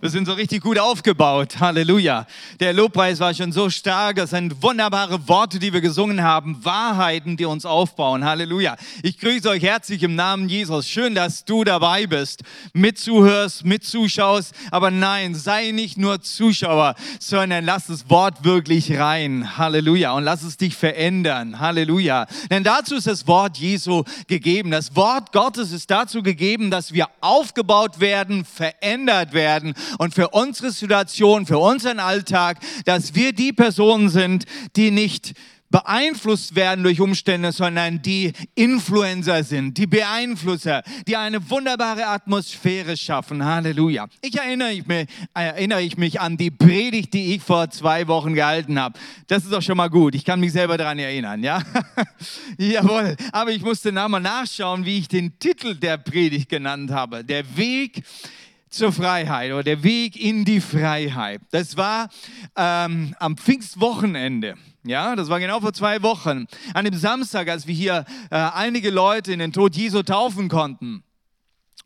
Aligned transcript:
Wir 0.00 0.10
sind 0.10 0.26
so 0.26 0.34
richtig 0.34 0.62
gut 0.62 0.78
aufgebaut. 0.78 1.58
Halleluja. 1.58 2.24
Der 2.60 2.72
Lobpreis 2.72 3.18
war 3.18 3.34
schon 3.34 3.50
so 3.50 3.68
stark. 3.68 4.14
Das 4.14 4.30
sind 4.30 4.62
wunderbare 4.62 5.26
Worte, 5.26 5.58
die 5.58 5.72
wir 5.72 5.80
gesungen 5.80 6.22
haben. 6.22 6.64
Wahrheiten, 6.64 7.36
die 7.36 7.44
uns 7.46 7.66
aufbauen. 7.66 8.24
Halleluja. 8.24 8.76
Ich 9.02 9.18
grüße 9.18 9.48
euch 9.48 9.64
herzlich 9.64 10.04
im 10.04 10.14
Namen 10.14 10.48
Jesus. 10.48 10.88
Schön, 10.88 11.16
dass 11.16 11.44
du 11.44 11.64
dabei 11.64 12.06
bist, 12.06 12.44
mitzuhörst, 12.74 13.64
mitzuschaust. 13.64 14.54
Aber 14.70 14.92
nein, 14.92 15.34
sei 15.34 15.72
nicht 15.72 15.98
nur 15.98 16.20
Zuschauer, 16.20 16.94
sondern 17.18 17.64
lass 17.64 17.88
das 17.88 18.08
Wort 18.08 18.44
wirklich 18.44 18.96
rein. 19.00 19.58
Halleluja. 19.58 20.12
Und 20.12 20.22
lass 20.22 20.44
es 20.44 20.56
dich 20.56 20.76
verändern. 20.76 21.58
Halleluja. 21.58 22.28
Denn 22.52 22.62
dazu 22.62 22.94
ist 22.94 23.08
das 23.08 23.26
Wort 23.26 23.58
Jesu 23.58 24.04
gegeben. 24.28 24.70
Das 24.70 24.94
Wort 24.94 25.32
Gottes 25.32 25.72
ist 25.72 25.90
dazu 25.90 26.22
gegeben, 26.22 26.70
dass 26.70 26.92
wir 26.92 27.08
aufgebaut 27.20 27.98
werden, 27.98 28.44
verändert 28.44 29.32
werden 29.32 29.74
und 29.98 30.14
für 30.14 30.28
unsere 30.28 30.70
Situation, 30.70 31.46
für 31.46 31.58
unseren 31.58 32.00
Alltag, 32.00 32.58
dass 32.84 33.14
wir 33.14 33.32
die 33.32 33.52
Personen 33.52 34.08
sind, 34.08 34.44
die 34.76 34.90
nicht 34.90 35.34
beeinflusst 35.70 36.54
werden 36.54 36.82
durch 36.82 37.00
Umstände, 37.00 37.52
sondern 37.52 38.00
die 38.02 38.32
Influencer 38.54 39.44
sind, 39.44 39.76
die 39.76 39.86
Beeinflusser, 39.86 40.82
die 41.06 41.16
eine 41.16 41.50
wunderbare 41.50 42.06
Atmosphäre 42.06 42.96
schaffen. 42.96 43.44
Halleluja. 43.44 44.08
Ich 44.22 44.36
erinnere, 44.36 44.72
ich 44.72 44.86
mich, 44.86 45.06
erinnere 45.34 45.82
ich 45.82 45.96
mich 45.96 46.20
an 46.20 46.36
die 46.36 46.50
Predigt, 46.50 47.12
die 47.12 47.34
ich 47.34 47.42
vor 47.42 47.70
zwei 47.70 48.08
Wochen 48.08 48.34
gehalten 48.34 48.78
habe. 48.78 48.98
Das 49.26 49.44
ist 49.44 49.52
doch 49.52 49.62
schon 49.62 49.76
mal 49.76 49.90
gut. 49.90 50.14
Ich 50.14 50.24
kann 50.24 50.40
mich 50.40 50.52
selber 50.52 50.78
daran 50.78 50.98
erinnern, 50.98 51.42
ja? 51.42 51.62
Jawohl. 52.58 53.16
Aber 53.32 53.50
ich 53.50 53.62
musste 53.62 53.92
nochmal 53.92 54.20
nachschauen, 54.20 54.84
wie 54.84 54.98
ich 54.98 55.08
den 55.08 55.38
Titel 55.38 55.74
der 55.74 55.98
Predigt 55.98 56.48
genannt 56.48 56.90
habe. 56.90 57.24
Der 57.24 57.56
Weg 57.56 58.04
zur 58.78 58.92
Freiheit 58.92 59.50
oder 59.50 59.64
der 59.64 59.82
Weg 59.82 60.16
in 60.16 60.44
die 60.44 60.60
Freiheit. 60.60 61.40
Das 61.50 61.76
war 61.76 62.08
ähm, 62.56 63.14
am 63.18 63.36
Pfingstwochenende. 63.36 64.54
Ja, 64.84 65.16
das 65.16 65.28
war 65.28 65.40
genau 65.40 65.60
vor 65.60 65.72
zwei 65.72 66.00
Wochen. 66.02 66.46
An 66.74 66.84
dem 66.84 66.94
Samstag, 66.94 67.48
als 67.48 67.66
wir 67.66 67.74
hier 67.74 68.04
äh, 68.30 68.36
einige 68.36 68.90
Leute 68.90 69.32
in 69.32 69.40
den 69.40 69.52
Tod 69.52 69.76
Jesu 69.76 70.02
taufen 70.02 70.48
konnten. 70.48 71.02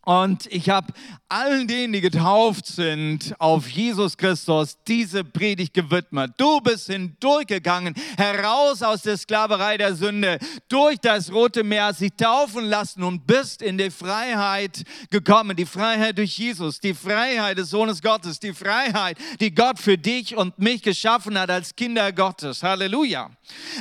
Und 0.04 0.46
ich 0.46 0.68
habe 0.68 0.92
allen 1.28 1.68
denen, 1.68 1.92
die 1.92 2.00
getauft 2.00 2.66
sind, 2.66 3.34
auf 3.38 3.68
Jesus 3.68 4.16
Christus 4.16 4.76
diese 4.86 5.22
Predigt 5.22 5.72
gewidmet. 5.72 6.32
Du 6.36 6.60
bist 6.60 6.88
hindurchgegangen, 6.88 7.94
heraus 8.16 8.82
aus 8.82 9.02
der 9.02 9.16
Sklaverei 9.16 9.78
der 9.78 9.94
Sünde, 9.94 10.38
durch 10.68 10.98
das 10.98 11.32
Rote 11.32 11.62
Meer, 11.62 11.84
hast 11.84 12.00
dich 12.00 12.12
taufen 12.16 12.64
lassen 12.64 13.04
und 13.04 13.26
bist 13.28 13.62
in 13.62 13.78
die 13.78 13.90
Freiheit 13.90 14.82
gekommen. 15.10 15.56
Die 15.56 15.66
Freiheit 15.66 16.18
durch 16.18 16.36
Jesus, 16.36 16.80
die 16.80 16.94
Freiheit 16.94 17.56
des 17.56 17.70
Sohnes 17.70 18.02
Gottes, 18.02 18.40
die 18.40 18.52
Freiheit, 18.52 19.16
die 19.40 19.54
Gott 19.54 19.78
für 19.78 19.96
dich 19.96 20.36
und 20.36 20.58
mich 20.58 20.82
geschaffen 20.82 21.38
hat 21.38 21.48
als 21.48 21.76
Kinder 21.76 22.12
Gottes. 22.12 22.64
Halleluja. 22.64 23.30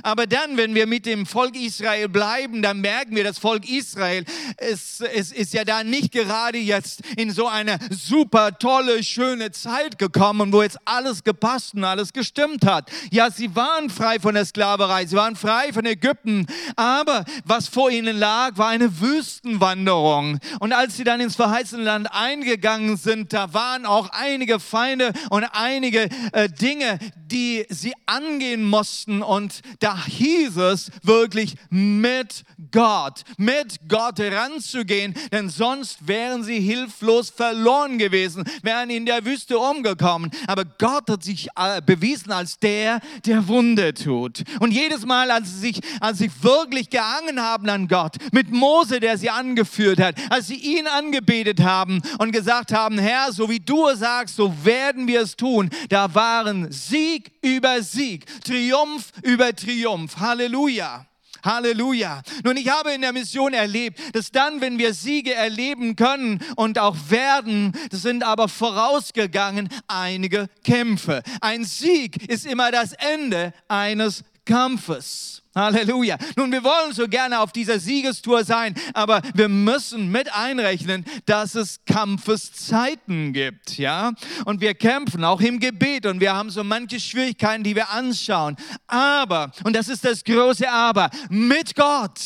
Aber 0.03 0.27
dann, 0.27 0.55
wenn 0.55 0.75
wir 0.75 0.86
mit 0.86 1.05
dem 1.05 1.25
Volk 1.25 1.55
Israel 1.55 2.08
bleiben, 2.09 2.61
dann 2.61 2.80
merken 2.80 3.16
wir, 3.16 3.23
das 3.23 3.39
Volk 3.39 3.67
Israel 3.67 4.23
ist, 4.69 5.02
ist, 5.02 5.33
ist 5.33 5.53
ja 5.53 5.66
da 5.66 5.83
nicht 5.83 6.11
gerade 6.12 6.58
jetzt 6.58 7.02
in 7.17 7.31
so 7.31 7.48
eine 7.48 7.78
super 7.90 8.58
tolle, 8.58 9.04
schöne 9.04 9.52
Zeit 9.52 9.98
gekommen, 9.98 10.52
wo 10.54 10.62
jetzt 10.62 10.78
alles 10.86 11.23
gepasst 11.23 11.73
und 11.73 11.84
alles 11.84 12.14
gestimmt 12.14 12.66
hat. 12.66 12.92
Ja, 13.12 13.31
sie 13.31 13.56
waren 13.56 13.90
frei 13.90 14.20
von 14.20 14.36
der 14.36 14.45
Sklaverei, 14.45 15.06
sie 15.06 15.16
waren 15.16 15.36
frei 15.36 15.73
von 15.73 15.86
Ägypten, 15.86 16.45
aber 16.76 17.26
was 17.45 17.67
vor 17.67 17.89
ihnen 17.89 18.17
lag, 18.17 18.58
war 18.58 18.70
eine 18.70 19.00
Wüstenwanderung. 19.02 20.39
Und 20.59 20.73
als 20.73 20.98
sie 20.98 21.04
dann 21.04 21.22
ins 21.22 21.36
verheißene 21.36 21.84
Land 21.84 22.12
eingegangen 22.12 22.98
sind, 22.98 23.34
da 23.34 23.54
waren 23.54 23.86
auch 23.86 24.09
einige 24.12 24.59
Feinde 24.59 25.14
und 25.30 25.45
einige 25.54 26.09
äh, 26.34 26.50
Dinge, 26.50 27.00
die 27.16 27.66
sie 27.70 27.94
angehen 28.06 28.64
mussten. 28.66 29.22
Und 29.22 29.62
da 29.80 30.06
hieß 30.06 30.58
es 30.58 30.92
wirklich 31.04 31.56
mit 31.70 32.44
Gott, 32.71 33.23
mit 33.38 33.80
Gott 33.88 34.20
ranzugehen, 34.20 35.14
denn 35.32 35.50
sonst 35.50 36.01
wären 36.08 36.44
sie 36.44 36.60
hilflos 36.60 37.30
verloren 37.30 37.98
gewesen, 37.98 38.44
wären 38.62 38.89
in 38.89 39.06
der 39.06 39.26
Wüste 39.26 39.58
umgekommen. 39.58 40.32
Aber 40.48 40.66
Gott 40.66 41.10
hat 41.10 41.23
sich 41.23 41.48
äh, 41.56 41.82
bewiesen 41.86 42.32
als 42.32 42.60
der, 42.60 43.00
der 43.26 43.48
Wunder 43.48 43.94
tut. 43.94 44.44
Und 44.60 44.72
jedes 44.72 45.06
Mal, 45.06 45.32
als 45.32 45.54
sie 45.54 45.60
sich, 45.60 45.80
als 46.00 46.17
sie 46.20 46.32
wirklich 46.42 46.89
gehangen 46.89 47.42
haben 47.42 47.70
an 47.70 47.88
Gott, 47.88 48.16
mit 48.32 48.52
Mose, 48.52 49.00
der 49.00 49.17
sie 49.17 49.30
angeführt 49.30 50.00
hat, 50.00 50.16
als 50.30 50.48
sie 50.48 50.56
ihn 50.56 50.88
angebetet 50.88 51.62
haben 51.62 52.02
und 52.20 52.32
gesagt 52.32 52.73
haben, 52.73 52.98
Herr, 52.98 53.32
so 53.32 53.50
wie 53.50 53.60
du 53.60 53.88
es 53.88 54.00
sagst, 54.00 54.36
so 54.36 54.54
werden 54.64 55.08
wir 55.08 55.22
es 55.22 55.36
tun, 55.36 55.70
da 55.89 56.14
waren 56.16 56.72
Sieg 56.72 57.32
über 57.42 57.82
Sieg, 57.83 58.26
Triumph 58.44 59.12
über 59.23 59.56
Triumph. 59.56 60.18
Halleluja. 60.18 61.06
Halleluja. 61.43 62.21
Nun, 62.43 62.57
ich 62.57 62.69
habe 62.69 62.91
in 62.91 63.02
der 63.02 63.13
Mission 63.13 63.53
erlebt, 63.53 63.99
dass 64.13 64.31
dann, 64.31 64.61
wenn 64.61 64.77
wir 64.77 64.93
Siege 64.93 65.33
erleben 65.33 65.95
können 65.95 66.39
und 66.55 66.79
auch 66.79 66.95
werden, 67.09 67.73
das 67.89 68.02
sind 68.02 68.23
aber 68.23 68.47
vorausgegangen 68.47 69.69
einige 69.87 70.47
Kämpfe. 70.63 71.21
Ein 71.41 71.63
Sieg 71.65 72.29
ist 72.29 72.45
immer 72.45 72.71
das 72.71 72.93
Ende 72.93 73.53
eines 73.67 74.23
Kampfes. 74.45 75.40
Halleluja. 75.54 76.17
Nun, 76.38 76.52
wir 76.52 76.64
wollen 76.64 76.94
so 76.94 77.08
gerne 77.08 77.39
auf 77.39 77.52
dieser 77.52 77.78
Siegestour 77.78 78.45
sein, 78.45 78.73
aber 78.94 79.22
wir 79.34 79.50
müssen 79.50 80.10
mit 80.10 80.34
einrechnen, 80.34 81.06
dass 81.26 81.56
es 81.56 81.84
Kampfeszeiten 81.86 83.34
gibt, 83.34 83.78
ja? 83.78 84.14
Und 84.45 84.62
wir 84.62 84.73
kämpfen 84.73 85.26
auch 85.26 85.42
im 85.42 85.60
Gebet 85.60 86.06
und 86.06 86.22
wir 86.22 86.34
haben 86.34 86.50
so 86.50 86.64
manche 86.64 87.00
Schwierigkeiten, 87.00 87.64
die 87.64 87.76
wir 87.76 87.89
anschauen. 87.89 88.56
Aber, 88.88 89.52
und 89.66 89.76
das 89.76 89.89
ist 89.89 90.06
das 90.06 90.23
große 90.23 90.70
Aber, 90.70 91.10
mit 91.30 91.76
Gott 91.76 92.20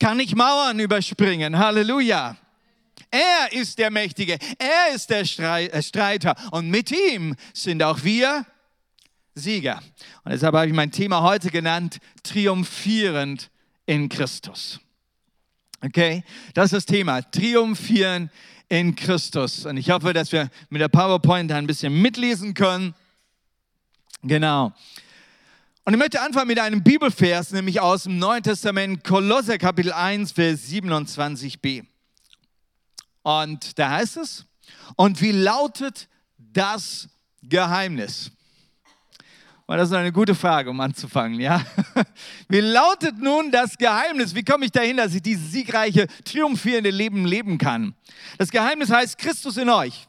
kann 0.00 0.18
ich 0.18 0.34
Mauern 0.34 0.80
überspringen. 0.80 1.58
Halleluja. 1.58 2.36
Er 3.10 3.52
ist 3.52 3.78
der 3.78 3.90
Mächtige, 3.90 4.38
er 4.58 4.94
ist 4.94 5.10
der 5.10 5.20
äh, 5.20 5.82
Streiter 5.82 6.34
und 6.50 6.70
mit 6.70 6.90
ihm 6.90 7.36
sind 7.52 7.82
auch 7.82 8.02
wir 8.02 8.46
Sieger. 9.34 9.82
Und 10.24 10.32
deshalb 10.32 10.54
habe 10.54 10.66
ich 10.66 10.72
mein 10.72 10.90
Thema 10.90 11.22
heute 11.22 11.50
genannt, 11.50 11.98
triumphierend 12.22 13.50
in 13.86 14.08
Christus. 14.08 14.80
Okay, 15.84 16.22
das 16.54 16.66
ist 16.66 16.72
das 16.72 16.86
Thema, 16.86 17.22
triumphieren 17.22 18.30
in 18.68 18.94
Christus. 18.94 19.66
Und 19.66 19.76
ich 19.76 19.90
hoffe, 19.90 20.12
dass 20.12 20.30
wir 20.32 20.48
mit 20.70 20.80
der 20.80 20.88
PowerPoint 20.88 21.50
ein 21.52 21.66
bisschen 21.66 22.00
mitlesen 22.00 22.54
können. 22.54 22.94
Genau. 24.22 24.72
Und 25.84 25.94
ich 25.94 25.98
möchte 25.98 26.20
anfangen 26.20 26.46
mit 26.46 26.60
einem 26.60 26.82
Bibelvers, 26.84 27.50
nämlich 27.50 27.80
aus 27.80 28.04
dem 28.04 28.18
Neuen 28.18 28.42
Testament, 28.44 29.02
Kolosser 29.02 29.58
Kapitel 29.58 29.92
1, 29.92 30.30
Vers 30.32 30.68
27b. 30.70 31.84
Und 33.22 33.78
da 33.78 33.90
heißt 33.90 34.18
es, 34.18 34.46
und 34.94 35.20
wie 35.20 35.32
lautet 35.32 36.08
das 36.38 37.08
Geheimnis? 37.42 38.30
Und 39.66 39.76
das 39.76 39.88
ist 39.88 39.94
eine 39.94 40.12
gute 40.12 40.34
Frage, 40.34 40.70
um 40.70 40.80
anzufangen, 40.80 41.40
ja? 41.40 41.64
Wie 42.48 42.60
lautet 42.60 43.18
nun 43.18 43.50
das 43.50 43.78
Geheimnis? 43.78 44.34
Wie 44.34 44.42
komme 44.42 44.64
ich 44.64 44.72
dahin, 44.72 44.96
dass 44.96 45.14
ich 45.14 45.22
dieses 45.22 45.52
siegreiche, 45.52 46.06
triumphierende 46.24 46.90
Leben 46.90 47.24
leben 47.24 47.58
kann? 47.58 47.94
Das 48.38 48.50
Geheimnis 48.50 48.90
heißt 48.90 49.16
Christus 49.18 49.56
in 49.56 49.68
euch. 49.68 50.08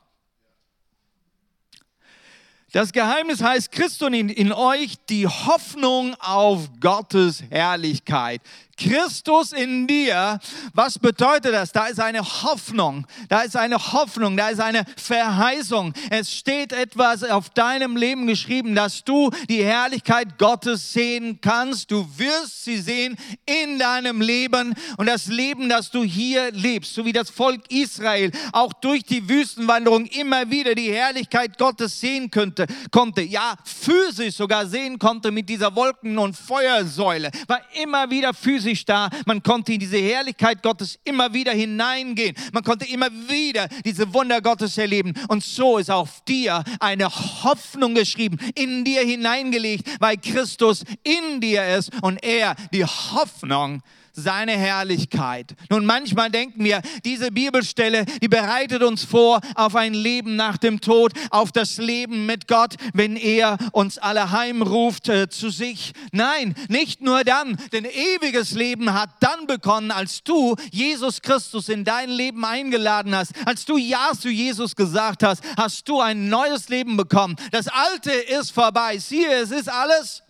Das 2.73 2.91
Geheimnis 2.91 3.43
heißt 3.43 3.71
Christus 3.71 4.09
in, 4.11 4.29
in 4.29 4.51
euch, 4.51 4.95
die 5.07 5.27
Hoffnung 5.27 6.15
auf 6.15 6.69
Gottes 6.79 7.43
Herrlichkeit. 7.51 8.41
Christus 8.75 9.51
in 9.53 9.85
dir, 9.85 10.39
was 10.73 10.97
bedeutet 10.97 11.53
das? 11.53 11.71
Da 11.71 11.85
ist 11.87 11.99
eine 11.99 12.21
Hoffnung, 12.21 13.05
da 13.29 13.41
ist 13.41 13.55
eine 13.55 13.77
Hoffnung, 13.93 14.35
da 14.35 14.49
ist 14.49 14.59
eine 14.59 14.83
Verheißung. 14.97 15.93
Es 16.09 16.33
steht 16.33 16.73
etwas 16.73 17.23
auf 17.23 17.51
deinem 17.51 17.95
Leben 17.95 18.25
geschrieben, 18.25 18.73
dass 18.73 19.03
du 19.03 19.29
die 19.47 19.63
Herrlichkeit 19.63 20.39
Gottes 20.39 20.91
sehen 20.91 21.39
kannst. 21.39 21.91
Du 21.91 22.07
wirst 22.17 22.63
sie 22.63 22.77
sehen 22.77 23.15
in 23.45 23.77
deinem 23.77 24.21
Leben 24.21 24.73
und 24.97 25.05
das 25.05 25.27
Leben, 25.27 25.69
das 25.69 25.91
du 25.91 26.03
hier 26.03 26.51
lebst, 26.51 26.95
so 26.95 27.05
wie 27.05 27.13
das 27.13 27.29
Volk 27.29 27.61
Israel 27.71 28.31
auch 28.53 28.73
durch 28.73 29.03
die 29.03 29.29
Wüstenwanderung 29.29 30.07
immer 30.07 30.49
wieder 30.49 30.73
die 30.73 30.91
Herrlichkeit 30.91 31.59
Gottes 31.59 31.99
sehen 31.99 32.31
könnte, 32.31 32.65
konnte, 32.89 33.21
ja 33.21 33.55
physisch 33.63 34.35
sogar 34.35 34.65
sehen 34.65 34.97
konnte 34.97 35.29
mit 35.29 35.47
dieser 35.47 35.75
Wolken- 35.75 36.17
und 36.17 36.35
Feuersäule, 36.35 37.29
war 37.47 37.61
immer 37.75 38.09
wieder 38.09 38.33
physisch 38.33 38.62
physisch 38.63 38.85
da. 38.85 39.09
Man 39.25 39.43
konnte 39.43 39.73
in 39.73 39.79
diese 39.79 39.97
Herrlichkeit 39.97 40.63
Gottes 40.63 40.97
immer 41.03 41.33
wieder 41.33 41.51
hineingehen. 41.51 42.35
Man 42.53 42.63
konnte 42.63 42.85
immer 42.85 43.11
wieder 43.27 43.67
diese 43.85 44.13
Wunder 44.13 44.41
Gottes 44.41 44.77
erleben. 44.77 45.13
Und 45.27 45.43
so 45.43 45.77
ist 45.77 45.91
auf 45.91 46.23
dir 46.25 46.63
eine 46.79 47.09
Hoffnung 47.09 47.95
geschrieben, 47.95 48.37
in 48.55 48.85
dir 48.85 49.01
hineingelegt, 49.01 49.87
weil 49.99 50.17
Christus 50.17 50.83
in 51.03 51.41
dir 51.41 51.77
ist 51.77 51.91
und 52.01 52.23
er 52.23 52.55
die 52.71 52.85
Hoffnung 52.85 53.81
seine 54.13 54.53
Herrlichkeit. 54.53 55.55
Nun, 55.69 55.85
manchmal 55.85 56.29
denken 56.29 56.63
wir, 56.63 56.81
diese 57.03 57.31
Bibelstelle, 57.31 58.05
die 58.21 58.27
bereitet 58.27 58.83
uns 58.83 59.03
vor 59.03 59.41
auf 59.55 59.75
ein 59.75 59.93
Leben 59.93 60.35
nach 60.35 60.57
dem 60.57 60.81
Tod, 60.81 61.13
auf 61.31 61.51
das 61.51 61.77
Leben 61.77 62.25
mit 62.25 62.47
Gott, 62.47 62.75
wenn 62.93 63.15
er 63.15 63.57
uns 63.71 63.97
alle 63.97 64.31
heimruft 64.31 65.09
äh, 65.09 65.29
zu 65.29 65.49
sich. 65.49 65.93
Nein, 66.11 66.55
nicht 66.69 67.01
nur 67.01 67.23
dann, 67.23 67.57
denn 67.71 67.85
ewiges 67.85 68.51
Leben 68.51 68.93
hat 68.93 69.09
dann 69.19 69.47
begonnen, 69.47 69.91
als 69.91 70.23
du 70.23 70.55
Jesus 70.71 71.21
Christus 71.21 71.69
in 71.69 71.83
dein 71.83 72.09
Leben 72.09 72.45
eingeladen 72.45 73.15
hast, 73.15 73.33
als 73.45 73.65
du 73.65 73.77
Ja 73.77 74.11
zu 74.17 74.29
Jesus 74.29 74.75
gesagt 74.75 75.23
hast, 75.23 75.43
hast 75.57 75.89
du 75.89 75.99
ein 75.99 76.29
neues 76.29 76.69
Leben 76.69 76.97
bekommen. 76.97 77.35
Das 77.51 77.67
Alte 77.67 78.11
ist 78.11 78.51
vorbei. 78.51 78.97
Siehe, 78.99 79.31
es 79.41 79.51
ist 79.51 79.69
alles 79.69 80.21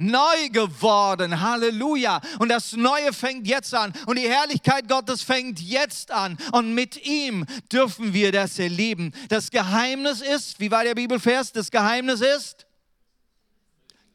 neu 0.00 0.48
geworden. 0.50 1.40
Halleluja. 1.40 2.20
Und 2.38 2.48
das 2.48 2.72
Neue 2.72 3.12
fängt 3.12 3.46
jetzt 3.46 3.74
an. 3.74 3.92
Und 4.06 4.18
die 4.18 4.28
Herrlichkeit 4.28 4.88
Gottes 4.88 5.22
fängt 5.22 5.60
jetzt 5.60 6.10
an. 6.10 6.38
Und 6.52 6.74
mit 6.74 7.06
ihm 7.06 7.46
dürfen 7.70 8.12
wir 8.12 8.32
das 8.32 8.58
erleben. 8.58 9.12
Das 9.28 9.50
Geheimnis 9.50 10.20
ist, 10.20 10.58
wie 10.58 10.70
war 10.70 10.84
der 10.84 10.94
Bibelvers? 10.94 11.52
Das 11.52 11.70
Geheimnis 11.70 12.20
ist 12.20 12.66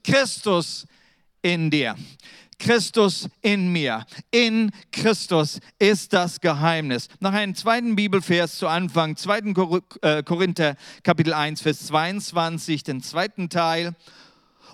Christus 0.04 0.86
in 1.42 1.70
dir. 1.70 1.96
Christus 2.58 3.28
in 3.42 3.72
mir. 3.72 4.06
In 4.32 4.72
Christus 4.92 5.60
ist 5.78 6.14
das 6.14 6.40
Geheimnis. 6.40 7.10
Noch 7.20 7.34
einen 7.34 7.54
zweiten 7.54 7.96
Bibelvers 7.96 8.58
zu 8.58 8.68
Anfang, 8.68 9.18
2. 9.18 9.54
Äh, 10.02 10.24
Korinther 10.24 10.76
Kapitel 11.04 11.34
1, 11.34 11.62
Vers 11.62 11.88
22, 11.88 12.84
den 12.84 13.02
zweiten 13.02 13.50
Teil 13.50 13.94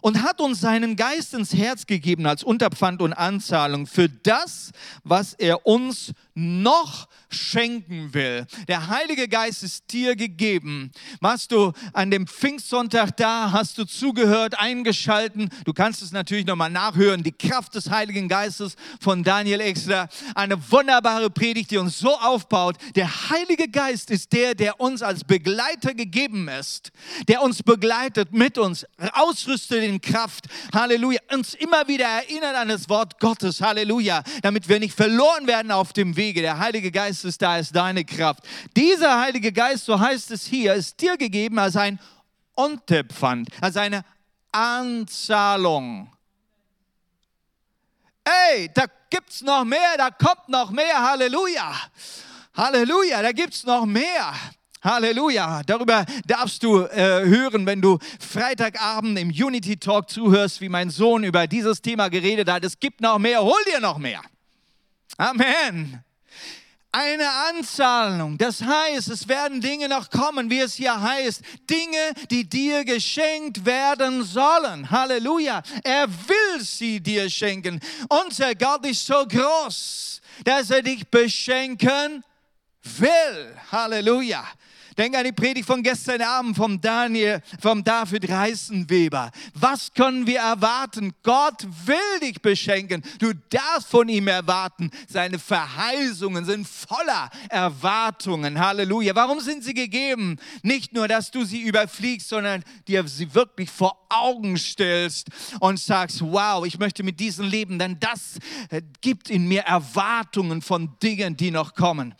und 0.02 0.24
hat 0.24 0.42
uns 0.42 0.60
seinen 0.60 0.96
Geist 0.96 1.34
ins 1.34 1.54
Herz 1.54 1.86
gegeben 1.86 2.26
als 2.26 2.44
Unterpfand 2.44 3.02
und 3.02 3.14
Anzahlung 3.14 3.88
für 3.88 4.10
das, 4.10 4.72
was 5.04 5.34
er 5.34 5.66
uns 5.66 6.14
noch 6.34 7.08
schenken 7.30 8.14
will. 8.14 8.46
Der 8.68 8.88
Heilige 8.88 9.28
Geist 9.28 9.64
ist 9.64 9.92
dir 9.92 10.16
gegeben. 10.16 10.92
Warst 11.20 11.52
du 11.52 11.72
an 11.94 12.10
dem 12.10 12.28
Pfingstsonntag 12.28 13.16
da? 13.18 13.52
Hast 13.52 13.78
du 13.78 13.86
zugehört, 13.86 14.60
eingeschalten? 14.60 15.50
Du 15.66 15.74
kannst 15.74 16.02
es 16.02 16.12
natürlich 16.12 16.46
nochmal 16.46 16.70
nachhören. 16.70 17.24
Die 17.24 17.32
Kraft 17.32 17.76
des 17.76 17.90
Heiligen 17.90 18.28
Geistes 18.28 18.76
von 19.00 19.24
Daniel 19.24 19.62
Exler. 19.62 20.10
Eine 20.36 20.72
wunderbare 20.72 21.30
Predigt, 21.30 21.72
die 21.72 21.78
uns 21.78 22.00
so 22.00 22.18
aufbaut. 22.18 22.78
Der 22.96 23.30
Heilige 23.30 23.68
Geist 23.68 24.10
ist 24.10 24.34
der, 24.34 24.56
der 24.56 24.80
uns 24.80 25.02
als 25.02 25.24
Begleiter 25.24 25.94
gegeben 25.94 26.48
ist. 26.48 26.92
Der 27.28 27.42
uns 27.42 27.62
begleitet, 27.62 28.34
mit 28.34 28.58
uns, 28.58 28.86
ausrüstet 29.14 29.84
in 29.94 30.02
Kraft. 30.02 30.46
Halleluja. 30.74 31.20
Uns 31.32 31.54
immer 31.54 31.88
wieder 31.88 32.06
erinnert 32.06 32.56
an 32.56 32.70
das 32.70 32.90
Wort 32.90 33.20
Gottes. 33.20 33.62
Halleluja. 33.62 34.24
Damit 34.42 34.68
wir 34.68 34.80
nicht 34.80 34.96
verloren 34.96 35.46
werden 35.46 35.72
auf 35.72 35.94
dem 35.94 36.16
Wege. 36.16 36.42
Der 36.42 36.58
Heilige 36.58 36.92
Geist 36.92 37.12
Geistes 37.12 37.38
da 37.38 37.58
ist 37.58 37.76
deine 37.76 38.06
Kraft. 38.06 38.44
Dieser 38.76 39.20
Heilige 39.20 39.52
Geist, 39.52 39.86
so 39.86 40.00
heißt 40.00 40.32
es 40.32 40.46
hier, 40.46 40.76
ist 40.76 41.02
dir 41.02 41.18
gegeben 41.18 41.60
als 41.60 41.76
ein 41.76 42.00
Unterpfand, 42.54 43.50
als 43.60 43.76
eine 43.76 44.06
Anzahlung. 44.52 46.12
Ey, 48.24 48.70
da 48.74 48.86
gibt 49.10 49.30
es 49.30 49.42
noch 49.42 49.66
mehr, 49.66 49.98
da 49.98 50.10
kommt 50.10 50.48
noch 50.48 50.72
mehr, 50.72 51.02
Halleluja. 51.02 51.76
Halleluja, 52.56 53.22
da 53.22 53.32
gibt 53.32 53.56
es 53.56 53.64
noch 53.66 53.86
mehr. 53.86 54.34
Halleluja. 54.82 55.62
Darüber 55.66 56.06
darfst 56.26 56.64
du 56.64 56.82
äh, 56.82 57.26
hören, 57.26 57.66
wenn 57.66 57.82
du 57.82 58.00
Freitagabend 58.20 59.18
im 59.20 59.30
Unity 59.30 59.78
Talk 59.78 60.10
zuhörst, 60.10 60.62
wie 60.62 60.70
mein 60.70 60.90
Sohn 60.90 61.24
über 61.24 61.48
dieses 61.48 61.82
Thema 61.82 62.10
geredet 62.10 62.50
hat. 62.50 62.64
Es 62.64 62.80
gibt 62.80 63.02
noch 63.02 63.20
mehr, 63.20 63.42
hol 63.42 63.60
dir 63.72 63.80
noch 63.80 63.98
mehr. 63.98 64.22
Amen 65.18 66.04
eine 66.92 67.30
Anzahlung. 67.50 68.38
Das 68.38 68.62
heißt, 68.62 69.10
es 69.10 69.28
werden 69.28 69.62
Dinge 69.62 69.88
noch 69.88 70.10
kommen, 70.10 70.50
wie 70.50 70.60
es 70.60 70.74
hier 70.74 71.00
heißt. 71.00 71.42
Dinge, 71.70 72.14
die 72.30 72.48
dir 72.48 72.84
geschenkt 72.84 73.66
werden 73.66 74.24
sollen. 74.24 74.90
Halleluja. 74.92 75.64
Er 75.84 76.10
will 76.10 76.62
sie 76.62 77.00
dir 77.00 77.30
schenken. 77.30 77.80
Unser 78.10 78.56
Gott 78.56 78.86
ist 78.86 79.06
so 79.06 79.26
groß, 79.26 80.22
dass 80.44 80.70
er 80.70 80.82
dich 80.82 81.08
beschenken 81.08 82.24
will. 82.84 83.56
Halleluja. 83.72 84.46
Denk 85.02 85.16
an 85.16 85.24
die 85.24 85.32
Predigt 85.32 85.66
von 85.66 85.82
gestern 85.82 86.22
Abend 86.22 86.56
vom 86.56 86.80
Daniel, 86.80 87.42
vom 87.60 87.84
David 87.84 88.30
Reißenweber. 88.30 89.32
Was 89.56 89.92
können 89.92 90.28
wir 90.28 90.38
erwarten? 90.38 91.12
Gott 91.24 91.66
will 91.88 92.20
dich 92.22 92.40
beschenken. 92.40 93.02
Du 93.18 93.34
darfst 93.50 93.90
von 93.90 94.08
ihm 94.10 94.28
erwarten. 94.28 94.92
Seine 95.10 95.40
Verheißungen 95.40 96.46
sind 96.46 96.68
voller 96.68 97.32
Erwartungen. 97.50 98.60
Halleluja. 98.60 99.16
Warum 99.16 99.40
sind 99.40 99.64
sie 99.64 99.74
gegeben? 99.74 100.38
Nicht 100.62 100.94
nur, 100.94 101.08
dass 101.08 101.32
du 101.32 101.46
sie 101.46 101.64
überfliegst, 101.64 102.30
sondern 102.30 102.64
dir 102.88 103.08
sie 103.08 103.34
wirklich 103.34 103.72
vor 103.72 104.06
Augen 104.08 104.56
stellst 104.56 105.30
und 105.62 105.80
sagst, 105.80 106.22
wow, 106.22 106.64
ich 106.64 106.78
möchte 106.78 107.02
mit 107.02 107.20
diesem 107.20 107.48
leben, 107.48 107.80
denn 107.80 107.98
das 108.00 108.38
äh, 108.70 108.84
gibt 109.02 109.32
in 109.32 109.48
mir 109.48 109.62
Erwartungen 109.62 110.62
von 110.62 110.96
Dingen, 111.02 111.36
die 111.36 111.50
noch 111.50 111.74
kommen. 111.74 112.14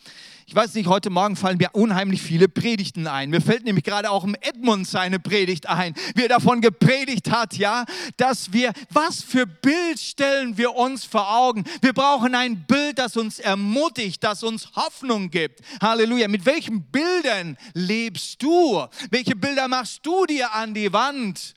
Ich 0.46 0.54
weiß 0.54 0.74
nicht, 0.74 0.88
heute 0.88 1.08
Morgen 1.08 1.36
fallen 1.36 1.58
mir 1.58 1.70
unheimlich 1.72 2.20
viele 2.20 2.48
Predigten 2.48 3.06
ein. 3.06 3.30
Mir 3.30 3.40
fällt 3.40 3.64
nämlich 3.64 3.84
gerade 3.84 4.10
auch 4.10 4.24
im 4.24 4.34
Edmund 4.40 4.88
seine 4.88 5.20
Predigt 5.20 5.68
ein, 5.68 5.94
wie 6.14 6.22
er 6.22 6.28
davon 6.28 6.60
gepredigt 6.60 7.30
hat, 7.30 7.56
ja, 7.56 7.84
dass 8.16 8.52
wir, 8.52 8.72
was 8.90 9.22
für 9.22 9.46
Bild 9.46 10.00
stellen 10.00 10.58
wir 10.58 10.74
uns 10.74 11.04
vor 11.04 11.32
Augen? 11.32 11.64
Wir 11.80 11.92
brauchen 11.92 12.34
ein 12.34 12.66
Bild, 12.66 12.98
das 12.98 13.16
uns 13.16 13.38
ermutigt, 13.38 14.24
das 14.24 14.42
uns 14.42 14.74
Hoffnung 14.74 15.30
gibt. 15.30 15.60
Halleluja. 15.80 16.28
Mit 16.28 16.44
welchen 16.44 16.82
Bildern 16.90 17.56
lebst 17.74 18.42
du? 18.42 18.84
Welche 19.10 19.36
Bilder 19.36 19.68
machst 19.68 20.04
du 20.04 20.26
dir 20.26 20.52
an 20.54 20.74
die 20.74 20.92
Wand? 20.92 21.54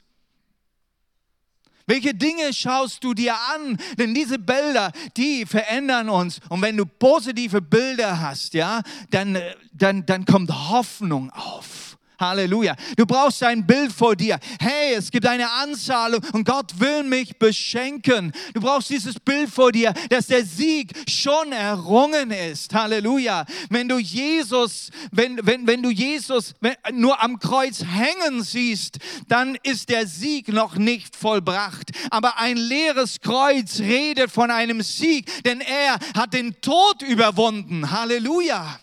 Welche 1.87 2.13
Dinge 2.13 2.51
schaust 2.53 3.03
du 3.03 3.13
dir 3.13 3.35
an? 3.55 3.77
Denn 3.97 4.13
diese 4.13 4.39
Bilder, 4.39 4.91
die 5.17 5.45
verändern 5.45 6.09
uns. 6.09 6.39
Und 6.49 6.61
wenn 6.61 6.77
du 6.77 6.85
positive 6.85 7.61
Bilder 7.61 8.19
hast, 8.19 8.53
ja, 8.53 8.81
dann, 9.11 9.35
äh, 9.35 9.55
dann, 9.71 10.05
dann 10.05 10.25
kommt 10.25 10.51
Hoffnung 10.69 11.29
auf. 11.31 11.94
Halleluja. 12.19 12.75
Du 12.97 13.05
brauchst 13.05 13.43
ein 13.43 13.65
Bild 13.65 13.91
vor 13.91 14.15
dir. 14.15 14.39
Hey, 14.59 14.95
es 14.95 15.11
gibt 15.11 15.25
eine 15.25 15.49
Anzahlung 15.49 16.21
und 16.33 16.45
Gott 16.45 16.79
will 16.79 17.03
mich 17.03 17.37
beschenken. 17.37 18.31
Du 18.53 18.61
brauchst 18.61 18.89
dieses 18.89 19.19
Bild 19.19 19.49
vor 19.49 19.71
dir, 19.71 19.93
dass 20.09 20.27
der 20.27 20.45
Sieg 20.45 20.91
schon 21.09 21.51
errungen 21.51 22.31
ist. 22.31 22.73
Halleluja. 22.73 23.45
Wenn 23.69 23.87
du 23.87 23.97
Jesus, 23.97 24.89
wenn, 25.11 25.39
wenn, 25.45 25.67
wenn 25.67 25.81
du 25.81 25.89
Jesus 25.89 26.53
nur 26.93 27.21
am 27.21 27.39
Kreuz 27.39 27.83
hängen 27.83 28.43
siehst, 28.43 28.97
dann 29.27 29.57
ist 29.63 29.89
der 29.89 30.07
Sieg 30.07 30.49
noch 30.49 30.75
nicht 30.75 31.15
vollbracht. 31.15 31.91
Aber 32.11 32.39
ein 32.39 32.57
leeres 32.57 33.19
Kreuz 33.21 33.79
redet 33.79 34.31
von 34.31 34.51
einem 34.51 34.81
Sieg, 34.81 35.29
denn 35.43 35.61
er 35.61 35.99
hat 36.15 36.33
den 36.33 36.59
Tod 36.61 37.01
überwunden. 37.01 37.91
Halleluja. 37.91 38.79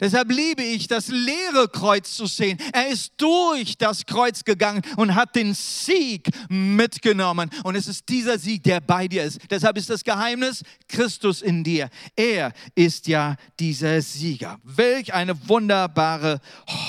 Deshalb 0.00 0.30
liebe 0.32 0.62
ich 0.62 0.88
das 0.88 1.08
leere 1.08 1.68
Kreuz 1.68 2.14
zu 2.14 2.26
sehen. 2.26 2.58
Er 2.72 2.88
ist 2.88 3.12
durch 3.18 3.76
das 3.76 4.06
Kreuz 4.06 4.44
gegangen 4.44 4.82
und 4.96 5.14
hat 5.14 5.36
den 5.36 5.54
Sieg 5.54 6.28
mitgenommen. 6.48 7.50
Und 7.64 7.76
es 7.76 7.86
ist 7.86 8.08
dieser 8.08 8.38
Sieg, 8.38 8.62
der 8.64 8.80
bei 8.80 9.06
dir 9.08 9.24
ist. 9.24 9.38
Deshalb 9.50 9.76
ist 9.76 9.90
das 9.90 10.02
Geheimnis 10.02 10.62
Christus 10.88 11.42
in 11.42 11.62
dir. 11.62 11.90
Er 12.16 12.52
ist 12.74 13.06
ja 13.06 13.36
dieser 13.58 14.00
Sieger. 14.00 14.58
Welch 14.64 15.12
eine 15.12 15.48
wunderbare 15.48 16.40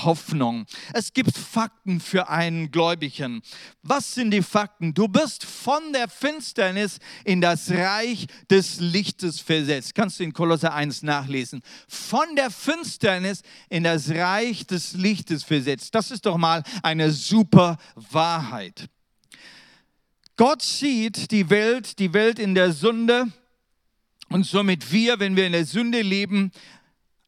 Hoffnung. 0.03 0.65
Es 0.94 1.13
gibt 1.13 1.38
Fakten 1.38 2.00
für 2.00 2.30
einen 2.30 2.72
Gläubigen. 2.72 3.41
Was 3.83 4.13
sind 4.13 4.29
die 4.29 4.43
Fakten? 4.43 4.93
Du 4.93 5.07
bist 5.07 5.43
von 5.43 5.91
der 5.91 6.07
Finsternis 6.07 7.00
in 7.23 7.41
das 7.41 7.71
Reich 7.71 8.27
des 8.50 8.79
Lichtes 8.79 9.39
versetzt. 9.39 9.95
Kannst 9.95 10.19
du 10.19 10.23
in 10.23 10.33
Kolosser 10.33 10.73
1 10.73 11.01
nachlesen. 11.01 11.63
Von 11.88 12.35
der 12.35 12.51
Finsternis 12.51 13.41
in 13.69 13.83
das 13.83 14.09
Reich 14.11 14.67
des 14.67 14.93
Lichtes 14.93 15.43
versetzt. 15.43 15.95
Das 15.95 16.11
ist 16.11 16.27
doch 16.27 16.38
mal 16.38 16.63
eine 16.83 17.11
super 17.11 17.77
Wahrheit. 17.95 18.88
Gott 20.38 20.61
sieht 20.61 21.31
die 21.31 21.50
Welt, 21.50 21.97
die 21.97 22.13
Welt 22.13 22.38
in 22.38 22.53
der 22.53 22.71
Sünde 22.73 23.25
und 24.29 24.45
somit 24.45 24.91
wir, 24.91 25.19
wenn 25.19 25.35
wir 25.35 25.45
in 25.45 25.53
der 25.53 25.65
Sünde 25.65 26.01
leben, 26.01 26.51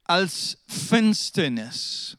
als 0.04 0.58
Finsternis. 0.68 2.18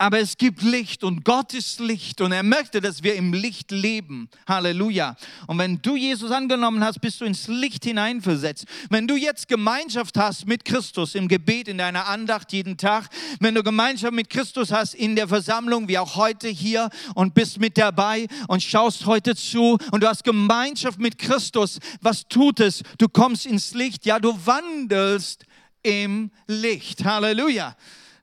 Aber 0.00 0.20
es 0.20 0.36
gibt 0.36 0.62
Licht 0.62 1.02
und 1.02 1.24
Gott 1.24 1.52
ist 1.54 1.80
Licht 1.80 2.20
und 2.20 2.30
er 2.30 2.44
möchte, 2.44 2.80
dass 2.80 3.02
wir 3.02 3.16
im 3.16 3.32
Licht 3.32 3.72
leben. 3.72 4.30
Halleluja. 4.46 5.16
Und 5.48 5.58
wenn 5.58 5.82
du 5.82 5.96
Jesus 5.96 6.30
angenommen 6.30 6.84
hast, 6.84 7.00
bist 7.00 7.20
du 7.20 7.24
ins 7.24 7.48
Licht 7.48 7.82
hineinversetzt. 7.82 8.66
Wenn 8.90 9.08
du 9.08 9.16
jetzt 9.16 9.48
Gemeinschaft 9.48 10.16
hast 10.16 10.46
mit 10.46 10.64
Christus 10.64 11.16
im 11.16 11.26
Gebet, 11.26 11.66
in 11.66 11.78
deiner 11.78 12.06
Andacht 12.06 12.52
jeden 12.52 12.76
Tag, 12.76 13.08
wenn 13.40 13.56
du 13.56 13.64
Gemeinschaft 13.64 14.12
mit 14.12 14.30
Christus 14.30 14.70
hast 14.70 14.94
in 14.94 15.16
der 15.16 15.26
Versammlung, 15.26 15.88
wie 15.88 15.98
auch 15.98 16.14
heute 16.14 16.46
hier 16.46 16.90
und 17.16 17.34
bist 17.34 17.58
mit 17.58 17.76
dabei 17.76 18.28
und 18.46 18.62
schaust 18.62 19.04
heute 19.04 19.34
zu 19.34 19.78
und 19.90 20.04
du 20.04 20.08
hast 20.08 20.22
Gemeinschaft 20.22 21.00
mit 21.00 21.18
Christus, 21.18 21.80
was 22.00 22.28
tut 22.28 22.60
es? 22.60 22.84
Du 22.98 23.08
kommst 23.08 23.46
ins 23.46 23.74
Licht, 23.74 24.06
ja, 24.06 24.20
du 24.20 24.38
wandelst 24.46 25.44
im 25.82 26.30
Licht. 26.46 27.04
Halleluja. 27.04 27.74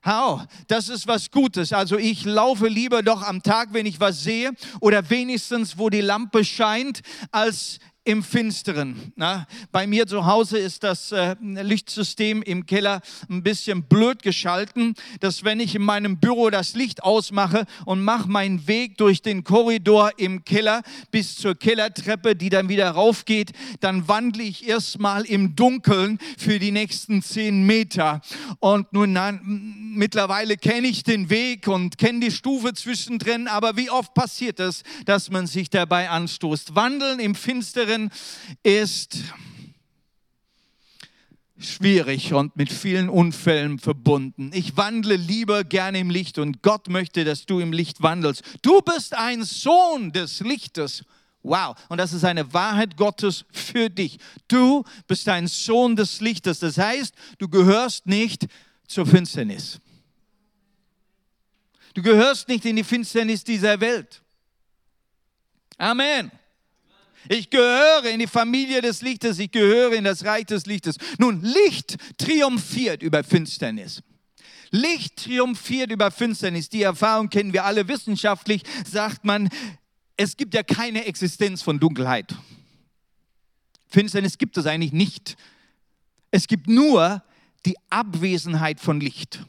Hau, 0.06 0.40
das 0.68 0.88
ist 0.88 1.08
was 1.08 1.32
Gutes. 1.32 1.72
Also 1.72 1.98
ich 1.98 2.24
laufe 2.24 2.68
lieber 2.68 3.02
doch 3.02 3.22
am 3.22 3.42
Tag, 3.42 3.70
wenn 3.72 3.86
ich 3.86 3.98
was 3.98 4.22
sehe 4.22 4.52
oder 4.80 5.10
wenigstens, 5.10 5.78
wo 5.78 5.90
die 5.90 6.00
Lampe 6.00 6.44
scheint, 6.44 7.00
als 7.32 7.80
im 8.06 8.22
Finsteren. 8.22 9.12
Na, 9.16 9.46
bei 9.72 9.86
mir 9.86 10.06
zu 10.06 10.26
Hause 10.26 10.58
ist 10.58 10.84
das 10.84 11.10
äh, 11.10 11.34
Lichtsystem 11.40 12.40
im 12.42 12.64
Keller 12.64 13.00
ein 13.28 13.42
bisschen 13.42 13.82
blöd 13.82 14.22
geschalten, 14.22 14.94
dass 15.18 15.42
wenn 15.42 15.58
ich 15.58 15.74
in 15.74 15.82
meinem 15.82 16.18
Büro 16.18 16.48
das 16.50 16.74
Licht 16.74 17.02
ausmache 17.02 17.66
und 17.84 18.02
mache 18.02 18.30
meinen 18.30 18.68
Weg 18.68 18.96
durch 18.96 19.22
den 19.22 19.42
Korridor 19.42 20.12
im 20.18 20.44
Keller 20.44 20.82
bis 21.10 21.34
zur 21.34 21.56
Kellertreppe, 21.56 22.36
die 22.36 22.48
dann 22.48 22.68
wieder 22.68 22.90
raufgeht, 22.90 23.52
dann 23.80 24.06
wandle 24.06 24.44
ich 24.44 24.68
erstmal 24.68 25.24
im 25.24 25.56
Dunkeln 25.56 26.20
für 26.38 26.60
die 26.60 26.70
nächsten 26.70 27.22
zehn 27.22 27.66
Meter. 27.66 28.20
Und 28.60 28.92
nun 28.92 29.14
na, 29.14 29.32
mittlerweile 29.42 30.56
kenne 30.56 30.86
ich 30.86 31.02
den 31.02 31.28
Weg 31.28 31.66
und 31.66 31.98
kenne 31.98 32.20
die 32.20 32.30
Stufe 32.30 32.72
zwischendrin, 32.72 33.48
aber 33.48 33.76
wie 33.76 33.90
oft 33.90 34.14
passiert 34.14 34.60
es, 34.60 34.84
dass 35.06 35.28
man 35.28 35.48
sich 35.48 35.70
dabei 35.70 36.08
anstoßt? 36.08 36.76
Wandeln 36.76 37.18
im 37.18 37.34
Finsteren 37.34 37.95
Leben 37.96 38.10
ist 38.62 39.18
schwierig 41.58 42.34
und 42.34 42.54
mit 42.56 42.70
vielen 42.70 43.08
Unfällen 43.08 43.78
verbunden. 43.78 44.50
Ich 44.52 44.76
wandle 44.76 45.16
lieber 45.16 45.64
gerne 45.64 45.98
im 45.98 46.10
Licht 46.10 46.38
und 46.38 46.62
Gott 46.62 46.88
möchte, 46.88 47.24
dass 47.24 47.46
du 47.46 47.60
im 47.60 47.72
Licht 47.72 48.02
wandelst. 48.02 48.42
Du 48.62 48.82
bist 48.82 49.14
ein 49.14 49.42
Sohn 49.42 50.12
des 50.12 50.40
Lichtes. 50.40 51.04
Wow, 51.42 51.76
und 51.88 51.98
das 51.98 52.12
ist 52.12 52.24
eine 52.24 52.52
Wahrheit 52.52 52.96
Gottes 52.96 53.44
für 53.52 53.88
dich. 53.88 54.18
Du 54.48 54.84
bist 55.06 55.28
ein 55.28 55.46
Sohn 55.46 55.96
des 55.96 56.20
Lichtes. 56.20 56.58
Das 56.58 56.76
heißt, 56.76 57.14
du 57.38 57.48
gehörst 57.48 58.06
nicht 58.06 58.46
zur 58.86 59.06
Finsternis. 59.06 59.80
Du 61.94 62.02
gehörst 62.02 62.48
nicht 62.48 62.66
in 62.66 62.76
die 62.76 62.84
Finsternis 62.84 63.42
dieser 63.42 63.80
Welt. 63.80 64.20
Amen. 65.78 66.30
Ich 67.28 67.50
gehöre 67.50 68.04
in 68.10 68.20
die 68.20 68.26
Familie 68.26 68.80
des 68.82 69.02
Lichtes, 69.02 69.38
ich 69.38 69.50
gehöre 69.50 69.92
in 69.92 70.04
das 70.04 70.24
Reich 70.24 70.46
des 70.46 70.66
Lichtes. 70.66 70.96
Nun, 71.18 71.42
Licht 71.42 71.96
triumphiert 72.18 73.02
über 73.02 73.24
Finsternis. 73.24 74.02
Licht 74.70 75.16
triumphiert 75.16 75.90
über 75.90 76.10
Finsternis. 76.10 76.68
Die 76.68 76.82
Erfahrung 76.82 77.30
kennen 77.30 77.52
wir 77.52 77.64
alle 77.64 77.88
wissenschaftlich, 77.88 78.62
sagt 78.84 79.24
man, 79.24 79.48
es 80.16 80.36
gibt 80.36 80.54
ja 80.54 80.62
keine 80.62 81.04
Existenz 81.04 81.62
von 81.62 81.78
Dunkelheit. 81.78 82.34
Finsternis 83.88 84.38
gibt 84.38 84.56
es 84.56 84.66
eigentlich 84.66 84.92
nicht. 84.92 85.36
Es 86.30 86.46
gibt 86.46 86.68
nur 86.68 87.22
die 87.64 87.76
Abwesenheit 87.90 88.80
von 88.80 89.00
Licht. 89.00 89.40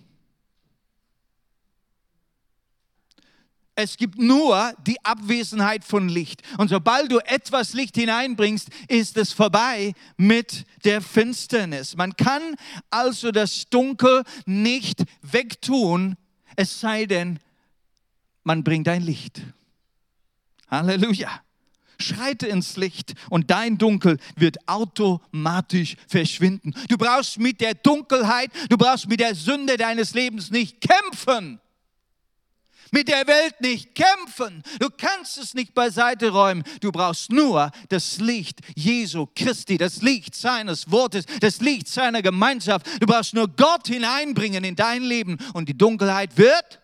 Es 3.79 3.95
gibt 3.95 4.17
nur 4.17 4.73
die 4.87 4.97
Abwesenheit 5.05 5.85
von 5.85 6.09
Licht. 6.09 6.41
Und 6.57 6.69
sobald 6.69 7.11
du 7.11 7.19
etwas 7.19 7.73
Licht 7.73 7.95
hineinbringst, 7.95 8.69
ist 8.87 9.15
es 9.17 9.33
vorbei 9.33 9.93
mit 10.17 10.65
der 10.83 10.99
Finsternis. 10.99 11.95
Man 11.95 12.15
kann 12.15 12.41
also 12.89 13.29
das 13.29 13.69
Dunkel 13.69 14.23
nicht 14.47 15.03
wegtun, 15.21 16.17
es 16.55 16.79
sei 16.79 17.05
denn, 17.05 17.39
man 18.43 18.63
bringt 18.63 18.87
ein 18.87 19.03
Licht. 19.03 19.43
Halleluja. 20.71 21.29
Schreite 21.99 22.47
ins 22.47 22.77
Licht 22.77 23.13
und 23.29 23.51
dein 23.51 23.77
Dunkel 23.77 24.17
wird 24.35 24.57
automatisch 24.67 25.97
verschwinden. 26.07 26.73
Du 26.89 26.97
brauchst 26.97 27.37
mit 27.37 27.61
der 27.61 27.75
Dunkelheit, 27.75 28.49
du 28.69 28.77
brauchst 28.77 29.07
mit 29.07 29.19
der 29.19 29.35
Sünde 29.35 29.77
deines 29.77 30.15
Lebens 30.15 30.49
nicht 30.49 30.81
kämpfen 30.81 31.59
mit 32.91 33.07
der 33.07 33.27
Welt 33.27 33.59
nicht 33.61 33.95
kämpfen. 33.95 34.63
Du 34.79 34.89
kannst 34.89 35.37
es 35.37 35.53
nicht 35.53 35.73
beiseite 35.73 36.29
räumen. 36.29 36.63
Du 36.81 36.91
brauchst 36.91 37.31
nur 37.31 37.71
das 37.89 38.19
Licht 38.19 38.59
Jesu 38.75 39.27
Christi, 39.35 39.77
das 39.77 40.01
Licht 40.01 40.35
seines 40.35 40.91
Wortes, 40.91 41.25
das 41.39 41.61
Licht 41.61 41.87
seiner 41.87 42.21
Gemeinschaft. 42.21 42.85
Du 42.99 43.05
brauchst 43.05 43.33
nur 43.33 43.47
Gott 43.47 43.87
hineinbringen 43.87 44.63
in 44.63 44.75
dein 44.75 45.03
Leben 45.03 45.37
und 45.53 45.69
die 45.69 45.77
Dunkelheit 45.77 46.37
wird. 46.37 46.81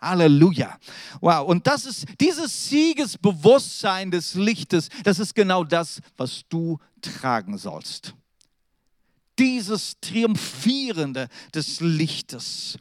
Halleluja. 0.00 0.78
Wow. 1.20 1.48
Und 1.48 1.66
das 1.66 1.86
ist 1.86 2.06
dieses 2.20 2.68
Siegesbewusstsein 2.68 4.10
des 4.10 4.34
Lichtes, 4.34 4.88
das 5.04 5.18
ist 5.18 5.34
genau 5.34 5.64
das, 5.64 6.00
was 6.16 6.42
du 6.48 6.78
tragen 7.00 7.58
sollst. 7.58 8.14
Dieses 9.38 9.98
Triumphierende 10.00 11.28
des 11.54 11.80
Lichtes. 11.80 12.78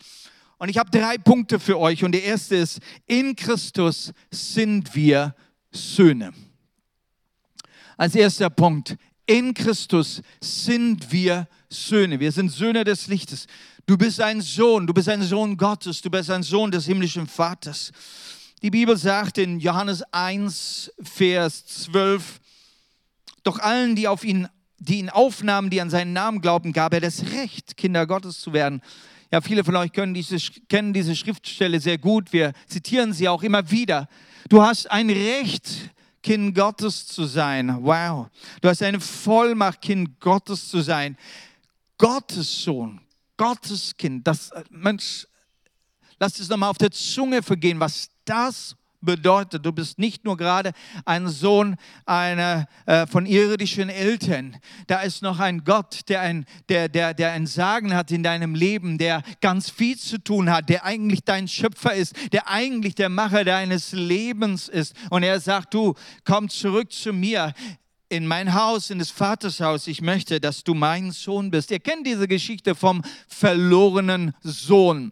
Und 0.58 0.70
ich 0.70 0.78
habe 0.78 0.90
drei 0.90 1.18
Punkte 1.18 1.60
für 1.60 1.80
euch. 1.80 2.04
Und 2.04 2.14
der 2.14 2.24
erste 2.24 2.56
ist, 2.56 2.80
in 3.06 3.36
Christus 3.36 4.14
sind 4.32 4.96
wir 4.96 5.36
Söhne. 5.72 6.34
Als 7.98 8.16
erster 8.16 8.50
Punkt, 8.50 8.98
in 9.26 9.54
Christus 9.54 10.22
sind 10.40 11.12
wir 11.12 11.48
Söhne. 11.70 12.20
Wir 12.20 12.32
sind 12.32 12.50
Söhne 12.50 12.84
des 12.84 13.08
Lichtes. 13.08 13.48
Du 13.86 13.98
bist 13.98 14.22
ein 14.22 14.42
Sohn, 14.42 14.88
du 14.88 14.94
bist 14.94 15.10
ein 15.10 15.22
Sohn 15.22 15.58
Gottes, 15.58 16.02
du 16.02 16.10
bist 16.10 16.30
ein 16.32 16.44
Sohn 16.44 16.72
des 16.72 16.86
himmlischen 16.86 17.28
Vaters. 17.28 17.92
Die 18.62 18.72
Bibel 18.72 18.98
sagt 18.98 19.38
in 19.38 19.60
Johannes 19.60 20.02
1, 20.12 20.92
Vers 21.02 21.66
12, 21.66 22.40
doch 23.44 23.60
allen, 23.60 23.96
die 23.96 24.08
auf 24.08 24.24
ihn, 24.24 24.48
die 24.80 25.00
ihn 25.00 25.10
aufnahmen, 25.10 25.70
die 25.70 25.82
an 25.82 25.92
seinen 25.92 26.14
Namen 26.14 26.42
glauben, 26.42 26.74
gab 26.74 26.94
er 26.94 27.02
das 27.02 27.32
Recht, 27.34 27.78
Kinder 27.78 28.08
Gottes 28.08 28.40
zu 28.40 28.54
werden 28.54 28.82
ja, 29.32 29.42
viele 29.42 29.64
von 29.64 29.76
euch 29.76 29.92
diese, 29.92 30.38
kennen 30.70 30.94
diese 30.94 31.16
Schriftstelle 31.16 31.80
sehr 31.80 31.98
gut. 31.98 32.32
Wir 32.32 32.54
zitieren 32.68 33.14
sie 33.14 33.28
auch 33.28 33.44
immer 33.44 33.70
wieder. 33.72 34.08
Du 34.50 34.62
hast 34.62 34.90
ein 34.92 35.10
Recht, 35.10 35.90
Kind 36.22 36.56
Gottes 36.56 37.06
zu 37.06 37.26
sein. 37.26 37.78
Wow. 37.82 38.28
Du 38.62 38.70
hast 38.70 38.82
eine 38.82 39.00
Vollmacht, 39.00 39.82
Kind 39.82 40.20
Gottes 40.20 40.70
zu 40.70 40.82
sein. 40.82 41.18
Gottes 41.98 42.64
Sohn, 42.64 43.02
Gottes 43.38 43.96
Kind. 43.96 44.28
Das, 44.28 44.52
äh, 44.52 44.64
Mensch, 44.70 45.28
lass 46.20 46.40
es 46.40 46.50
nochmal 46.50 46.70
auf 46.70 46.78
der 46.78 46.92
Zunge 46.92 47.42
vergehen, 47.44 47.80
was 47.80 48.10
das 48.26 48.76
bedeutet, 49.06 49.66
du 49.66 49.72
bist 49.72 50.00
nicht 50.00 50.26
nur 50.26 50.36
gerade 50.38 50.72
ein 51.06 51.28
Sohn 51.28 51.76
einer, 52.06 52.68
äh, 52.86 53.08
von 53.08 53.26
irdischen 53.26 53.90
Eltern. 53.90 54.58
Da 54.88 55.02
ist 55.02 55.22
noch 55.22 55.40
ein 55.40 55.64
Gott, 55.64 56.02
der 56.10 56.22
ein, 56.22 56.46
der, 56.70 56.90
der, 56.90 57.14
der 57.14 57.32
ein 57.32 57.48
Sagen 57.48 57.94
hat 57.94 58.12
in 58.12 58.24
deinem 58.24 58.56
Leben, 58.56 58.98
der 58.98 59.22
ganz 59.42 59.70
viel 59.70 59.98
zu 59.98 60.18
tun 60.18 60.50
hat, 60.52 60.70
der 60.70 60.84
eigentlich 60.84 61.24
dein 61.24 61.48
Schöpfer 61.48 61.94
ist, 61.94 62.16
der 62.34 62.50
eigentlich 62.50 62.96
der 62.96 63.10
Macher 63.10 63.44
deines 63.44 63.92
Lebens 63.92 64.68
ist. 64.68 64.96
Und 65.10 65.24
er 65.24 65.40
sagt, 65.40 65.74
du, 65.74 65.94
komm 66.26 66.50
zurück 66.50 66.92
zu 66.92 67.14
mir 67.14 67.54
in 68.10 68.28
mein 68.28 68.54
Haus, 68.54 68.90
in 68.90 69.00
des 69.00 69.12
Vaters 69.12 69.60
Haus. 69.60 69.88
Ich 69.88 70.02
möchte, 70.02 70.40
dass 70.40 70.64
du 70.64 70.74
mein 70.74 71.12
Sohn 71.12 71.52
bist. 71.52 71.72
Ihr 71.72 71.80
kennt 71.80 72.06
diese 72.06 72.28
Geschichte 72.28 72.76
vom 72.76 73.02
verlorenen 73.28 74.34
Sohn. 74.42 75.12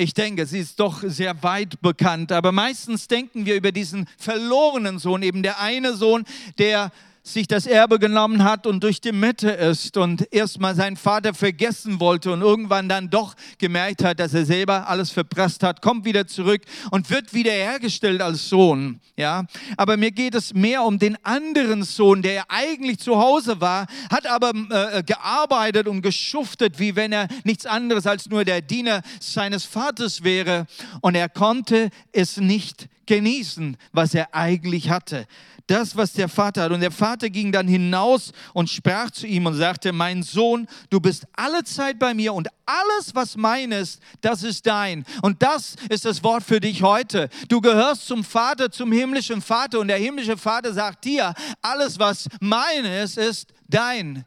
Ich 0.00 0.14
denke, 0.14 0.46
sie 0.46 0.60
ist 0.60 0.78
doch 0.78 1.02
sehr 1.02 1.42
weit 1.42 1.80
bekannt, 1.80 2.30
aber 2.30 2.52
meistens 2.52 3.08
denken 3.08 3.46
wir 3.46 3.56
über 3.56 3.72
diesen 3.72 4.06
verlorenen 4.16 5.00
Sohn, 5.00 5.24
eben 5.24 5.42
der 5.42 5.60
eine 5.60 5.94
Sohn, 5.94 6.24
der 6.56 6.92
sich 7.32 7.46
das 7.46 7.66
Erbe 7.66 7.98
genommen 7.98 8.44
hat 8.44 8.66
und 8.66 8.82
durch 8.82 9.00
die 9.00 9.12
Mitte 9.12 9.50
ist 9.50 9.96
und 9.96 10.32
erstmal 10.32 10.74
seinen 10.74 10.96
Vater 10.96 11.34
vergessen 11.34 12.00
wollte 12.00 12.32
und 12.32 12.40
irgendwann 12.40 12.88
dann 12.88 13.10
doch 13.10 13.34
gemerkt 13.58 14.04
hat, 14.04 14.20
dass 14.20 14.34
er 14.34 14.44
selber 14.44 14.88
alles 14.88 15.10
verpresst 15.10 15.62
hat, 15.62 15.82
kommt 15.82 16.04
wieder 16.04 16.26
zurück 16.26 16.62
und 16.90 17.10
wird 17.10 17.34
wiederhergestellt 17.34 18.20
als 18.20 18.48
Sohn. 18.48 19.00
Ja, 19.16 19.44
aber 19.76 19.96
mir 19.96 20.10
geht 20.10 20.34
es 20.34 20.54
mehr 20.54 20.84
um 20.84 20.98
den 20.98 21.16
anderen 21.24 21.82
Sohn, 21.82 22.22
der 22.22 22.44
eigentlich 22.48 22.98
zu 22.98 23.18
Hause 23.18 23.60
war, 23.60 23.86
hat 24.10 24.26
aber 24.26 24.52
äh, 24.70 25.02
gearbeitet 25.02 25.88
und 25.88 26.02
geschuftet, 26.02 26.78
wie 26.78 26.96
wenn 26.96 27.12
er 27.12 27.28
nichts 27.44 27.66
anderes 27.66 28.06
als 28.06 28.28
nur 28.28 28.44
der 28.44 28.60
Diener 28.60 29.02
seines 29.20 29.64
Vaters 29.64 30.22
wäre 30.22 30.66
und 31.00 31.14
er 31.14 31.28
konnte 31.28 31.90
es 32.12 32.36
nicht 32.36 32.88
genießen, 33.08 33.76
was 33.92 34.14
er 34.14 34.32
eigentlich 34.34 34.90
hatte. 34.90 35.26
Das, 35.66 35.96
was 35.96 36.12
der 36.12 36.28
Vater 36.28 36.62
hat. 36.62 36.72
Und 36.72 36.80
der 36.80 36.92
Vater 36.92 37.28
ging 37.28 37.50
dann 37.52 37.66
hinaus 37.66 38.32
und 38.54 38.70
sprach 38.70 39.10
zu 39.10 39.26
ihm 39.26 39.46
und 39.46 39.54
sagte, 39.54 39.92
mein 39.92 40.22
Sohn, 40.22 40.66
du 40.88 41.00
bist 41.00 41.26
alle 41.34 41.64
Zeit 41.64 41.98
bei 41.98 42.14
mir 42.14 42.32
und 42.32 42.48
alles, 42.64 43.14
was 43.14 43.36
mein 43.36 43.72
ist, 43.72 44.00
das 44.20 44.42
ist 44.42 44.66
dein. 44.66 45.04
Und 45.22 45.42
das 45.42 45.74
ist 45.90 46.04
das 46.04 46.22
Wort 46.22 46.42
für 46.42 46.60
dich 46.60 46.82
heute. 46.82 47.28
Du 47.48 47.60
gehörst 47.60 48.06
zum 48.06 48.24
Vater, 48.24 48.70
zum 48.70 48.92
himmlischen 48.92 49.42
Vater. 49.42 49.80
Und 49.80 49.88
der 49.88 49.98
himmlische 49.98 50.36
Vater 50.36 50.72
sagt 50.72 51.04
dir, 51.04 51.34
alles, 51.60 51.98
was 51.98 52.28
mein 52.40 52.84
ist, 52.84 53.18
ist 53.18 53.52
dein. 53.68 54.24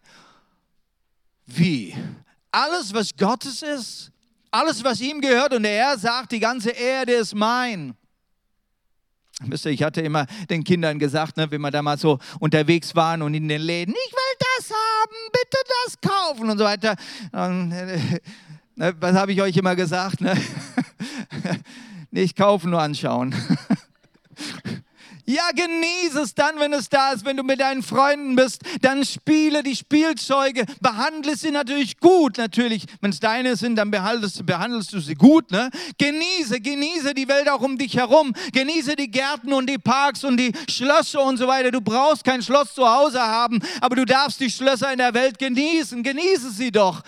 Wie? 1.46 1.96
Alles, 2.52 2.94
was 2.94 3.16
Gottes 3.16 3.62
ist, 3.62 4.12
alles, 4.52 4.84
was 4.84 5.00
ihm 5.00 5.22
gehört. 5.22 5.54
Und 5.54 5.66
er 5.66 5.98
sagt, 5.98 6.32
die 6.32 6.40
ganze 6.40 6.72
Erde 6.72 7.14
ist 7.14 7.34
mein. 7.34 7.96
Ich 9.50 9.84
hatte 9.84 10.02
immer 10.02 10.28
den 10.50 10.64
Kindern 10.64 11.00
gesagt, 11.00 11.38
ne, 11.38 11.50
wenn 11.50 11.62
wir 11.62 11.72
da 11.72 11.82
mal 11.82 11.98
so 11.98 12.20
unterwegs 12.40 12.96
waren 12.96 13.22
und 13.22 13.34
in 13.34 13.48
den 13.48 13.62
Läden, 13.62 13.94
ich 13.94 14.12
will 14.12 14.38
das 14.58 14.70
haben, 14.70 15.16
bitte 15.32 15.58
das 15.86 16.00
kaufen 16.02 16.50
und 16.50 16.58
so 16.58 16.64
weiter. 16.64 16.96
Und, 17.32 17.72
äh, 17.72 18.20
ne, 18.76 18.94
was 19.00 19.16
habe 19.16 19.32
ich 19.32 19.42
euch 19.42 19.58
immer 19.58 19.76
gesagt? 19.76 20.22
Ne? 20.22 20.36
Nicht 22.12 22.38
kaufen, 22.38 22.72
nur 22.72 22.82
anschauen. 22.82 23.34
Ja, 25.32 25.50
genieße 25.56 26.24
es 26.24 26.36
dann, 26.36 26.60
wenn 26.60 26.74
es 26.74 26.90
da 26.90 27.14
ist, 27.14 27.24
wenn 27.24 27.38
du 27.38 27.44
mit 27.44 27.62
deinen 27.62 27.84
Freunden 27.84 28.36
bist. 28.36 28.64
Dann 28.82 29.06
spiele 29.06 29.64
die 29.64 29.78
Spielzeuge, 29.78 30.66
behandle 30.82 31.38
sie 31.38 31.52
natürlich 31.52 32.02
gut, 32.02 32.38
natürlich. 32.38 32.84
Wenn 33.00 33.12
es 33.12 33.22
deine 33.22 33.56
sind, 33.56 33.78
dann 33.78 33.92
behandelst, 33.92 34.46
behandelst 34.46 34.92
du 34.92 35.00
sie 35.00 35.16
gut. 35.16 35.50
Ne? 35.50 35.70
Genieße, 35.98 36.60
genieße 36.60 37.14
die 37.14 37.30
Welt 37.30 37.48
auch 37.50 37.62
um 37.62 37.78
dich 37.78 37.96
herum. 37.96 38.34
Genieße 38.52 38.98
die 38.98 39.10
Gärten 39.10 39.54
und 39.54 39.70
die 39.70 39.78
Parks 39.78 40.26
und 40.26 40.36
die 40.36 40.52
Schlösser 40.70 41.24
und 41.24 41.38
so 41.38 41.48
weiter. 41.48 41.72
Du 41.72 41.80
brauchst 41.80 42.26
kein 42.26 42.42
Schloss 42.42 42.74
zu 42.74 42.86
Hause 42.86 43.22
haben, 43.22 43.62
aber 43.80 43.96
du 43.96 44.04
darfst 44.04 44.42
die 44.42 44.52
Schlösser 44.52 44.92
in 44.92 44.98
der 44.98 45.14
Welt 45.14 45.40
genießen. 45.40 46.04
Genieße 46.04 46.52
sie 46.52 46.74
doch. 46.74 47.04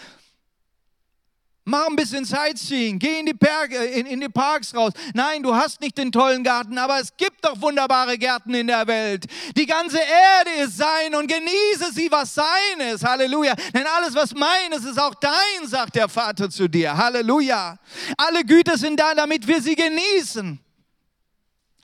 Mach 1.65 1.87
ein 1.87 1.95
bisschen 1.95 2.25
Sightseeing, 2.25 2.99
geh 2.99 3.19
in 3.19 3.25
die, 3.25 3.33
Berge, 3.33 3.77
in, 3.77 4.05
in 4.05 4.19
die 4.19 4.27
Parks 4.27 4.75
raus. 4.75 4.91
Nein, 5.13 5.41
du 5.41 5.55
hast 5.55 5.79
nicht 5.79 5.97
den 5.97 6.11
tollen 6.11 6.43
Garten, 6.43 6.77
aber 6.77 6.99
es 6.99 7.15
gibt 7.15 7.45
doch 7.45 7.61
wunderbare 7.61 8.17
Gärten 8.17 8.53
in 8.53 8.67
der 8.67 8.85
Welt. 8.85 9.25
Die 9.55 9.65
ganze 9.65 9.97
Erde 9.97 10.51
ist 10.63 10.75
sein 10.75 11.15
und 11.15 11.25
genieße 11.27 11.93
sie, 11.93 12.11
was 12.11 12.35
sein 12.35 12.79
ist. 12.91 13.05
Halleluja. 13.05 13.55
Denn 13.73 13.85
alles, 13.87 14.13
was 14.13 14.33
mein 14.33 14.73
ist, 14.73 14.83
ist 14.83 14.99
auch 14.99 15.15
dein, 15.15 15.65
sagt 15.65 15.95
der 15.95 16.09
Vater 16.09 16.49
zu 16.49 16.67
dir. 16.67 16.97
Halleluja. 16.97 17.79
Alle 18.17 18.43
Güter 18.43 18.77
sind 18.77 18.99
da, 18.99 19.15
damit 19.15 19.47
wir 19.47 19.61
sie 19.61 19.75
genießen. 19.75 20.59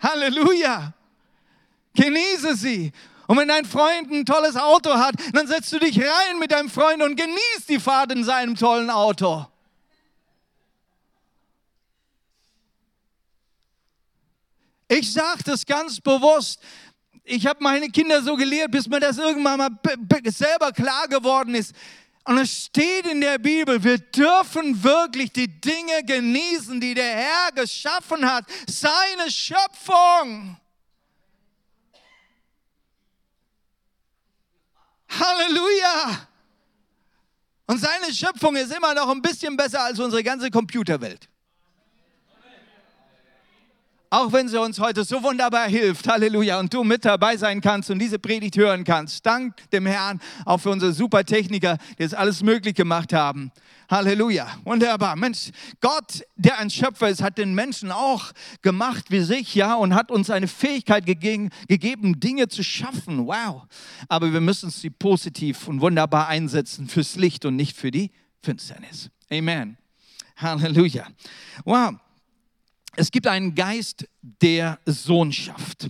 Halleluja. 0.02 0.94
Genieße 1.94 2.56
sie. 2.58 2.92
Und 3.28 3.38
wenn 3.38 3.48
dein 3.48 3.64
Freund 3.64 4.12
ein 4.12 4.26
tolles 4.26 4.58
Auto 4.58 4.94
hat, 4.94 5.16
dann 5.32 5.48
setzt 5.48 5.72
du 5.72 5.80
dich 5.80 5.98
rein 5.98 6.38
mit 6.38 6.52
deinem 6.52 6.70
Freund 6.70 7.02
und 7.02 7.16
genießt 7.16 7.70
die 7.70 7.80
Fahrt 7.80 8.12
in 8.12 8.26
seinem 8.26 8.56
tollen 8.56 8.90
Auto. 8.90 9.48
Ich 14.90 15.14
sage 15.14 15.44
das 15.46 15.66
ganz 15.66 16.02
bewusst. 16.02 16.60
Ich 17.24 17.46
habe 17.46 17.64
meine 17.64 17.90
Kinder 17.90 18.24
so 18.24 18.36
gelehrt, 18.36 18.72
bis 18.72 18.88
mir 18.88 19.00
das 19.00 19.20
irgendwann 19.20 19.60
mal 19.60 19.70
selber 20.26 20.72
klar 20.72 21.08
geworden 21.08 21.54
ist. 21.54 21.76
Und 22.26 22.40
es 22.40 22.66
steht 22.66 23.06
in 23.06 23.22
der 23.22 23.38
Bibel, 23.38 23.84
wir 23.84 24.00
dürfen 24.00 24.84
wirklich 24.84 25.32
die 25.32 25.48
Dinge 25.48 26.04
genießen, 26.06 26.82
die 26.82 26.96
der 26.96 27.16
Herr 27.16 27.52
geschaffen 27.54 28.28
hat, 28.30 28.46
seine 28.68 29.30
Schöpfung. 29.30 30.58
Halleluja! 35.08 36.28
Und 37.68 37.80
seine 37.80 38.12
Schöpfung 38.12 38.56
ist 38.56 38.76
immer 38.76 38.96
noch 38.96 39.10
ein 39.10 39.22
bisschen 39.22 39.56
besser 39.56 39.82
als 39.82 40.00
unsere 40.00 40.24
ganze 40.24 40.50
Computerwelt. 40.50 41.29
Auch 44.12 44.34
wenn 44.34 44.48
sie 44.48 44.60
uns 44.60 44.80
heute 44.80 45.04
so 45.04 45.22
wunderbar 45.22 45.68
hilft, 45.68 46.08
Halleluja, 46.08 46.60
und 46.60 46.74
du 46.74 46.84
mit 46.84 47.06
dabei 47.06 47.38
sein 47.38 47.62
kannst 47.62 47.92
und 47.92 48.00
diese 48.00 48.18
Predigt 48.18 48.58
hören 48.58 48.84
kannst. 48.84 49.24
Dank 49.24 49.70
dem 49.70 49.86
Herrn, 49.86 50.20
auch 50.46 50.58
für 50.58 50.72
unsere 50.72 50.94
super 50.94 51.24
Techniker, 51.24 51.78
die 52.00 52.04
es 52.04 52.16
alles 52.16 52.42
möglich 52.42 52.74
gemacht 52.74 53.14
haben. 53.14 53.52
Halleluja, 53.88 54.48
wunderbar. 54.64 55.16
Mensch, 55.16 55.52
Gott, 55.80 56.24
der 56.36 56.58
ein 56.58 56.72
Schöpfer 56.72 57.10
ist, 57.10 57.22
hat 57.22 57.38
den 57.38 57.54
Menschen 57.54 57.92
auch 57.92 58.32
gemacht 58.64 59.06
wie 59.10 59.22
sich, 59.22 59.54
ja, 59.54 59.76
und 59.76 59.94
hat 59.94 60.10
uns 60.10 60.32
eine 60.32 60.48
Fähigkeit 60.48 61.06
gegeben, 61.06 61.50
gegeben 61.68 62.20
Dinge 62.20 62.48
zu 62.48 62.64
schaffen. 62.64 63.28
Wow. 63.28 63.68
Aber 64.08 64.34
wir 64.34 64.42
müssen 64.42 64.72
sie 64.72 64.90
positiv 64.90 65.68
und 65.68 65.82
wunderbar 65.82 66.28
einsetzen 66.28 66.88
fürs 66.88 67.16
Licht 67.16 67.46
und 67.46 67.56
nicht 67.56 67.78
für 67.78 67.92
die 67.92 68.10
Finsternis. 68.42 69.12
Amen. 69.32 69.78
Halleluja. 70.36 71.06
Wow. 71.64 71.94
Es 73.00 73.12
gibt 73.12 73.28
einen 73.28 73.56
Geist 73.56 74.10
der 74.22 74.78
Sohnschaft. 74.86 75.90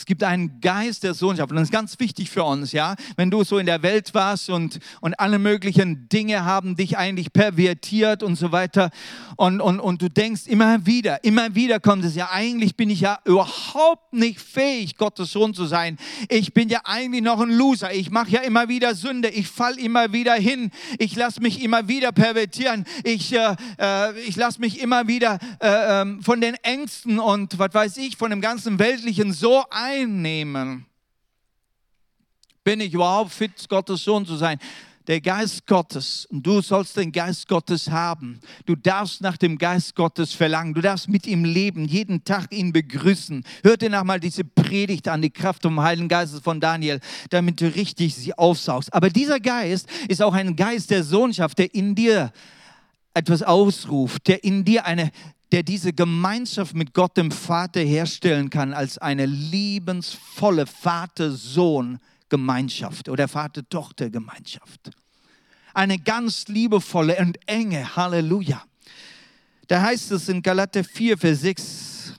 Es 0.00 0.06
gibt 0.06 0.24
einen 0.24 0.62
Geist 0.62 1.02
der 1.02 1.12
Sohnschaft 1.12 1.50
und 1.50 1.56
das 1.56 1.64
ist 1.64 1.72
ganz 1.72 2.00
wichtig 2.00 2.30
für 2.30 2.42
uns, 2.42 2.72
ja. 2.72 2.94
Wenn 3.16 3.30
du 3.30 3.44
so 3.44 3.58
in 3.58 3.66
der 3.66 3.82
Welt 3.82 4.14
warst 4.14 4.48
und, 4.48 4.78
und 5.02 5.20
alle 5.20 5.38
möglichen 5.38 6.08
Dinge 6.08 6.46
haben 6.46 6.74
dich 6.74 6.96
eigentlich 6.96 7.34
pervertiert 7.34 8.22
und 8.22 8.36
so 8.36 8.50
weiter 8.50 8.88
und, 9.36 9.60
und, 9.60 9.78
und 9.78 10.00
du 10.00 10.08
denkst 10.08 10.46
immer 10.46 10.86
wieder, 10.86 11.22
immer 11.22 11.54
wieder 11.54 11.80
kommt 11.80 12.06
es 12.06 12.14
ja, 12.14 12.30
eigentlich 12.32 12.76
bin 12.76 12.88
ich 12.88 13.02
ja 13.02 13.18
überhaupt 13.26 14.14
nicht 14.14 14.40
fähig, 14.40 14.96
Gottes 14.96 15.32
Sohn 15.32 15.52
zu 15.52 15.66
sein. 15.66 15.98
Ich 16.30 16.54
bin 16.54 16.70
ja 16.70 16.80
eigentlich 16.84 17.22
noch 17.22 17.38
ein 17.38 17.50
Loser. 17.50 17.92
Ich 17.92 18.10
mache 18.10 18.30
ja 18.30 18.40
immer 18.40 18.70
wieder 18.70 18.94
Sünde. 18.94 19.28
Ich 19.28 19.48
fall 19.48 19.78
immer 19.78 20.14
wieder 20.14 20.32
hin. 20.32 20.70
Ich 20.98 21.14
lasse 21.14 21.42
mich 21.42 21.62
immer 21.62 21.88
wieder 21.88 22.10
pervertieren. 22.12 22.86
Ich, 23.04 23.34
äh, 23.34 23.54
äh 23.78 24.18
ich 24.20 24.36
lasse 24.36 24.60
mich 24.60 24.80
immer 24.80 25.08
wieder 25.08 25.38
äh, 25.60 26.00
ähm, 26.00 26.22
von 26.22 26.40
den 26.40 26.54
Ängsten 26.62 27.18
und 27.18 27.58
was 27.58 27.74
weiß 27.74 27.98
ich, 27.98 28.16
von 28.16 28.30
dem 28.30 28.40
ganzen 28.40 28.78
Weltlichen 28.78 29.34
so 29.34 29.62
ein 29.70 29.89
einnehmen. 29.90 30.86
Bin 32.62 32.80
ich 32.80 32.92
überhaupt 32.92 33.32
fit, 33.32 33.68
Gottes 33.68 34.04
Sohn 34.04 34.26
zu 34.26 34.36
sein? 34.36 34.58
Der 35.06 35.20
Geist 35.20 35.66
Gottes, 35.66 36.26
und 36.26 36.46
du 36.46 36.60
sollst 36.60 36.96
den 36.96 37.10
Geist 37.10 37.48
Gottes 37.48 37.90
haben. 37.90 38.38
Du 38.66 38.76
darfst 38.76 39.22
nach 39.22 39.36
dem 39.36 39.58
Geist 39.58 39.96
Gottes 39.96 40.34
verlangen. 40.34 40.74
Du 40.74 40.80
darfst 40.80 41.08
mit 41.08 41.26
ihm 41.26 41.44
leben, 41.44 41.86
jeden 41.86 42.22
Tag 42.22 42.52
ihn 42.52 42.72
begrüßen. 42.72 43.42
Hör 43.64 43.76
dir 43.76 43.90
nochmal 43.90 44.20
diese 44.20 44.44
Predigt 44.44 45.08
an, 45.08 45.22
die 45.22 45.30
Kraft 45.30 45.62
vom 45.62 45.80
Heiligen 45.80 46.06
Geistes 46.06 46.40
von 46.40 46.60
Daniel, 46.60 47.00
damit 47.30 47.60
du 47.60 47.74
richtig 47.74 48.14
sie 48.14 48.36
aufsaugst. 48.36 48.92
Aber 48.94 49.08
dieser 49.08 49.40
Geist 49.40 49.88
ist 50.06 50.22
auch 50.22 50.34
ein 50.34 50.54
Geist 50.54 50.90
der 50.90 51.02
Sohnschaft, 51.02 51.58
der 51.58 51.74
in 51.74 51.94
dir 51.94 52.30
etwas 53.14 53.42
ausruft, 53.42 54.28
der 54.28 54.44
in 54.44 54.64
dir 54.64 54.84
eine 54.84 55.10
der 55.52 55.62
diese 55.62 55.92
Gemeinschaft 55.92 56.74
mit 56.74 56.94
Gott 56.94 57.14
dem 57.16 57.30
Vater 57.32 57.80
herstellen 57.80 58.50
kann 58.50 58.72
als 58.72 58.98
eine 58.98 59.26
liebensvolle 59.26 60.66
Vater-Sohn-Gemeinschaft 60.66 63.08
oder 63.08 63.26
Vater-Tochter-Gemeinschaft. 63.26 64.90
Eine 65.74 65.98
ganz 65.98 66.46
liebevolle 66.48 67.16
und 67.18 67.36
enge, 67.46 67.96
Halleluja. 67.96 68.62
Da 69.66 69.82
heißt 69.82 70.12
es 70.12 70.28
in 70.28 70.40
Galater 70.42 70.84
4, 70.84 71.18
Vers 71.18 71.40
6, 71.42 72.14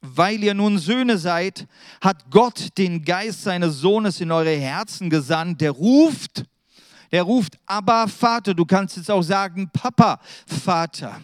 weil 0.00 0.42
ihr 0.42 0.54
nun 0.54 0.78
Söhne 0.78 1.18
seid, 1.18 1.68
hat 2.00 2.30
Gott 2.30 2.68
den 2.78 3.04
Geist 3.04 3.42
seines 3.42 3.78
Sohnes 3.78 4.20
in 4.20 4.30
eure 4.30 4.56
Herzen 4.56 5.10
gesandt, 5.10 5.60
der 5.60 5.72
ruft, 5.72 6.44
der 7.10 7.24
ruft, 7.24 7.58
aber 7.66 8.06
Vater, 8.08 8.54
du 8.54 8.64
kannst 8.64 8.96
jetzt 8.96 9.10
auch 9.10 9.22
sagen, 9.22 9.68
Papa, 9.72 10.20
Vater. 10.46 11.20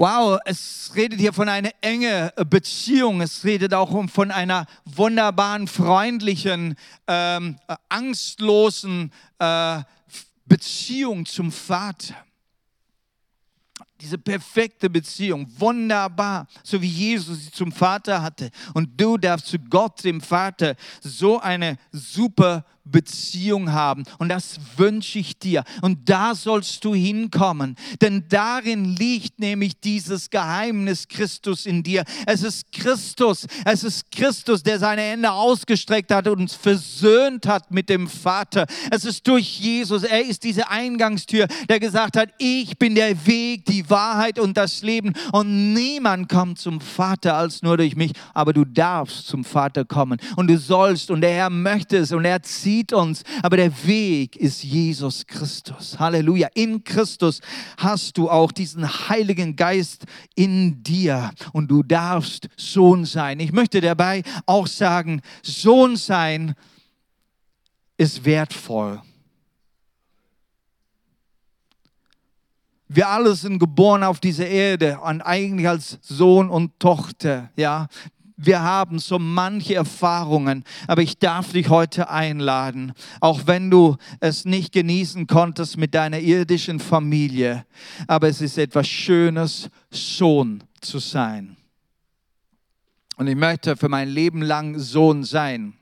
Wow, 0.00 0.38
es 0.46 0.92
redet 0.94 1.20
hier 1.20 1.34
von 1.34 1.46
einer 1.50 1.72
enge 1.82 2.32
Beziehung. 2.48 3.20
Es 3.20 3.44
redet 3.44 3.74
auch 3.74 4.08
von 4.08 4.30
einer 4.30 4.64
wunderbaren, 4.86 5.68
freundlichen, 5.68 6.74
ähm, 7.06 7.58
angstlosen 7.90 9.12
äh, 9.38 9.82
Beziehung 10.46 11.26
zum 11.26 11.52
Vater. 11.52 12.14
Diese 14.00 14.16
perfekte 14.16 14.88
Beziehung, 14.88 15.46
wunderbar, 15.58 16.46
so 16.62 16.80
wie 16.80 16.88
Jesus 16.88 17.44
sie 17.44 17.50
zum 17.50 17.70
Vater 17.70 18.22
hatte. 18.22 18.50
Und 18.72 18.98
du 18.98 19.18
darfst 19.18 19.48
zu 19.48 19.58
Gott, 19.58 20.02
dem 20.02 20.22
Vater, 20.22 20.76
so 21.02 21.40
eine 21.40 21.76
super 21.92 22.64
Beziehung 22.90 23.72
haben. 23.72 24.04
Und 24.18 24.28
das 24.28 24.58
wünsche 24.76 25.18
ich 25.18 25.38
dir. 25.38 25.64
Und 25.82 26.08
da 26.08 26.34
sollst 26.34 26.84
du 26.84 26.94
hinkommen. 26.94 27.76
Denn 28.00 28.24
darin 28.28 28.84
liegt 28.84 29.38
nämlich 29.38 29.80
dieses 29.80 30.30
Geheimnis 30.30 31.08
Christus 31.08 31.66
in 31.66 31.82
dir. 31.82 32.04
Es 32.26 32.42
ist 32.42 32.72
Christus. 32.72 33.46
Es 33.64 33.84
ist 33.84 34.10
Christus, 34.10 34.62
der 34.62 34.78
seine 34.78 35.02
Hände 35.02 35.30
ausgestreckt 35.30 36.12
hat 36.12 36.26
und 36.28 36.40
uns 36.40 36.54
versöhnt 36.54 37.46
hat 37.46 37.70
mit 37.70 37.88
dem 37.88 38.08
Vater. 38.08 38.66
Es 38.90 39.04
ist 39.04 39.26
durch 39.26 39.60
Jesus. 39.60 40.02
Er 40.02 40.24
ist 40.24 40.42
diese 40.42 40.68
Eingangstür, 40.68 41.46
der 41.68 41.78
gesagt 41.78 42.16
hat, 42.16 42.30
ich 42.38 42.78
bin 42.78 42.94
der 42.94 43.26
Weg, 43.26 43.66
die 43.66 43.88
Wahrheit 43.90 44.38
und 44.38 44.56
das 44.56 44.82
Leben. 44.82 45.12
Und 45.32 45.74
niemand 45.74 46.28
kommt 46.28 46.58
zum 46.58 46.80
Vater 46.80 47.36
als 47.36 47.62
nur 47.62 47.76
durch 47.76 47.94
mich. 47.96 48.12
Aber 48.34 48.52
du 48.52 48.64
darfst 48.64 49.26
zum 49.26 49.44
Vater 49.44 49.84
kommen. 49.84 50.18
Und 50.36 50.48
du 50.48 50.58
sollst. 50.58 51.10
Und 51.10 51.20
der 51.20 51.32
Herr 51.32 51.50
möchte 51.50 51.98
es. 51.98 52.12
Und 52.12 52.24
er 52.24 52.42
zieht 52.42 52.79
uns. 52.92 53.22
Aber 53.42 53.56
der 53.56 53.72
Weg 53.86 54.36
ist 54.36 54.62
Jesus 54.62 55.26
Christus. 55.26 55.98
Halleluja. 55.98 56.48
In 56.54 56.82
Christus 56.84 57.40
hast 57.76 58.16
du 58.16 58.30
auch 58.30 58.52
diesen 58.52 58.86
Heiligen 59.08 59.56
Geist 59.56 60.04
in 60.34 60.82
dir. 60.82 61.30
Und 61.52 61.70
du 61.70 61.82
darfst 61.82 62.48
Sohn 62.56 63.04
sein. 63.04 63.40
Ich 63.40 63.52
möchte 63.52 63.80
dabei 63.80 64.22
auch 64.46 64.66
sagen, 64.66 65.20
Sohn 65.42 65.96
sein 65.96 66.54
ist 67.96 68.24
wertvoll. 68.24 69.02
Wir 72.92 73.08
alle 73.08 73.36
sind 73.36 73.60
geboren 73.60 74.02
auf 74.02 74.18
dieser 74.18 74.48
Erde 74.48 74.98
und 74.98 75.20
eigentlich 75.22 75.68
als 75.68 75.98
Sohn 76.02 76.50
und 76.50 76.80
Tochter, 76.80 77.50
ja. 77.54 77.86
Wir 78.42 78.62
haben 78.62 78.98
so 78.98 79.18
manche 79.18 79.74
Erfahrungen, 79.74 80.64
aber 80.86 81.02
ich 81.02 81.18
darf 81.18 81.52
dich 81.52 81.68
heute 81.68 82.08
einladen, 82.08 82.94
auch 83.20 83.46
wenn 83.46 83.70
du 83.70 83.98
es 84.20 84.46
nicht 84.46 84.72
genießen 84.72 85.26
konntest 85.26 85.76
mit 85.76 85.94
deiner 85.94 86.20
irdischen 86.20 86.80
Familie, 86.80 87.66
aber 88.06 88.28
es 88.28 88.40
ist 88.40 88.56
etwas 88.56 88.88
Schönes, 88.88 89.68
Sohn 89.90 90.64
zu 90.80 91.00
sein. 91.00 91.58
Und 93.16 93.26
ich 93.26 93.36
möchte 93.36 93.76
für 93.76 93.90
mein 93.90 94.08
Leben 94.08 94.40
lang 94.40 94.78
Sohn 94.78 95.22
sein. 95.22 95.74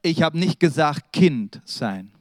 Ich 0.00 0.22
habe 0.22 0.38
nicht 0.38 0.58
gesagt 0.58 1.12
Kind 1.12 1.60
sein. 1.66 2.11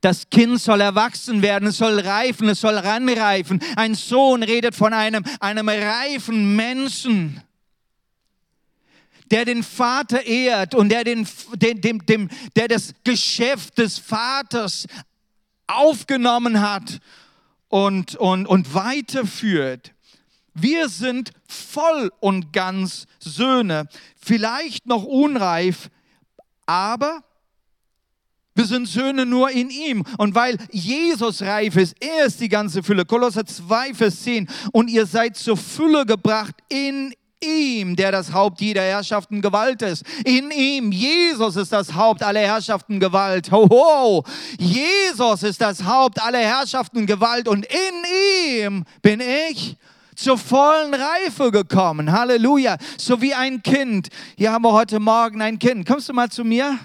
Das 0.00 0.30
Kind 0.30 0.60
soll 0.60 0.80
erwachsen 0.80 1.42
werden, 1.42 1.68
es 1.68 1.78
soll 1.78 1.98
reifen, 1.98 2.48
es 2.48 2.60
soll 2.60 2.76
ranreifen. 2.76 3.60
Ein 3.74 3.94
Sohn 3.94 4.42
redet 4.42 4.74
von 4.74 4.92
einem, 4.92 5.24
einem 5.40 5.68
reifen 5.68 6.54
Menschen, 6.54 7.42
der 9.30 9.44
den 9.44 9.62
Vater 9.62 10.24
ehrt 10.24 10.74
und 10.74 10.88
der, 10.88 11.04
den, 11.04 11.26
dem, 11.54 11.80
dem, 11.80 12.06
dem, 12.06 12.28
der 12.54 12.68
das 12.68 12.94
Geschäft 13.04 13.78
des 13.78 13.98
Vaters 13.98 14.86
aufgenommen 15.66 16.60
hat 16.60 17.00
und, 17.68 18.14
und, 18.16 18.46
und 18.46 18.74
weiterführt. 18.74 19.92
Wir 20.54 20.88
sind 20.88 21.32
voll 21.46 22.10
und 22.20 22.52
ganz 22.52 23.06
Söhne, 23.20 23.88
vielleicht 24.16 24.86
noch 24.86 25.04
unreif, 25.04 25.90
aber 26.66 27.22
wir 28.58 28.64
sind 28.64 28.88
Söhne 28.88 29.24
nur 29.24 29.50
in 29.50 29.70
ihm. 29.70 30.02
Und 30.16 30.34
weil 30.34 30.56
Jesus 30.72 31.42
reif 31.42 31.76
ist, 31.76 31.94
er 32.00 32.26
ist 32.26 32.40
die 32.40 32.48
ganze 32.48 32.82
Fülle. 32.82 33.04
Kolosser 33.04 33.46
2, 33.46 33.94
Vers 33.94 34.24
10. 34.24 34.48
Und 34.72 34.90
ihr 34.90 35.06
seid 35.06 35.36
zur 35.36 35.56
Fülle 35.56 36.04
gebracht 36.04 36.56
in 36.68 37.14
ihm, 37.40 37.94
der 37.94 38.10
das 38.10 38.32
Haupt 38.32 38.60
jeder 38.60 38.82
Herrschaften 38.82 39.40
Gewalt 39.40 39.82
ist. 39.82 40.02
In 40.24 40.50
ihm, 40.50 40.90
Jesus 40.90 41.54
ist 41.54 41.72
das 41.72 41.94
Haupt 41.94 42.20
aller 42.24 42.40
Herrschaften 42.40 42.98
Gewalt. 42.98 43.52
Hoho, 43.52 44.24
Jesus 44.58 45.44
ist 45.44 45.60
das 45.60 45.84
Haupt 45.84 46.20
aller 46.20 46.40
Herrschaften 46.40 47.06
Gewalt 47.06 47.46
und 47.46 47.64
in 47.64 48.64
ihm 48.64 48.84
bin 49.02 49.20
ich 49.20 49.76
zur 50.16 50.36
vollen 50.36 50.94
Reife 50.94 51.52
gekommen. 51.52 52.10
Halleluja. 52.10 52.76
So 52.96 53.22
wie 53.22 53.34
ein 53.34 53.62
Kind. 53.62 54.08
Hier 54.36 54.50
haben 54.50 54.64
wir 54.64 54.72
heute 54.72 54.98
Morgen 54.98 55.40
ein 55.42 55.60
Kind. 55.60 55.86
Kommst 55.86 56.08
du 56.08 56.12
mal 56.12 56.28
zu 56.28 56.42
mir? 56.42 56.76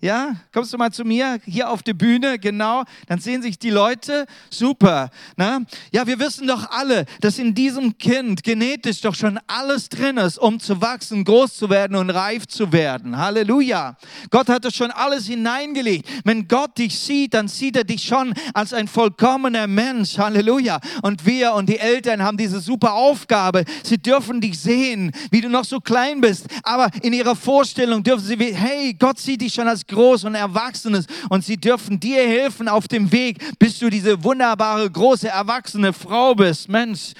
Ja, 0.00 0.36
kommst 0.52 0.72
du 0.72 0.78
mal 0.78 0.92
zu 0.92 1.02
mir 1.02 1.40
hier 1.44 1.68
auf 1.68 1.82
die 1.82 1.92
Bühne, 1.92 2.38
genau, 2.38 2.84
dann 3.08 3.18
sehen 3.18 3.42
sich 3.42 3.58
die 3.58 3.70
Leute, 3.70 4.26
super. 4.48 5.10
Ne? 5.36 5.66
Ja, 5.90 6.06
wir 6.06 6.20
wissen 6.20 6.46
doch 6.46 6.70
alle, 6.70 7.04
dass 7.20 7.40
in 7.40 7.52
diesem 7.52 7.98
Kind 7.98 8.44
genetisch 8.44 9.00
doch 9.00 9.16
schon 9.16 9.40
alles 9.48 9.88
drin 9.88 10.16
ist, 10.16 10.38
um 10.38 10.60
zu 10.60 10.80
wachsen, 10.80 11.24
groß 11.24 11.56
zu 11.56 11.68
werden 11.68 11.96
und 11.96 12.10
reif 12.10 12.46
zu 12.46 12.72
werden. 12.72 13.18
Halleluja. 13.18 13.96
Gott 14.30 14.48
hat 14.48 14.64
das 14.64 14.76
schon 14.76 14.92
alles 14.92 15.26
hineingelegt. 15.26 16.08
Wenn 16.22 16.46
Gott 16.46 16.78
dich 16.78 16.96
sieht, 16.96 17.34
dann 17.34 17.48
sieht 17.48 17.74
er 17.74 17.82
dich 17.82 18.04
schon 18.04 18.34
als 18.54 18.72
ein 18.72 18.86
vollkommener 18.86 19.66
Mensch. 19.66 20.16
Halleluja. 20.16 20.78
Und 21.02 21.26
wir 21.26 21.54
und 21.54 21.68
die 21.68 21.78
Eltern 21.78 22.22
haben 22.22 22.36
diese 22.36 22.60
super 22.60 22.92
Aufgabe. 22.92 23.64
Sie 23.82 23.98
dürfen 23.98 24.40
dich 24.40 24.60
sehen, 24.60 25.10
wie 25.32 25.40
du 25.40 25.48
noch 25.48 25.64
so 25.64 25.80
klein 25.80 26.20
bist, 26.20 26.46
aber 26.62 26.88
in 27.02 27.12
ihrer 27.12 27.34
Vorstellung 27.34 28.04
dürfen 28.04 28.24
sie, 28.24 28.36
hey, 28.54 28.94
Gott 28.94 29.18
sieht 29.18 29.40
dich 29.40 29.54
schon 29.54 29.66
als 29.66 29.87
groß 29.88 30.24
und 30.24 30.34
erwachsen 30.34 30.94
ist 30.94 31.10
und 31.28 31.44
sie 31.44 31.56
dürfen 31.56 31.98
dir 31.98 32.26
helfen 32.26 32.68
auf 32.68 32.88
dem 32.88 33.10
Weg, 33.10 33.58
bis 33.58 33.78
du 33.78 33.90
diese 33.90 34.22
wunderbare, 34.22 34.90
große, 34.90 35.28
erwachsene 35.28 35.92
Frau 35.92 36.34
bist. 36.34 36.68
Mensch, 36.68 37.12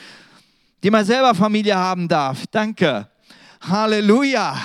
die 0.83 0.90
mal 0.90 1.04
selber 1.04 1.35
Familie 1.35 1.76
haben 1.76 2.07
darf. 2.07 2.44
Danke. 2.50 3.09
Halleluja. 3.61 4.57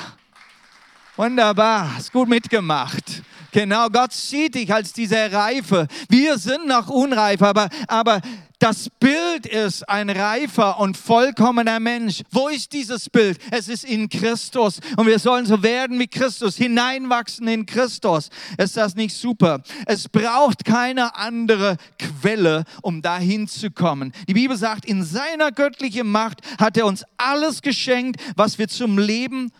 Wunderbar. 1.16 1.98
Ist 1.98 2.12
gut 2.12 2.30
mitgemacht. 2.30 3.24
Genau, 3.54 3.88
Gott 3.90 4.12
sieht 4.14 4.56
dich 4.56 4.74
als 4.74 4.94
diese 4.94 5.32
Reife. 5.32 5.88
Wir 6.10 6.40
sind 6.40 6.68
noch 6.68 6.90
unreif, 6.90 7.42
aber, 7.44 7.70
aber 7.88 8.20
das 8.58 8.90
Bild 9.00 9.46
ist 9.46 9.88
ein 9.90 10.10
reifer 10.10 10.80
und 10.80 10.98
vollkommener 10.98 11.80
Mensch. 11.80 12.24
Wo 12.32 12.48
ist 12.48 12.72
dieses 12.72 13.10
Bild? 13.10 13.38
Es 13.52 13.68
ist 13.68 13.84
in 13.84 14.10
Christus. 14.10 14.80
Und 14.96 15.06
wir 15.06 15.20
sollen 15.20 15.46
so 15.46 15.62
werden 15.62 16.00
wie 16.00 16.08
Christus, 16.08 16.56
hineinwachsen 16.56 17.48
in 17.48 17.66
Christus. 17.66 18.30
Ist 18.58 18.78
das 18.78 18.96
nicht 18.96 19.16
super? 19.16 19.62
Es 19.86 20.10
braucht 20.10 20.66
keine 20.66 21.16
andere 21.16 21.78
Quelle, 22.00 22.64
um 22.82 23.02
dahin 23.04 23.48
zu 23.48 23.70
kommen. 23.70 24.14
Die 24.30 24.34
Bibel 24.34 24.58
sagt, 24.58 24.86
in 24.86 25.04
seiner 25.04 25.52
göttlichen 25.52 26.10
Macht 26.10 26.40
hat 26.58 26.76
er 26.76 26.88
uns 26.88 27.04
alles 27.18 27.62
geschenkt, 27.62 28.20
was 28.36 28.58
wir 28.58 28.68
zum 28.68 28.98
Leben 28.98 29.52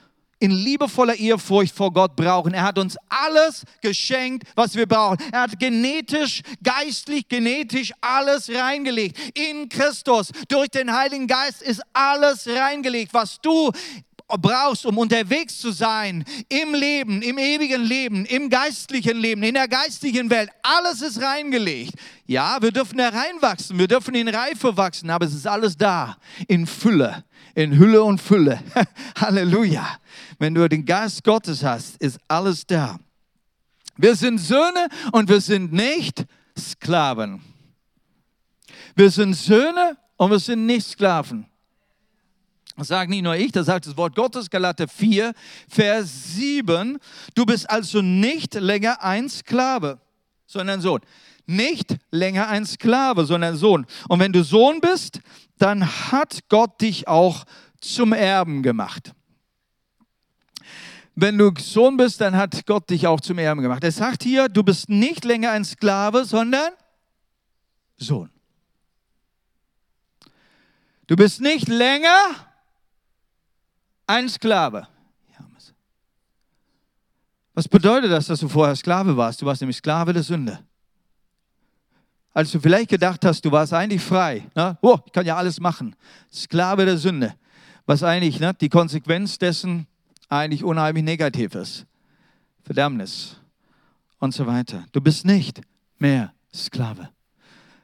in 0.44 0.52
liebevoller 0.52 1.16
Ehrfurcht 1.16 1.74
vor 1.74 1.94
Gott 1.94 2.18
brauchen. 2.18 2.54
Er 2.54 2.64
hat 2.64 2.78
uns 2.78 2.98
alles 3.08 3.64
geschenkt, 3.80 4.46
was 4.56 4.76
wir 4.76 4.86
brauchen. 4.86 5.18
Er 5.32 5.44
hat 5.44 5.58
genetisch, 5.58 6.42
geistlich, 6.62 7.30
genetisch 7.30 7.94
alles 8.02 8.50
reingelegt. 8.50 9.18
In 9.38 9.70
Christus, 9.70 10.32
durch 10.50 10.68
den 10.68 10.94
Heiligen 10.94 11.28
Geist 11.28 11.62
ist 11.62 11.82
alles 11.94 12.46
reingelegt, 12.46 13.14
was 13.14 13.40
du 13.40 13.72
brauchst, 14.28 14.86
um 14.86 14.98
unterwegs 14.98 15.60
zu 15.60 15.72
sein 15.72 16.26
im 16.50 16.74
Leben, 16.74 17.22
im 17.22 17.38
ewigen 17.38 17.82
Leben, 17.82 18.26
im 18.26 18.50
geistlichen 18.50 19.18
Leben, 19.18 19.44
in 19.44 19.54
der 19.54 19.70
geistlichen 19.70 20.30
Welt. 20.30 20.50
Alles 20.62 21.02
ist 21.02 21.22
reingelegt. 21.22 21.94
Ja, 22.26 22.62
wir 22.62 22.72
dürfen 22.72 22.98
da 22.98 23.10
reinwachsen, 23.10 23.78
wir 23.78 23.88
dürfen 23.88 24.16
in 24.16 24.28
Reife 24.28 24.76
wachsen, 24.76 25.10
aber 25.10 25.26
es 25.26 25.34
ist 25.34 25.48
alles 25.48 25.78
da, 25.78 26.18
in 26.48 26.66
Fülle, 26.68 27.24
in 27.56 27.78
Hülle 27.78 28.04
und 28.04 28.20
Fülle. 28.20 28.60
Halleluja. 29.16 29.86
Wenn 30.40 30.56
du 30.56 30.68
den 30.68 30.86
Geist 30.86 31.24
Gottes 31.24 31.64
hast, 31.64 31.98
ist 31.98 32.20
alles 32.28 32.66
da. 32.66 33.00
Wir 33.96 34.16
sind 34.16 34.40
Söhne 34.40 34.88
und 35.12 35.30
wir 35.30 35.40
sind 35.40 35.72
nicht 35.72 36.26
Sklaven. 36.58 37.42
Wir 38.96 39.10
sind 39.10 39.34
Söhne 39.36 39.98
und 40.18 40.32
wir 40.32 40.40
sind 40.40 40.66
nicht 40.66 40.88
Sklaven. 40.88 41.46
Das 42.76 42.88
sagt 42.88 43.10
nicht 43.12 43.22
nur 43.22 43.36
ich, 43.36 43.52
das 43.52 43.68
sagt 43.68 43.86
das 43.86 43.96
Wort 43.98 44.16
Gottes, 44.16 44.50
Galater 44.50 44.88
4, 44.88 45.34
Vers 45.70 46.36
7. 46.36 46.98
Du 47.36 47.46
bist 47.46 47.70
also 47.70 48.02
nicht 48.02 48.56
länger 48.56 49.02
ein 49.04 49.30
Sklave, 49.30 50.00
sondern 50.48 50.82
Sohn. 50.82 51.02
Nicht 51.46 51.98
länger 52.10 52.48
ein 52.48 52.66
Sklave, 52.66 53.26
sondern 53.26 53.58
Sohn. 53.58 53.86
Und 54.08 54.20
wenn 54.20 54.34
du 54.34 54.44
Sohn 54.44 54.80
bist, 54.82 55.20
dann 55.64 55.86
hat 56.12 56.50
Gott 56.50 56.82
dich 56.82 57.08
auch 57.08 57.46
zum 57.80 58.12
Erben 58.12 58.64
gemacht. 58.64 59.14
Wenn 61.16 61.38
du 61.38 61.52
Sohn 61.58 61.96
bist, 61.96 62.20
dann 62.20 62.36
hat 62.36 62.66
Gott 62.66 62.90
dich 62.90 63.08
auch 63.08 63.22
zum 63.22 63.38
Erben 63.38 63.62
gemacht. 63.62 63.84
Er 63.84 63.94
sagt 63.94 64.24
hier, 64.24 64.50
du 64.50 64.62
bist 64.62 64.90
nicht 64.90 65.24
länger 65.24 65.52
ein 65.52 65.64
Sklave, 65.64 66.26
sondern 66.26 66.74
Sohn. 67.96 68.30
Du 71.08 71.16
bist 71.16 71.40
nicht 71.40 71.70
länger 71.70 72.36
ein 74.06 74.28
Sklave. 74.28 74.88
Was 77.54 77.68
bedeutet 77.70 78.12
das, 78.12 78.26
dass 78.26 78.40
du 78.40 78.50
vorher 78.50 78.76
Sklave 78.76 79.16
warst? 79.16 79.42
Du 79.42 79.46
warst 79.46 79.62
nämlich 79.62 79.78
Sklave 79.78 80.12
der 80.12 80.24
Sünde. 80.24 80.60
Als 82.34 82.52
du 82.52 82.60
vielleicht 82.60 82.90
gedacht 82.90 83.24
hast, 83.26 83.46
du 83.46 83.52
warst 83.52 83.74
eigentlich 83.74 84.02
frei. 84.02 84.48
Ne? 84.56 84.78
Oh, 84.82 84.98
ich 85.06 85.12
kann 85.12 85.26
ja 85.26 85.38
alles 85.38 85.60
machen. 85.60 85.96
Sklave 86.34 86.86
der 86.86 86.98
Sünde. 86.98 87.36
Was 87.86 88.02
eigentlich 88.02 88.40
ne, 88.40 88.54
die 88.60 88.70
Konsequenz 88.70 89.38
dessen 89.38 89.88
eigentlich 90.30 90.64
unheimlich 90.64 91.04
negativ 91.04 91.54
ist. 91.54 91.86
Verdammnis 92.64 93.38
und 94.20 94.34
so 94.34 94.48
weiter. 94.48 94.86
Du 94.92 95.02
bist 95.02 95.26
nicht 95.26 95.62
mehr 96.00 96.34
Sklave. 96.54 97.10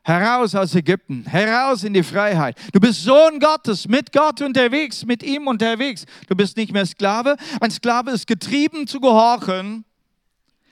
Heraus 0.04 0.56
aus 0.56 0.74
Ägypten, 0.74 1.26
heraus 1.26 1.84
in 1.84 1.94
die 1.94 2.02
Freiheit. 2.02 2.58
Du 2.74 2.80
bist 2.80 3.04
Sohn 3.04 3.40
Gottes, 3.40 3.88
mit 3.88 4.12
Gott 4.12 4.42
unterwegs, 4.42 5.06
mit 5.06 5.22
ihm 5.22 5.48
unterwegs. 5.48 6.06
Du 6.28 6.36
bist 6.36 6.58
nicht 6.58 6.72
mehr 6.72 6.86
Sklave. 6.86 7.36
Ein 7.60 7.70
Sklave 7.70 8.12
ist 8.12 8.26
getrieben 8.26 8.88
zu 8.88 9.00
gehorchen 9.00 9.86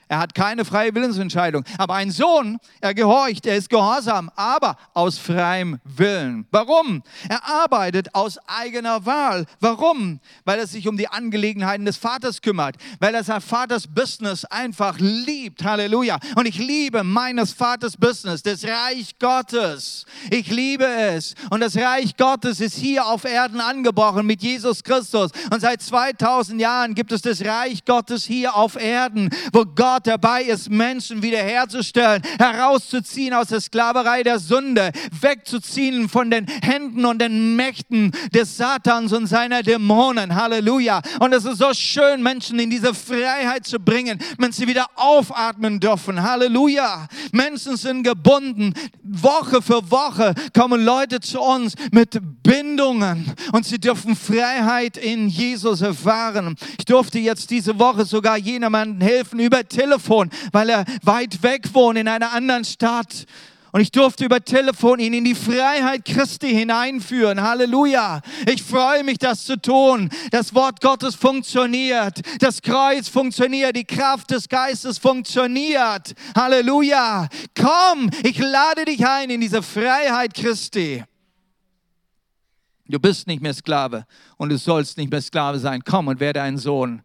er 0.08 0.20
hat 0.20 0.34
keine 0.34 0.64
freie 0.64 0.96
Willensentscheidung. 0.96 1.64
Aber 1.78 1.96
ein 1.96 2.12
Sohn, 2.12 2.58
er 2.80 2.94
gehorcht, 2.94 3.46
er 3.46 3.58
ist 3.58 3.70
gehorsam, 3.70 4.32
aber 4.36 4.78
aus 4.94 5.18
freiem 5.18 5.80
Willen. 5.84 6.48
Warum? 6.52 7.04
Er 7.28 7.46
arbeitet 7.46 8.16
aus 8.16 8.38
eigener 8.48 9.06
Wahl. 9.06 9.46
Warum? 9.60 10.20
Weil 10.46 10.60
er 10.60 10.68
sich 10.68 10.88
um 10.88 10.96
die 10.96 11.10
Angelegenheiten 11.10 11.86
des 11.86 11.98
Vaters 11.98 12.42
kümmert. 12.42 12.78
Weil 13.00 13.16
er 13.16 13.24
sein 13.24 13.42
Vaters 13.42 13.88
Business 13.88 14.46
einfach 14.46 14.98
liebt. 15.00 15.64
Halleluja. 15.64 16.20
Und 16.36 16.46
ich 16.46 16.58
liebe 16.58 17.04
meines 17.04 17.52
Vaters 17.52 17.98
Business, 17.98 18.42
das 18.44 18.64
Reich 18.64 19.20
Gottes. 19.20 20.06
Ich 20.32 20.50
liebe 20.50 20.86
es. 20.86 21.36
Und 21.50 21.60
das 21.60 21.76
Reich 21.76 22.16
Gottes 22.16 22.62
ist 22.62 22.76
hier 22.76 23.06
auf 23.06 23.26
Erden 23.26 23.60
angebrochen 23.60 24.26
mit 24.26 24.42
Jesus 24.42 24.84
Christus. 24.84 25.32
Und 25.52 25.60
seit 25.60 25.82
2000 25.82 26.62
Jahren 26.62 26.96
gibt 26.96 27.12
es 27.12 27.22
das 27.22 27.44
Reich 27.44 27.84
Gottes 27.84 28.24
hier 28.24 28.56
auf 28.56 28.76
Erden, 28.76 29.30
wo 29.52 29.66
Gott 29.66 29.97
Gott 29.98 30.06
dabei 30.06 30.44
ist, 30.44 30.70
Menschen 30.70 31.24
wiederherzustellen, 31.24 32.22
herauszuziehen 32.38 33.34
aus 33.34 33.48
der 33.48 33.60
Sklaverei 33.60 34.22
der 34.22 34.38
Sünde, 34.38 34.92
wegzuziehen 35.22 36.08
von 36.08 36.30
den 36.30 36.46
Händen 36.46 37.04
und 37.04 37.20
den 37.20 37.56
Mächten 37.56 38.12
des 38.32 38.58
Satans 38.58 39.12
und 39.12 39.26
seiner 39.26 39.64
Dämonen. 39.64 40.36
Halleluja. 40.36 41.02
Und 41.20 41.34
es 41.34 41.46
ist 41.46 41.58
so 41.58 41.74
schön, 41.74 42.22
Menschen 42.22 42.60
in 42.60 42.70
diese 42.70 42.94
Freiheit 42.94 43.66
zu 43.66 43.80
bringen, 43.80 44.20
wenn 44.38 44.52
sie 44.52 44.68
wieder 44.68 44.86
aufatmen 44.94 45.80
dürfen. 45.80 46.22
Halleluja. 46.22 47.08
Menschen 47.32 47.76
sind 47.76 48.04
gebunden. 48.04 48.76
Woche 49.02 49.64
für 49.64 49.90
Woche 49.90 50.36
kommen 50.56 50.86
Leute 50.86 51.22
zu 51.22 51.42
uns 51.42 51.74
mit 51.92 52.20
Bindungen 52.44 53.34
und 53.52 53.66
sie 53.66 53.80
dürfen 53.80 54.16
Freiheit 54.16 54.96
in 54.98 55.28
Jesus 55.28 55.82
erfahren. 55.82 56.56
Ich 56.78 56.86
durfte 56.86 57.18
jetzt 57.18 57.50
diese 57.50 57.80
Woche 57.80 58.06
sogar 58.06 58.38
jemandem 58.38 59.02
helfen 59.02 59.40
über 59.40 59.68
Telefon 59.68 59.87
Telefon, 59.88 60.30
weil 60.52 60.70
er 60.70 60.86
weit 61.04 61.42
weg 61.44 61.74
wohnt 61.74 61.98
in 61.98 62.08
einer 62.08 62.34
anderen 62.34 62.66
Stadt. 62.66 63.26
Und 63.72 63.82
ich 63.82 63.92
durfte 63.92 64.26
über 64.26 64.44
Telefon 64.44 65.00
ihn 65.00 65.14
in 65.14 65.26
die 65.26 65.36
Freiheit 65.36 66.04
Christi 66.06 66.50
hineinführen. 66.50 67.42
Halleluja. 67.42 68.22
Ich 68.48 68.64
freue 68.64 69.04
mich, 69.04 69.18
das 69.18 69.44
zu 69.44 69.62
tun. 69.62 70.10
Das 70.32 70.56
Wort 70.56 70.82
Gottes 70.82 71.16
funktioniert. 71.16 72.22
Das 72.40 72.62
Kreuz 72.62 73.08
funktioniert. 73.08 73.76
Die 73.76 73.84
Kraft 73.84 74.32
des 74.32 74.50
Geistes 74.50 74.98
funktioniert. 74.98 76.14
Halleluja. 76.36 77.28
Komm, 77.56 78.10
ich 78.24 78.40
lade 78.40 78.86
dich 78.86 79.06
ein 79.06 79.30
in 79.30 79.42
diese 79.42 79.62
Freiheit 79.62 80.34
Christi. 80.34 81.04
Du 82.88 83.00
bist 83.00 83.28
nicht 83.28 83.42
mehr 83.42 83.54
Sklave 83.54 84.06
und 84.38 84.50
du 84.50 84.58
sollst 84.58 84.98
nicht 84.98 85.12
mehr 85.12 85.22
Sklave 85.22 85.60
sein. 85.60 85.82
Komm 85.84 86.08
und 86.08 86.20
werde 86.22 86.42
ein 86.42 86.58
Sohn. 86.58 87.04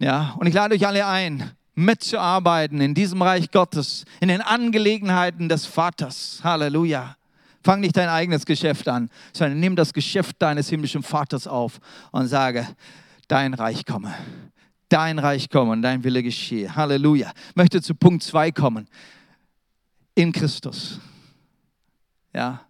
Ja, 0.00 0.34
und 0.38 0.46
ich 0.46 0.54
lade 0.54 0.74
euch 0.74 0.86
alle 0.86 1.06
ein, 1.06 1.52
mitzuarbeiten 1.74 2.80
in 2.80 2.94
diesem 2.94 3.22
Reich 3.22 3.50
Gottes, 3.50 4.04
in 4.20 4.28
den 4.28 4.40
Angelegenheiten 4.40 5.48
des 5.48 5.66
Vaters. 5.66 6.40
Halleluja. 6.42 7.16
Fang 7.62 7.80
nicht 7.80 7.96
dein 7.96 8.08
eigenes 8.08 8.46
Geschäft 8.46 8.88
an, 8.88 9.10
sondern 9.32 9.60
nimm 9.60 9.76
das 9.76 9.92
Geschäft 9.92 10.36
deines 10.40 10.68
himmlischen 10.70 11.02
Vaters 11.02 11.46
auf 11.46 11.78
und 12.10 12.26
sage, 12.26 12.66
dein 13.28 13.54
Reich 13.54 13.84
komme. 13.84 14.14
Dein 14.88 15.18
Reich 15.18 15.50
komme 15.50 15.72
und 15.72 15.82
dein 15.82 16.02
Wille 16.02 16.22
geschehe. 16.22 16.74
Halleluja. 16.74 17.32
Ich 17.50 17.56
möchte 17.56 17.80
zu 17.82 17.94
Punkt 17.94 18.22
2 18.22 18.50
kommen. 18.50 18.88
In 20.14 20.32
Christus. 20.32 20.98
Ja. 22.32 22.62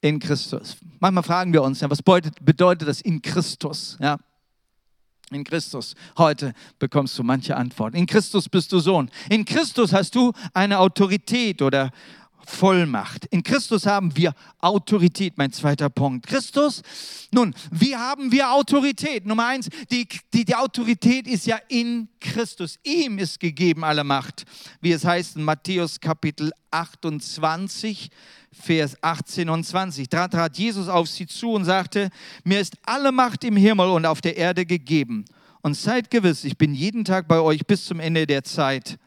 In 0.00 0.18
Christus. 0.18 0.76
Manchmal 1.00 1.24
fragen 1.24 1.52
wir 1.52 1.62
uns, 1.62 1.80
ja, 1.80 1.90
was 1.90 2.02
bedeutet, 2.02 2.42
bedeutet 2.44 2.88
das 2.88 3.00
in 3.00 3.20
Christus? 3.20 3.98
Ja. 4.00 4.18
In 5.34 5.42
Christus 5.42 5.96
heute 6.16 6.54
bekommst 6.78 7.18
du 7.18 7.24
manche 7.24 7.56
Antworten. 7.56 7.96
In 7.96 8.06
Christus 8.06 8.48
bist 8.48 8.70
du 8.70 8.78
Sohn. 8.78 9.10
In 9.28 9.44
Christus 9.44 9.92
hast 9.92 10.14
du 10.14 10.32
eine 10.52 10.78
Autorität 10.78 11.60
oder 11.60 11.90
Vollmacht. 12.46 13.26
In 13.26 13.42
Christus 13.42 13.86
haben 13.86 14.16
wir 14.16 14.34
Autorität, 14.60 15.36
mein 15.36 15.52
zweiter 15.52 15.88
Punkt. 15.90 16.26
Christus, 16.26 16.82
nun, 17.32 17.54
wie 17.70 17.96
haben 17.96 18.32
wir 18.32 18.52
Autorität? 18.52 19.26
Nummer 19.26 19.46
eins, 19.46 19.68
die, 19.90 20.06
die, 20.32 20.44
die 20.44 20.54
Autorität 20.54 21.26
ist 21.26 21.46
ja 21.46 21.58
in 21.68 22.08
Christus. 22.20 22.78
Ihm 22.82 23.18
ist 23.18 23.40
gegeben 23.40 23.84
alle 23.84 24.04
Macht, 24.04 24.44
wie 24.80 24.92
es 24.92 25.04
heißt 25.04 25.36
in 25.36 25.42
Matthäus 25.42 26.00
Kapitel 26.00 26.52
28, 26.70 28.10
Vers 28.52 28.96
18 29.02 29.48
und 29.48 29.64
20. 29.64 30.08
Da 30.08 30.28
trat 30.28 30.58
Jesus 30.58 30.88
auf 30.88 31.08
sie 31.08 31.26
zu 31.26 31.52
und 31.52 31.64
sagte, 31.64 32.10
mir 32.44 32.60
ist 32.60 32.76
alle 32.84 33.12
Macht 33.12 33.44
im 33.44 33.56
Himmel 33.56 33.88
und 33.88 34.06
auf 34.06 34.20
der 34.20 34.36
Erde 34.36 34.64
gegeben. 34.66 35.24
Und 35.62 35.74
seid 35.74 36.10
gewiss, 36.10 36.44
ich 36.44 36.58
bin 36.58 36.74
jeden 36.74 37.04
Tag 37.04 37.26
bei 37.26 37.40
euch 37.40 37.66
bis 37.66 37.86
zum 37.86 37.98
Ende 37.98 38.26
der 38.26 38.44
Zeit. 38.44 38.98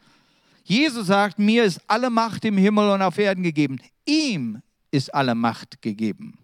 Jesus 0.67 1.07
sagt, 1.07 1.39
mir 1.39 1.63
ist 1.63 1.79
alle 1.87 2.09
Macht 2.09 2.43
im 2.43 2.57
Himmel 2.57 2.89
und 2.89 3.01
auf 3.01 3.17
Erden 3.17 3.41
gegeben. 3.41 3.79
Ihm 4.05 4.61
ist 4.91 5.13
alle 5.15 5.33
Macht 5.33 5.81
gegeben. 5.81 6.37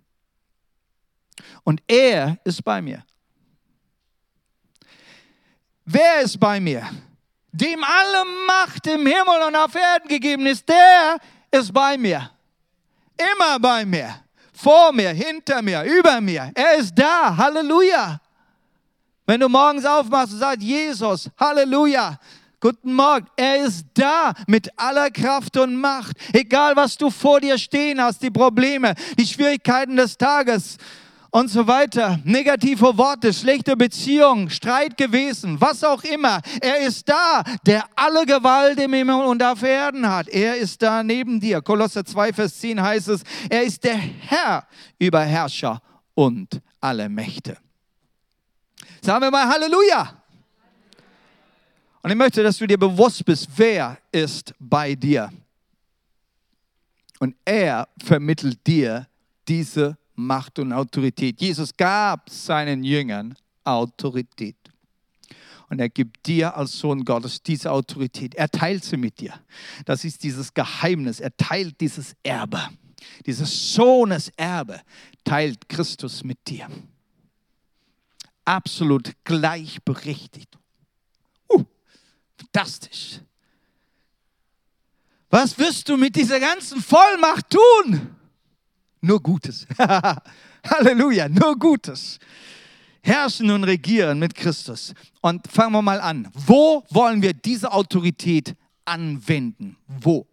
Und 1.66 1.82
er 1.86 2.38
ist 2.46 2.64
bei 2.64 2.82
mir. 2.82 3.04
Wer 5.84 6.22
ist 6.22 6.40
bei 6.40 6.62
mir? 6.62 6.90
Dem 7.52 7.84
alle 7.84 8.24
Macht 8.48 8.88
im 8.88 9.06
Himmel 9.06 9.42
und 9.46 9.58
auf 9.58 9.76
Erden 9.76 10.08
gegeben 10.08 10.46
ist, 10.46 10.70
der 10.70 11.18
ist 11.52 11.74
bei 11.74 11.98
mir. 11.98 12.32
Immer 13.18 13.60
bei 13.60 13.84
mir. 13.86 14.24
Vor 14.54 14.94
mir, 14.94 15.10
hinter 15.10 15.62
mir, 15.62 15.84
über 15.84 16.22
mir. 16.22 16.50
Er 16.56 16.76
ist 16.76 16.96
da. 16.96 17.36
Halleluja. 17.36 18.22
Wenn 19.26 19.42
du 19.42 19.50
morgens 19.50 19.84
aufmachst 19.84 20.32
und 20.32 20.40
sagst, 20.40 20.62
Jesus, 20.62 21.30
Halleluja. 21.38 22.18
Guten 22.64 22.94
Morgen. 22.94 23.28
Er 23.36 23.66
ist 23.66 23.88
da 23.94 24.32
mit 24.48 24.70
aller 24.80 25.12
Kraft 25.12 25.58
und 25.58 25.76
Macht. 25.76 26.16
Egal, 26.32 26.78
was 26.78 26.96
du 26.96 27.10
vor 27.10 27.42
dir 27.42 27.58
stehen 27.58 28.02
hast, 28.02 28.24
die 28.24 28.32
Probleme, 28.32 28.94
die 29.20 29.28
Schwierigkeiten 29.28 29.98
des 29.98 30.18
Tages 30.18 30.78
und 31.30 31.50
so 31.50 31.68
weiter. 31.68 32.22
Negative 32.24 32.98
Worte, 32.98 33.34
schlechte 33.34 33.76
Beziehungen, 33.76 34.50
Streit 34.50 34.96
gewesen, 34.96 35.60
was 35.60 35.84
auch 35.84 36.06
immer. 36.06 36.40
Er 36.62 36.78
ist 36.88 37.10
da, 37.10 37.44
der 37.66 37.84
alle 37.98 38.26
Gewalt 38.26 38.80
im 38.80 38.94
Himmel 38.94 39.26
und 39.26 39.44
auf 39.44 39.62
Erden 39.62 40.08
hat. 40.08 40.30
Er 40.30 40.56
ist 40.56 40.82
da 40.82 41.04
neben 41.04 41.42
dir. 41.42 41.62
Kolosser 41.62 42.06
2, 42.06 42.32
Vers 42.32 42.62
10 42.62 42.82
heißt 42.82 43.10
es, 43.10 43.24
er 43.50 43.64
ist 43.64 43.84
der 43.84 43.98
Herr 43.98 44.66
über 44.98 45.20
Herrscher 45.20 45.82
und 46.14 46.62
alle 46.80 47.10
Mächte. 47.10 47.58
Sagen 49.02 49.20
wir 49.20 49.32
mal 49.32 49.50
Halleluja. 49.50 50.23
Und 52.04 52.12
ich 52.12 52.18
möchte, 52.18 52.44
dass 52.44 52.58
du 52.58 52.68
dir 52.68 52.78
bewusst 52.78 53.24
bist, 53.24 53.48
wer 53.56 53.98
ist 54.12 54.54
bei 54.60 54.94
dir. 54.94 55.32
Und 57.20 57.36
er 57.46 57.88
vermittelt 58.04 58.60
dir 58.68 59.08
diese 59.48 59.98
Macht 60.16 60.60
und 60.60 60.74
Autorität. 60.74 61.40
Jesus 61.40 61.76
gab 61.76 62.30
seinen 62.30 62.84
Jüngern 62.84 63.36
Autorität. 63.64 64.58
Und 65.70 65.80
er 65.80 65.88
gibt 65.88 66.28
dir 66.28 66.56
als 66.56 66.78
Sohn 66.78 67.06
Gottes 67.06 67.42
diese 67.42 67.72
Autorität. 67.72 68.36
Er 68.36 68.50
teilt 68.50 68.84
sie 68.84 68.98
mit 68.98 69.20
dir. 69.20 69.34
Das 69.86 70.04
ist 70.04 70.24
dieses 70.24 70.54
Geheimnis. 70.54 71.22
Er 71.22 71.36
teilt 71.38 71.80
dieses 71.80 72.16
Erbe. 72.22 72.62
Dieses 73.26 73.74
Sohneserbe 73.74 74.82
teilt 75.24 75.70
Christus 75.70 76.24
mit 76.24 76.38
dir. 76.48 76.68
Absolut 78.44 79.14
gleichberechtigt. 79.24 80.58
Fantastisch. 82.38 83.20
Was 85.30 85.58
wirst 85.58 85.90
du 85.90 85.98
mit 85.98 86.16
dieser 86.16 86.40
ganzen 86.40 86.82
Vollmacht 86.82 87.50
tun? 87.50 88.14
nur 89.04 89.22
Gutes. 89.22 89.68
Halleluja, 90.68 91.30
nur 91.30 91.58
Gutes. 91.60 92.20
Herrschen 93.02 93.52
und 93.52 93.66
regieren 93.66 94.18
mit 94.18 94.34
Christus. 94.34 94.94
Und 95.22 95.46
fangen 95.48 95.74
wir 95.74 95.82
mal 95.82 96.00
an. 96.00 96.30
Wo 96.34 96.84
wollen 96.90 97.22
wir 97.22 97.34
diese 97.34 97.72
Autorität 97.72 98.56
anwenden? 98.86 99.76
Wo? 99.88 100.26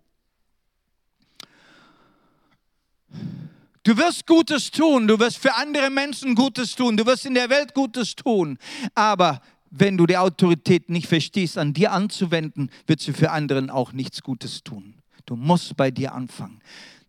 Du 3.83 3.97
wirst 3.97 4.27
Gutes 4.27 4.71
tun, 4.71 5.09
du 5.09 5.19
wirst 5.19 5.39
für 5.39 5.55
andere 5.57 5.91
Menschen 5.91 6.35
Gutes 6.35 6.77
tun, 6.77 6.97
du 6.97 7.05
wirst 7.07 7.27
in 7.27 7.35
der 7.35 7.49
Welt 7.51 7.75
Gutes 7.75 8.15
tun, 8.15 8.59
aber 8.95 9.41
wenn 9.71 9.97
du 9.97 10.07
die 10.07 10.17
Autorität 10.17 10.91
nicht 10.91 11.07
verstehst, 11.07 11.57
an 11.57 11.73
dir 11.73 11.93
anzuwenden, 11.93 12.71
wird 12.87 13.01
sie 13.01 13.13
für 13.13 13.31
anderen 13.31 13.71
auch 13.71 13.93
nichts 13.93 14.23
Gutes 14.23 14.63
tun. 14.65 14.95
Du 15.27 15.37
musst 15.37 15.77
bei 15.77 15.91
dir 15.91 16.13
anfangen. 16.13 16.61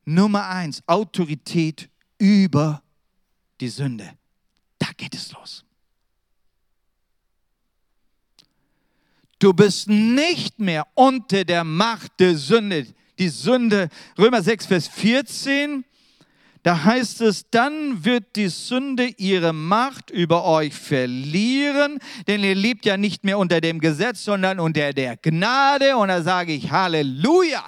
Nummer 0.05 0.47
eins, 0.47 0.83
Autorität 0.87 1.89
über 2.19 2.83
die 3.59 3.69
Sünde. 3.69 4.11
Da 4.77 4.87
geht 4.95 5.15
es 5.15 5.31
los. 5.31 5.65
Du 9.39 9.53
bist 9.53 9.87
nicht 9.87 10.59
mehr 10.59 10.85
unter 10.93 11.43
der 11.43 11.63
Macht 11.63 12.19
der 12.19 12.37
Sünde. 12.37 12.85
Die 13.17 13.29
Sünde, 13.29 13.89
Römer 14.17 14.43
6, 14.43 14.67
Vers 14.67 14.87
14, 14.87 15.83
da 16.63 16.83
heißt 16.83 17.21
es, 17.21 17.49
dann 17.49 18.05
wird 18.05 18.35
die 18.35 18.49
Sünde 18.49 19.07
ihre 19.17 19.51
Macht 19.51 20.11
über 20.11 20.45
euch 20.45 20.73
verlieren, 20.73 21.97
denn 22.27 22.43
ihr 22.43 22.53
lebt 22.53 22.85
ja 22.85 22.97
nicht 22.97 23.23
mehr 23.23 23.39
unter 23.39 23.61
dem 23.61 23.79
Gesetz, 23.79 24.23
sondern 24.23 24.59
unter 24.59 24.93
der 24.93 25.17
Gnade. 25.17 25.97
Und 25.97 26.09
da 26.09 26.21
sage 26.21 26.53
ich 26.53 26.71
Halleluja. 26.71 27.63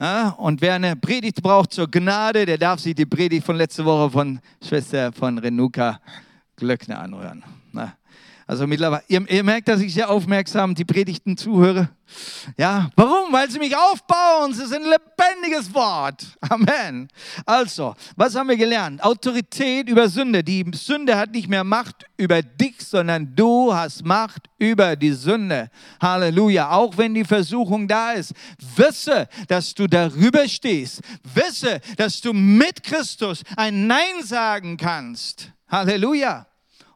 Ja, 0.00 0.30
und 0.30 0.60
wer 0.60 0.74
eine 0.74 0.96
Predigt 0.96 1.42
braucht 1.42 1.72
zur 1.72 1.90
Gnade, 1.90 2.46
der 2.46 2.58
darf 2.58 2.80
sich 2.80 2.94
die 2.94 3.06
Predigt 3.06 3.44
von 3.44 3.56
letzter 3.56 3.84
Woche 3.84 4.10
von 4.10 4.40
Schwester 4.66 5.12
von 5.12 5.38
Renuka 5.38 6.00
Glöckner 6.56 7.00
anhören. 7.00 7.44
Also 8.46 8.66
mittlerweile, 8.66 9.02
ihr, 9.08 9.26
ihr, 9.30 9.42
merkt, 9.42 9.68
dass 9.68 9.80
ich 9.80 9.94
sehr 9.94 10.10
aufmerksam 10.10 10.74
die 10.74 10.84
Predigten 10.84 11.36
zuhöre. 11.36 11.88
Ja, 12.58 12.90
warum? 12.94 13.32
Weil 13.32 13.50
sie 13.50 13.58
mich 13.58 13.74
aufbauen. 13.74 14.52
Sie 14.52 14.66
sind 14.66 14.84
ein 14.84 14.90
lebendiges 14.90 15.72
Wort. 15.72 16.26
Amen. 16.40 17.08
Also, 17.46 17.94
was 18.16 18.34
haben 18.34 18.50
wir 18.50 18.58
gelernt? 18.58 19.02
Autorität 19.02 19.88
über 19.88 20.10
Sünde. 20.10 20.44
Die 20.44 20.62
Sünde 20.74 21.16
hat 21.16 21.30
nicht 21.32 21.48
mehr 21.48 21.64
Macht 21.64 22.04
über 22.18 22.42
dich, 22.42 22.76
sondern 22.80 23.34
du 23.34 23.74
hast 23.74 24.04
Macht 24.04 24.50
über 24.58 24.94
die 24.94 25.12
Sünde. 25.12 25.70
Halleluja. 26.00 26.70
Auch 26.70 26.98
wenn 26.98 27.14
die 27.14 27.24
Versuchung 27.24 27.88
da 27.88 28.12
ist, 28.12 28.34
wisse, 28.76 29.26
dass 29.48 29.72
du 29.72 29.86
darüber 29.86 30.46
stehst. 30.46 31.00
Wisse, 31.22 31.80
dass 31.96 32.20
du 32.20 32.34
mit 32.34 32.82
Christus 32.82 33.42
ein 33.56 33.86
Nein 33.86 34.22
sagen 34.22 34.76
kannst. 34.76 35.50
Halleluja 35.66 36.46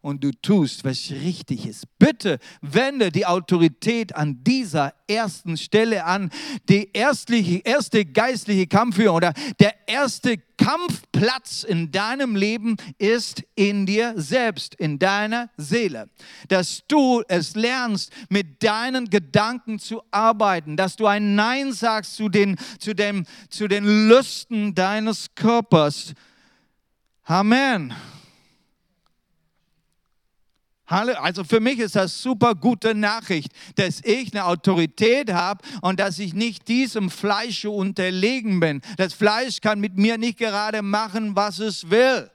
und 0.00 0.22
du 0.24 0.30
tust, 0.32 0.84
was 0.84 1.10
richtig 1.10 1.66
ist. 1.66 1.86
Bitte 1.98 2.38
wende 2.60 3.10
die 3.10 3.26
Autorität 3.26 4.14
an 4.14 4.42
dieser 4.44 4.94
ersten 5.08 5.56
Stelle 5.56 6.04
an. 6.04 6.30
Die 6.68 6.90
erstliche, 6.92 7.58
erste 7.58 8.04
geistliche 8.04 8.66
Kampfführung 8.66 9.16
oder 9.16 9.32
der 9.58 9.74
erste 9.86 10.38
Kampfplatz 10.56 11.62
in 11.62 11.90
deinem 11.90 12.36
Leben 12.36 12.76
ist 12.98 13.42
in 13.54 13.86
dir 13.86 14.14
selbst, 14.16 14.74
in 14.74 14.98
deiner 14.98 15.50
Seele. 15.56 16.10
Dass 16.48 16.82
du 16.88 17.22
es 17.28 17.54
lernst, 17.54 18.12
mit 18.28 18.62
deinen 18.62 19.08
Gedanken 19.08 19.78
zu 19.78 20.02
arbeiten, 20.10 20.76
dass 20.76 20.96
du 20.96 21.06
ein 21.06 21.34
Nein 21.34 21.72
sagst 21.72 22.16
zu 22.16 22.28
den, 22.28 22.56
zu 22.78 22.94
dem, 22.94 23.24
zu 23.48 23.68
den 23.68 24.08
Lüsten 24.08 24.74
deines 24.74 25.34
Körpers. 25.34 26.12
Amen. 27.24 27.94
Also 30.88 31.44
für 31.44 31.60
mich 31.60 31.78
ist 31.78 31.96
das 31.96 32.22
super 32.22 32.54
gute 32.54 32.94
Nachricht, 32.94 33.52
dass 33.76 34.00
ich 34.04 34.32
eine 34.32 34.46
Autorität 34.46 35.32
habe 35.32 35.62
und 35.82 36.00
dass 36.00 36.18
ich 36.18 36.32
nicht 36.32 36.68
diesem 36.68 37.10
Fleisch 37.10 37.64
unterlegen 37.66 38.58
bin. 38.58 38.80
Das 38.96 39.12
Fleisch 39.12 39.60
kann 39.60 39.80
mit 39.80 39.96
mir 39.96 40.16
nicht 40.16 40.38
gerade 40.38 40.82
machen, 40.82 41.36
was 41.36 41.58
es 41.58 41.90
will. 41.90 42.30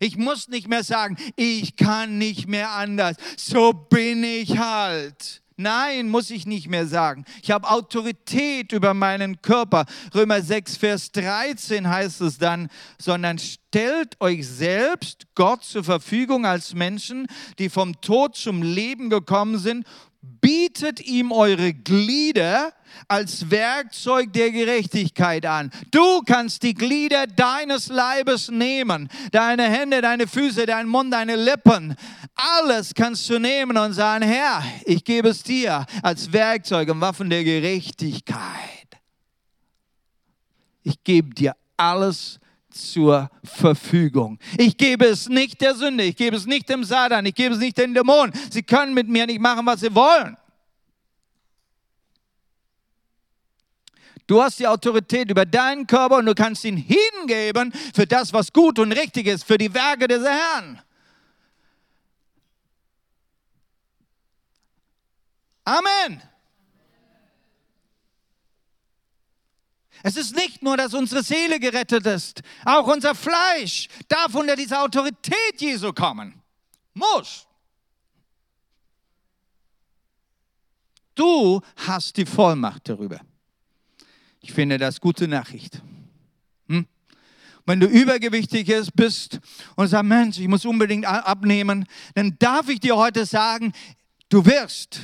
Ich 0.00 0.16
muss 0.16 0.48
nicht 0.48 0.68
mehr 0.68 0.84
sagen, 0.84 1.16
ich 1.36 1.76
kann 1.76 2.18
nicht 2.18 2.46
mehr 2.48 2.70
anders. 2.70 3.16
So 3.36 3.72
bin 3.72 4.24
ich 4.24 4.58
halt. 4.58 5.42
Nein, 5.60 6.08
muss 6.08 6.30
ich 6.30 6.46
nicht 6.46 6.68
mehr 6.68 6.86
sagen. 6.86 7.24
Ich 7.42 7.50
habe 7.50 7.68
Autorität 7.68 8.70
über 8.70 8.94
meinen 8.94 9.42
Körper. 9.42 9.86
Römer 10.14 10.40
6, 10.40 10.76
Vers 10.76 11.10
13 11.10 11.88
heißt 11.88 12.20
es 12.20 12.38
dann, 12.38 12.68
sondern 12.96 13.40
stellt 13.40 14.20
euch 14.20 14.46
selbst 14.46 15.26
Gott 15.34 15.64
zur 15.64 15.82
Verfügung 15.82 16.46
als 16.46 16.74
Menschen, 16.74 17.26
die 17.58 17.70
vom 17.70 18.00
Tod 18.00 18.36
zum 18.36 18.62
Leben 18.62 19.10
gekommen 19.10 19.58
sind 19.58 19.84
bietet 20.20 21.00
ihm 21.00 21.32
eure 21.32 21.72
Glieder 21.72 22.72
als 23.06 23.50
Werkzeug 23.50 24.32
der 24.32 24.50
Gerechtigkeit 24.50 25.46
an. 25.46 25.70
Du 25.90 26.22
kannst 26.22 26.62
die 26.62 26.74
Glieder 26.74 27.26
deines 27.26 27.88
Leibes 27.88 28.50
nehmen, 28.50 29.08
deine 29.30 29.64
Hände, 29.64 30.00
deine 30.00 30.26
Füße, 30.26 30.66
dein 30.66 30.88
Mund, 30.88 31.12
deine 31.12 31.36
Lippen. 31.36 31.94
Alles 32.34 32.94
kannst 32.94 33.28
du 33.30 33.38
nehmen 33.38 33.76
und 33.76 33.92
sagen, 33.92 34.24
Herr, 34.24 34.62
ich 34.84 35.04
gebe 35.04 35.28
es 35.28 35.42
dir 35.42 35.86
als 36.02 36.32
Werkzeug 36.32 36.88
und 36.88 37.00
Waffen 37.00 37.30
der 37.30 37.44
Gerechtigkeit. 37.44 38.88
Ich 40.82 41.02
gebe 41.04 41.34
dir 41.34 41.54
alles 41.76 42.40
zur 42.78 43.30
Verfügung. 43.44 44.38
Ich 44.56 44.76
gebe 44.76 45.06
es 45.06 45.28
nicht 45.28 45.60
der 45.60 45.74
Sünde, 45.74 46.04
ich 46.04 46.16
gebe 46.16 46.36
es 46.36 46.46
nicht 46.46 46.68
dem 46.68 46.84
Satan, 46.84 47.26
ich 47.26 47.34
gebe 47.34 47.54
es 47.54 47.60
nicht 47.60 47.78
den 47.78 47.94
Dämonen. 47.94 48.32
Sie 48.50 48.62
können 48.62 48.94
mit 48.94 49.08
mir 49.08 49.26
nicht 49.26 49.40
machen, 49.40 49.66
was 49.66 49.80
sie 49.80 49.94
wollen. 49.94 50.36
Du 54.26 54.42
hast 54.42 54.58
die 54.58 54.66
Autorität 54.66 55.30
über 55.30 55.46
deinen 55.46 55.86
Körper 55.86 56.18
und 56.18 56.26
du 56.26 56.34
kannst 56.34 56.62
ihn 56.64 56.76
hingeben 56.76 57.72
für 57.94 58.06
das, 58.06 58.32
was 58.32 58.52
gut 58.52 58.78
und 58.78 58.92
richtig 58.92 59.26
ist, 59.26 59.44
für 59.44 59.56
die 59.56 59.72
Werke 59.72 60.06
des 60.06 60.22
Herrn. 60.22 60.82
Amen. 65.64 66.22
Es 70.02 70.16
ist 70.16 70.34
nicht 70.34 70.62
nur, 70.62 70.76
dass 70.76 70.94
unsere 70.94 71.22
Seele 71.22 71.58
gerettet 71.58 72.06
ist, 72.06 72.42
auch 72.64 72.86
unser 72.86 73.14
Fleisch 73.14 73.88
darf 74.08 74.34
unter 74.34 74.54
diese 74.54 74.80
Autorität 74.80 75.60
Jesu 75.60 75.92
kommen. 75.92 76.40
Muss. 76.94 77.46
Du 81.14 81.60
hast 81.76 82.16
die 82.16 82.26
Vollmacht 82.26 82.88
darüber. 82.88 83.20
Ich 84.40 84.52
finde 84.52 84.78
das 84.78 85.00
gute 85.00 85.26
Nachricht. 85.26 85.82
Hm? 86.68 86.86
Wenn 87.66 87.80
du 87.80 87.86
übergewichtig 87.86 88.72
bist 88.94 89.40
und 89.74 89.88
sagst, 89.88 90.04
Mensch, 90.04 90.38
ich 90.38 90.48
muss 90.48 90.64
unbedingt 90.64 91.06
abnehmen, 91.06 91.86
dann 92.14 92.36
darf 92.38 92.68
ich 92.68 92.78
dir 92.80 92.96
heute 92.96 93.26
sagen, 93.26 93.72
du 94.28 94.46
wirst 94.46 95.00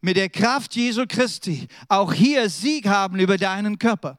mit 0.00 0.16
der 0.16 0.30
Kraft 0.30 0.74
Jesu 0.74 1.04
Christi 1.06 1.68
auch 1.88 2.12
hier 2.12 2.48
Sieg 2.48 2.86
haben 2.88 3.20
über 3.20 3.36
deinen 3.36 3.78
Körper. 3.78 4.18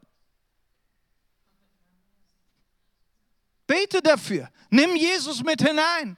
Bete 3.71 4.01
dafür. 4.01 4.49
Nimm 4.69 4.97
Jesus 4.97 5.41
mit 5.41 5.61
hinein. 5.61 6.17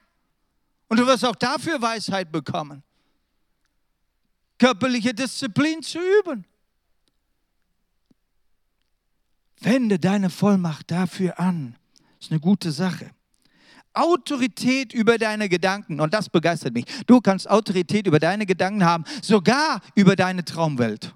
Und 0.88 1.00
du 1.00 1.06
wirst 1.06 1.24
auch 1.24 1.36
dafür 1.36 1.80
Weisheit 1.80 2.32
bekommen. 2.32 2.82
Körperliche 4.58 5.14
Disziplin 5.14 5.84
zu 5.84 6.00
üben. 6.00 6.46
Wende 9.60 10.00
deine 10.00 10.32
Vollmacht 10.32 10.90
dafür 10.90 11.40
an. 11.40 11.76
Ist 12.20 12.32
eine 12.32 12.40
gute 12.40 12.72
Sache. 12.72 13.12
Autorität 13.94 14.92
über 14.92 15.20
deine 15.20 15.48
Gedanken. 15.48 16.00
Und 16.00 16.12
das 16.12 16.30
begeistert 16.30 16.74
mich. 16.74 16.86
Du 17.06 17.22
kannst 17.22 17.48
Autorität 17.48 18.08
über 18.08 18.18
deine 18.18 18.48
Gedanken 18.48 18.84
haben, 18.84 19.04
sogar 19.22 19.80
über 19.94 20.16
deine 20.16 20.44
Traumwelt. 20.44 21.14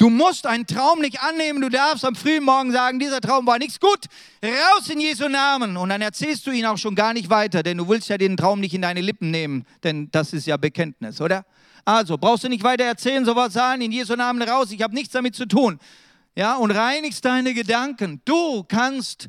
Du 0.00 0.08
musst 0.08 0.46
einen 0.46 0.66
Traum 0.66 1.00
nicht 1.00 1.20
annehmen. 1.20 1.60
Du 1.60 1.68
darfst 1.68 2.06
am 2.06 2.14
frühen 2.14 2.42
Morgen 2.42 2.72
sagen, 2.72 2.98
dieser 2.98 3.20
Traum 3.20 3.46
war 3.46 3.58
nichts 3.58 3.78
gut. 3.78 4.06
Raus 4.42 4.88
in 4.88 4.98
Jesu 4.98 5.28
Namen. 5.28 5.76
Und 5.76 5.90
dann 5.90 6.00
erzählst 6.00 6.46
du 6.46 6.52
ihn 6.52 6.64
auch 6.64 6.78
schon 6.78 6.94
gar 6.94 7.12
nicht 7.12 7.28
weiter, 7.28 7.62
denn 7.62 7.76
du 7.76 7.86
willst 7.86 8.08
ja 8.08 8.16
den 8.16 8.34
Traum 8.34 8.60
nicht 8.60 8.72
in 8.72 8.80
deine 8.80 9.02
Lippen 9.02 9.30
nehmen, 9.30 9.66
denn 9.84 10.08
das 10.10 10.32
ist 10.32 10.46
ja 10.46 10.56
Bekenntnis, 10.56 11.20
oder? 11.20 11.44
Also 11.84 12.16
brauchst 12.16 12.44
du 12.44 12.48
nicht 12.48 12.64
weiter 12.64 12.84
erzählen, 12.84 13.26
sowas 13.26 13.52
sagen, 13.52 13.82
in 13.82 13.92
Jesu 13.92 14.14
Namen 14.14 14.40
raus. 14.40 14.70
Ich 14.70 14.80
habe 14.80 14.94
nichts 14.94 15.12
damit 15.12 15.36
zu 15.36 15.44
tun. 15.44 15.78
Ja, 16.34 16.56
und 16.56 16.70
reinigst 16.70 17.22
deine 17.22 17.52
Gedanken. 17.52 18.22
Du 18.24 18.64
kannst, 18.66 19.28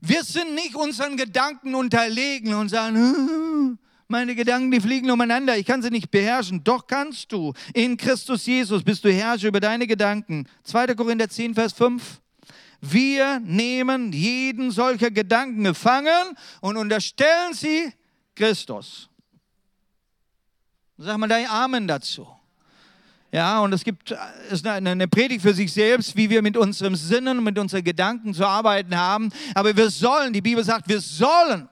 wir 0.00 0.22
sind 0.22 0.54
nicht 0.54 0.76
unseren 0.76 1.16
Gedanken 1.16 1.74
unterlegen 1.74 2.54
und 2.54 2.68
sagen, 2.68 3.80
meine 4.08 4.34
Gedanken, 4.34 4.70
die 4.70 4.80
fliegen 4.80 5.10
umeinander. 5.10 5.56
Ich 5.56 5.66
kann 5.66 5.82
sie 5.82 5.90
nicht 5.90 6.10
beherrschen. 6.10 6.62
Doch 6.64 6.86
kannst 6.86 7.32
du. 7.32 7.52
In 7.72 7.96
Christus 7.96 8.46
Jesus 8.46 8.82
bist 8.82 9.04
du 9.04 9.12
Herrscher 9.12 9.48
über 9.48 9.60
deine 9.60 9.86
Gedanken. 9.86 10.46
2. 10.64 10.94
Korinther 10.94 11.28
10, 11.28 11.54
Vers 11.54 11.72
5. 11.72 12.20
Wir 12.80 13.40
nehmen 13.40 14.12
jeden 14.12 14.70
solcher 14.70 15.10
Gedanken 15.10 15.64
gefangen 15.64 16.36
und 16.60 16.76
unterstellen 16.76 17.54
sie 17.54 17.92
Christus. 18.34 19.08
Sag 20.98 21.16
mal 21.18 21.28
dein 21.28 21.48
Amen 21.48 21.88
dazu. 21.88 22.26
Ja, 23.32 23.58
und 23.60 23.72
es 23.72 23.82
gibt 23.82 24.14
ist 24.50 24.64
eine 24.64 25.08
Predigt 25.08 25.42
für 25.42 25.54
sich 25.54 25.72
selbst, 25.72 26.14
wie 26.14 26.30
wir 26.30 26.40
mit 26.40 26.56
unserem 26.56 26.94
Sinnen, 26.94 27.42
mit 27.42 27.58
unseren 27.58 27.82
Gedanken 27.82 28.32
zu 28.32 28.46
arbeiten 28.46 28.96
haben. 28.96 29.32
Aber 29.56 29.76
wir 29.76 29.90
sollen, 29.90 30.32
die 30.32 30.40
Bibel 30.40 30.62
sagt, 30.62 30.88
wir 30.88 31.00
sollen 31.00 31.68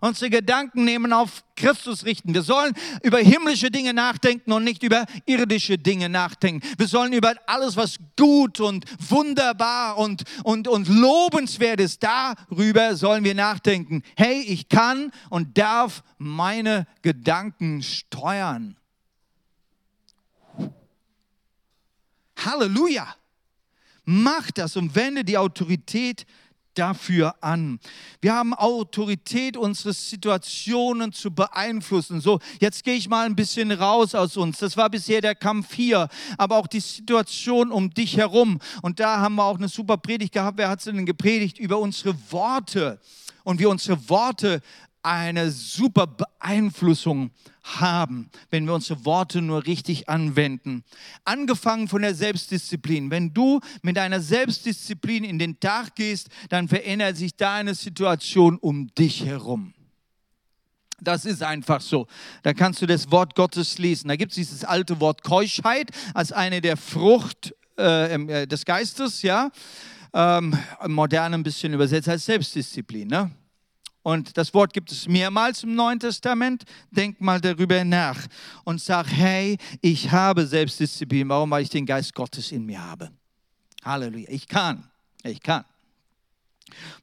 unsere 0.00 0.30
Gedanken 0.30 0.84
nehmen 0.84 1.12
auf 1.12 1.44
Christus 1.56 2.04
richten. 2.04 2.34
Wir 2.34 2.42
sollen 2.42 2.72
über 3.02 3.18
himmlische 3.18 3.70
Dinge 3.70 3.94
nachdenken 3.94 4.52
und 4.52 4.64
nicht 4.64 4.82
über 4.82 5.06
irdische 5.26 5.78
Dinge 5.78 6.08
nachdenken. 6.08 6.66
Wir 6.78 6.88
sollen 6.88 7.12
über 7.12 7.34
alles, 7.46 7.76
was 7.76 7.98
gut 8.18 8.60
und 8.60 8.84
wunderbar 9.10 9.98
und, 9.98 10.24
und, 10.44 10.68
und 10.68 10.88
lobenswert 10.88 11.80
ist, 11.80 12.02
darüber 12.02 12.96
sollen 12.96 13.24
wir 13.24 13.34
nachdenken. 13.34 14.02
Hey, 14.16 14.40
ich 14.40 14.68
kann 14.68 15.12
und 15.30 15.56
darf 15.58 16.02
meine 16.18 16.86
Gedanken 17.02 17.82
steuern. 17.82 18.76
Halleluja! 22.44 23.14
Mach 24.04 24.50
das 24.50 24.76
und 24.76 24.94
wende 24.96 25.24
die 25.24 25.38
Autorität 25.38 26.26
dafür 26.74 27.34
an. 27.40 27.78
Wir 28.20 28.34
haben 28.34 28.54
Autorität, 28.54 29.56
unsere 29.56 29.92
Situationen 29.92 31.12
zu 31.12 31.30
beeinflussen. 31.30 32.20
So, 32.20 32.38
jetzt 32.60 32.84
gehe 32.84 32.94
ich 32.94 33.08
mal 33.08 33.26
ein 33.26 33.36
bisschen 33.36 33.72
raus 33.72 34.14
aus 34.14 34.36
uns. 34.36 34.58
Das 34.58 34.76
war 34.76 34.90
bisher 34.90 35.20
der 35.20 35.34
Kampf 35.34 35.74
hier, 35.74 36.08
aber 36.38 36.56
auch 36.56 36.66
die 36.66 36.80
Situation 36.80 37.70
um 37.70 37.90
dich 37.90 38.16
herum. 38.16 38.58
Und 38.82 39.00
da 39.00 39.20
haben 39.20 39.34
wir 39.36 39.44
auch 39.44 39.58
eine 39.58 39.68
super 39.68 39.96
Predigt 39.96 40.32
gehabt. 40.32 40.58
Wer 40.58 40.68
hat 40.68 40.80
sie 40.80 40.92
denn 40.92 41.06
gepredigt? 41.06 41.58
Über 41.58 41.78
unsere 41.78 42.14
Worte 42.30 43.00
und 43.44 43.60
wie 43.60 43.66
unsere 43.66 44.08
Worte 44.08 44.60
eine 45.02 45.50
super 45.50 46.06
Beeinflussung 46.06 47.22
haben, 47.22 47.51
wenn 48.50 48.64
wir 48.66 48.74
unsere 48.74 49.04
Worte 49.04 49.40
nur 49.40 49.66
richtig 49.66 50.08
anwenden. 50.08 50.84
Angefangen 51.24 51.88
von 51.88 52.02
der 52.02 52.14
Selbstdisziplin. 52.14 53.10
Wenn 53.10 53.32
du 53.32 53.60
mit 53.82 53.96
deiner 53.96 54.20
Selbstdisziplin 54.20 55.24
in 55.24 55.38
den 55.38 55.60
Tag 55.60 55.94
gehst, 55.94 56.28
dann 56.48 56.68
verändert 56.68 57.16
sich 57.16 57.36
deine 57.36 57.74
Situation 57.74 58.58
um 58.58 58.92
dich 58.94 59.24
herum. 59.24 59.74
Das 61.00 61.24
ist 61.24 61.42
einfach 61.42 61.80
so. 61.80 62.06
Da 62.42 62.52
kannst 62.52 62.80
du 62.80 62.86
das 62.86 63.10
Wort 63.10 63.34
Gottes 63.34 63.78
lesen. 63.78 64.08
Da 64.08 64.16
gibt 64.16 64.32
es 64.32 64.36
dieses 64.36 64.64
alte 64.64 65.00
Wort 65.00 65.22
Keuschheit 65.24 65.90
als 66.14 66.30
eine 66.30 66.60
der 66.60 66.76
Frucht 66.76 67.54
äh, 67.76 68.14
äh 68.14 68.46
des 68.46 68.64
Geistes, 68.64 69.22
ja. 69.22 69.50
Ähm, 70.14 70.56
modern 70.86 71.34
ein 71.34 71.42
bisschen 71.42 71.72
übersetzt 71.72 72.08
als 72.08 72.26
Selbstdisziplin. 72.26 73.08
Ne? 73.08 73.30
Und 74.02 74.36
das 74.36 74.52
Wort 74.52 74.72
gibt 74.72 74.90
es 74.90 75.06
mehrmals 75.06 75.62
im 75.62 75.74
Neuen 75.74 76.00
Testament. 76.00 76.64
Denk 76.90 77.20
mal 77.20 77.40
darüber 77.40 77.84
nach 77.84 78.18
und 78.64 78.80
sag, 78.80 79.06
hey, 79.06 79.56
ich 79.80 80.10
habe 80.10 80.46
Selbstdisziplin. 80.46 81.28
Warum? 81.28 81.50
Weil 81.50 81.62
ich 81.62 81.70
den 81.70 81.86
Geist 81.86 82.14
Gottes 82.14 82.50
in 82.50 82.66
mir 82.66 82.82
habe. 82.82 83.10
Halleluja. 83.84 84.28
Ich 84.28 84.48
kann. 84.48 84.88
Ich 85.22 85.40
kann. 85.40 85.64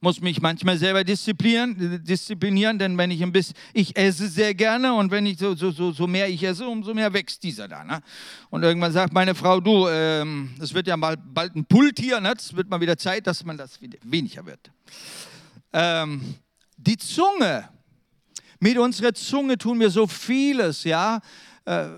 Muss 0.00 0.20
mich 0.20 0.40
manchmal 0.40 0.78
selber 0.78 1.04
disziplinieren, 1.04 2.02
disziplinieren, 2.04 2.78
denn 2.78 2.98
wenn 2.98 3.10
ich 3.10 3.22
ein 3.22 3.30
bisschen, 3.32 3.54
ich 3.72 3.96
esse 3.96 4.28
sehr 4.28 4.52
gerne 4.52 4.92
und 4.94 5.10
wenn 5.10 5.26
ich 5.26 5.38
so, 5.38 5.54
so, 5.54 5.70
so, 5.70 5.92
so 5.92 6.06
mehr 6.06 6.28
ich 6.28 6.42
esse, 6.42 6.66
umso 6.66 6.92
mehr 6.92 7.12
wächst 7.12 7.42
dieser 7.42 7.68
da. 7.68 7.84
Ne? 7.84 8.00
Und 8.50 8.62
irgendwann 8.62 8.92
sagt 8.92 9.12
meine 9.12 9.34
Frau, 9.34 9.60
du, 9.60 9.86
ähm, 9.88 10.50
es 10.60 10.74
wird 10.74 10.86
ja 10.86 10.96
mal 10.96 11.16
bald 11.16 11.54
ein 11.54 11.64
Pult 11.64 11.98
hier, 11.98 12.20
ne? 12.20 12.34
es 12.36 12.54
wird 12.56 12.68
mal 12.68 12.80
wieder 12.80 12.96
Zeit, 12.96 13.26
dass 13.26 13.44
man 13.44 13.56
das 13.56 13.80
wieder 13.80 13.98
weniger 14.02 14.44
wird. 14.44 14.70
Ähm, 15.72 16.34
die 16.86 16.96
Zunge. 16.96 17.68
Mit 18.58 18.78
unserer 18.78 19.14
Zunge 19.14 19.56
tun 19.56 19.80
wir 19.80 19.90
so 19.90 20.06
vieles, 20.06 20.84
ja. 20.84 21.20
Äh, 21.64 21.88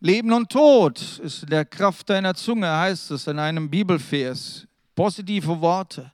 Leben 0.00 0.32
und 0.32 0.50
Tod 0.50 1.00
ist 1.22 1.42
in 1.42 1.50
der 1.50 1.64
Kraft 1.64 2.08
deiner 2.08 2.34
Zunge, 2.34 2.70
heißt 2.70 3.10
es 3.10 3.26
in 3.26 3.38
einem 3.38 3.68
Bibelvers. 3.68 4.66
Positive 4.94 5.60
Worte. 5.60 6.12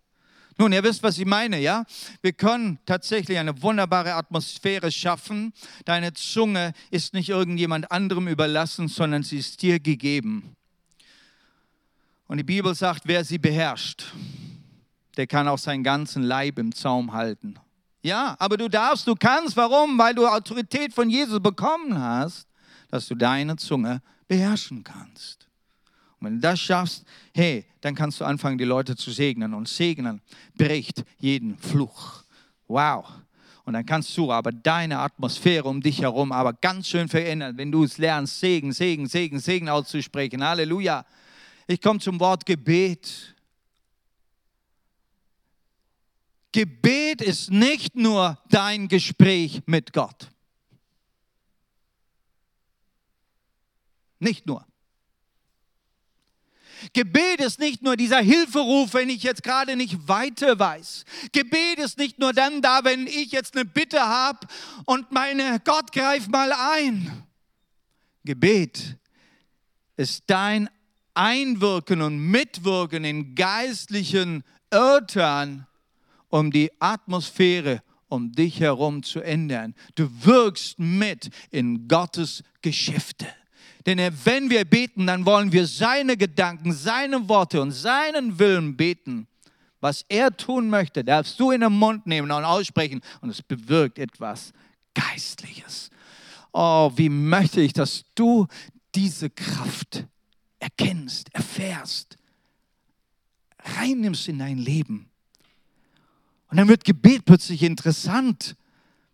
Nun, 0.58 0.72
ihr 0.72 0.82
wisst, 0.82 1.02
was 1.02 1.18
ich 1.18 1.26
meine, 1.26 1.60
ja? 1.60 1.84
Wir 2.22 2.32
können 2.32 2.78
tatsächlich 2.86 3.38
eine 3.38 3.60
wunderbare 3.62 4.14
Atmosphäre 4.14 4.90
schaffen. 4.90 5.52
Deine 5.84 6.14
Zunge 6.14 6.72
ist 6.90 7.12
nicht 7.12 7.28
irgendjemand 7.28 7.90
anderem 7.92 8.26
überlassen, 8.26 8.88
sondern 8.88 9.22
sie 9.22 9.38
ist 9.38 9.60
dir 9.62 9.78
gegeben. 9.78 10.56
Und 12.26 12.38
die 12.38 12.44
Bibel 12.44 12.74
sagt, 12.74 13.02
wer 13.04 13.24
sie 13.24 13.38
beherrscht, 13.38 14.04
der 15.16 15.26
kann 15.26 15.48
auch 15.48 15.58
seinen 15.58 15.82
ganzen 15.82 16.22
Leib 16.22 16.58
im 16.58 16.74
Zaum 16.74 17.12
halten. 17.12 17.58
Ja, 18.02 18.36
aber 18.38 18.56
du 18.56 18.68
darfst, 18.68 19.06
du 19.06 19.14
kannst. 19.14 19.56
Warum? 19.56 19.98
Weil 19.98 20.14
du 20.14 20.26
Autorität 20.26 20.92
von 20.92 21.10
Jesus 21.10 21.40
bekommen 21.40 21.98
hast, 21.98 22.46
dass 22.88 23.08
du 23.08 23.14
deine 23.14 23.56
Zunge 23.56 24.00
beherrschen 24.28 24.84
kannst. 24.84 25.48
Und 26.20 26.26
wenn 26.26 26.34
du 26.34 26.40
das 26.40 26.60
schaffst, 26.60 27.04
hey, 27.34 27.66
dann 27.80 27.94
kannst 27.94 28.20
du 28.20 28.24
anfangen, 28.24 28.58
die 28.58 28.64
Leute 28.64 28.96
zu 28.96 29.10
segnen. 29.10 29.54
Und 29.54 29.68
segnen 29.68 30.20
bricht 30.54 31.04
jeden 31.18 31.58
Fluch. 31.58 32.22
Wow. 32.68 33.06
Und 33.64 33.72
dann 33.72 33.84
kannst 33.84 34.16
du 34.16 34.30
aber 34.30 34.52
deine 34.52 35.00
Atmosphäre 35.00 35.68
um 35.68 35.80
dich 35.80 36.00
herum 36.00 36.30
aber 36.30 36.52
ganz 36.52 36.88
schön 36.88 37.08
verändern, 37.08 37.58
wenn 37.58 37.72
du 37.72 37.82
es 37.82 37.98
lernst, 37.98 38.38
Segen, 38.38 38.72
Segen, 38.72 39.08
Segen, 39.08 39.40
Segen 39.40 39.68
auszusprechen. 39.68 40.44
Halleluja. 40.44 41.04
Ich 41.66 41.80
komme 41.80 41.98
zum 41.98 42.20
Wort 42.20 42.46
Gebet. 42.46 43.34
Gebet 46.56 47.20
ist 47.20 47.50
nicht 47.50 47.96
nur 47.96 48.38
dein 48.48 48.88
Gespräch 48.88 49.60
mit 49.66 49.92
Gott. 49.92 50.30
Nicht 54.20 54.46
nur. 54.46 54.66
Gebet 56.94 57.40
ist 57.40 57.58
nicht 57.58 57.82
nur 57.82 57.94
dieser 57.98 58.20
Hilferuf, 58.20 58.94
wenn 58.94 59.10
ich 59.10 59.22
jetzt 59.22 59.42
gerade 59.42 59.76
nicht 59.76 60.08
weiter 60.08 60.58
weiß. 60.58 61.04
Gebet 61.30 61.78
ist 61.78 61.98
nicht 61.98 62.18
nur 62.18 62.32
dann 62.32 62.62
da, 62.62 62.84
wenn 62.84 63.06
ich 63.06 63.32
jetzt 63.32 63.54
eine 63.54 63.66
Bitte 63.66 64.00
habe 64.00 64.46
und 64.86 65.12
meine 65.12 65.60
Gott 65.62 65.92
greift 65.92 66.30
mal 66.30 66.50
ein. 66.54 67.26
Gebet 68.24 68.96
ist 69.98 70.24
dein 70.28 70.70
Einwirken 71.12 72.00
und 72.00 72.18
Mitwirken 72.18 73.04
in 73.04 73.34
geistlichen 73.34 74.42
Örtern, 74.72 75.66
um 76.28 76.50
die 76.50 76.70
Atmosphäre 76.80 77.82
um 78.08 78.32
dich 78.32 78.60
herum 78.60 79.02
zu 79.02 79.20
ändern. 79.20 79.74
Du 79.94 80.08
wirkst 80.24 80.78
mit 80.78 81.30
in 81.50 81.88
Gottes 81.88 82.42
Geschäfte. 82.62 83.26
Denn 83.84 83.98
wenn 84.24 84.50
wir 84.50 84.64
beten, 84.64 85.06
dann 85.06 85.24
wollen 85.24 85.52
wir 85.52 85.66
seine 85.66 86.16
Gedanken, 86.16 86.72
seine 86.72 87.28
Worte 87.28 87.60
und 87.60 87.70
seinen 87.70 88.38
Willen 88.38 88.76
beten. 88.76 89.28
Was 89.80 90.04
er 90.08 90.36
tun 90.36 90.68
möchte, 90.68 91.04
darfst 91.04 91.38
du 91.38 91.52
in 91.52 91.60
den 91.60 91.72
Mund 91.72 92.06
nehmen 92.06 92.30
und 92.30 92.44
aussprechen 92.44 93.00
und 93.20 93.30
es 93.30 93.42
bewirkt 93.42 93.98
etwas 93.98 94.52
Geistliches. 94.94 95.90
Oh, 96.52 96.90
wie 96.96 97.10
möchte 97.10 97.60
ich, 97.60 97.72
dass 97.74 98.04
du 98.14 98.46
diese 98.94 99.30
Kraft 99.30 100.06
erkennst, 100.58 101.32
erfährst, 101.34 102.16
reinnimmst 103.78 104.26
in 104.28 104.38
dein 104.38 104.58
Leben. 104.58 105.10
Und 106.56 106.60
dann 106.60 106.68
wird 106.68 106.86
Gebet 106.86 107.26
plötzlich 107.26 107.62
interessant, 107.62 108.56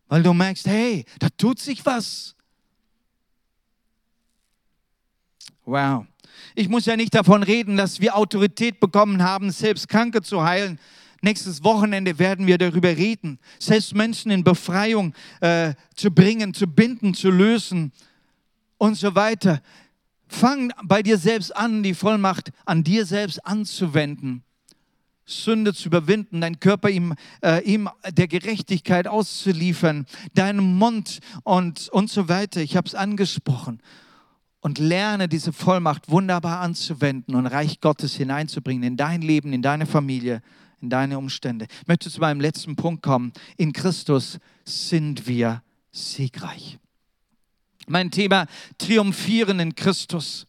weil 0.06 0.22
du 0.22 0.32
merkst, 0.32 0.64
hey, 0.68 1.04
da 1.18 1.26
tut 1.28 1.58
sich 1.58 1.84
was. 1.84 2.36
Wow. 5.64 6.06
Ich 6.54 6.68
muss 6.68 6.86
ja 6.86 6.96
nicht 6.96 7.12
davon 7.12 7.42
reden, 7.42 7.76
dass 7.76 7.98
wir 7.98 8.14
Autorität 8.14 8.78
bekommen 8.78 9.24
haben, 9.24 9.50
selbst 9.50 9.88
Kranke 9.88 10.22
zu 10.22 10.44
heilen. 10.44 10.78
Nächstes 11.20 11.64
Wochenende 11.64 12.20
werden 12.20 12.46
wir 12.46 12.58
darüber 12.58 12.96
reden, 12.96 13.40
selbst 13.58 13.92
Menschen 13.92 14.30
in 14.30 14.44
Befreiung 14.44 15.12
äh, 15.40 15.74
zu 15.96 16.12
bringen, 16.12 16.54
zu 16.54 16.68
binden, 16.68 17.12
zu 17.12 17.28
lösen 17.28 17.90
und 18.78 18.94
so 18.94 19.16
weiter. 19.16 19.60
Fang 20.28 20.72
bei 20.84 21.02
dir 21.02 21.18
selbst 21.18 21.56
an, 21.56 21.82
die 21.82 21.94
Vollmacht 21.94 22.52
an 22.64 22.84
dir 22.84 23.04
selbst 23.04 23.44
anzuwenden. 23.44 24.44
Sünde 25.32 25.74
zu 25.74 25.88
überwinden, 25.88 26.40
deinen 26.40 26.60
Körper 26.60 26.88
ihm, 26.90 27.14
äh, 27.42 27.62
ihm 27.64 27.88
der 28.08 28.28
Gerechtigkeit 28.28 29.06
auszuliefern, 29.08 30.06
deinen 30.34 30.76
Mund 30.78 31.20
und, 31.44 31.88
und 31.88 32.10
so 32.10 32.28
weiter. 32.28 32.60
Ich 32.60 32.76
habe 32.76 32.86
es 32.86 32.94
angesprochen. 32.94 33.80
Und 34.60 34.78
lerne 34.78 35.28
diese 35.28 35.52
Vollmacht 35.52 36.08
wunderbar 36.08 36.60
anzuwenden 36.60 37.34
und 37.34 37.46
Reich 37.46 37.80
Gottes 37.80 38.14
hineinzubringen 38.14 38.84
in 38.84 38.96
dein 38.96 39.20
Leben, 39.20 39.52
in 39.52 39.60
deine 39.60 39.86
Familie, 39.86 40.40
in 40.80 40.88
deine 40.88 41.18
Umstände. 41.18 41.66
Ich 41.80 41.88
möchte 41.88 42.10
zu 42.10 42.20
meinem 42.20 42.40
letzten 42.40 42.76
Punkt 42.76 43.02
kommen. 43.02 43.32
In 43.56 43.72
Christus 43.72 44.38
sind 44.64 45.26
wir 45.26 45.62
siegreich. 45.90 46.78
Mein 47.88 48.12
Thema 48.12 48.46
Triumphieren 48.78 49.58
in 49.58 49.74
Christus 49.74 50.46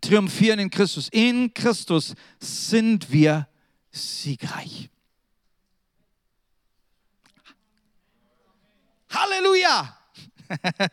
triumphieren 0.00 0.58
in 0.58 0.70
Christus. 0.70 1.08
In 1.10 1.52
Christus 1.54 2.14
sind 2.40 3.10
wir 3.10 3.48
siegreich. 3.90 4.88
Halleluja! 9.10 9.96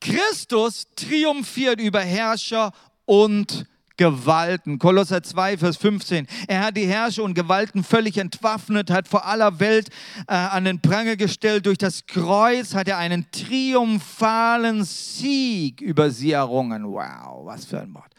Christus 0.00 0.86
triumphiert 0.94 1.80
über 1.80 2.00
Herrscher 2.00 2.72
und 3.06 3.66
Gewalten. 3.96 4.78
Kolosser 4.78 5.22
2, 5.22 5.58
Vers 5.58 5.76
15. 5.76 6.26
Er 6.48 6.64
hat 6.64 6.76
die 6.76 6.86
Herrscher 6.86 7.22
und 7.22 7.34
Gewalten 7.34 7.82
völlig 7.82 8.18
entwaffnet, 8.18 8.90
hat 8.90 9.08
vor 9.08 9.24
aller 9.24 9.58
Welt 9.58 9.88
äh, 10.28 10.34
an 10.34 10.64
den 10.64 10.80
Pranger 10.80 11.16
gestellt. 11.16 11.66
Durch 11.66 11.78
das 11.78 12.06
Kreuz 12.06 12.74
hat 12.74 12.88
er 12.88 12.98
einen 12.98 13.30
triumphalen 13.30 14.84
Sieg 14.84 15.80
über 15.80 16.10
sie 16.10 16.32
errungen. 16.32 16.84
Wow, 16.84 17.46
was 17.46 17.64
für 17.64 17.80
ein 17.80 17.94
Wort. 17.94 18.12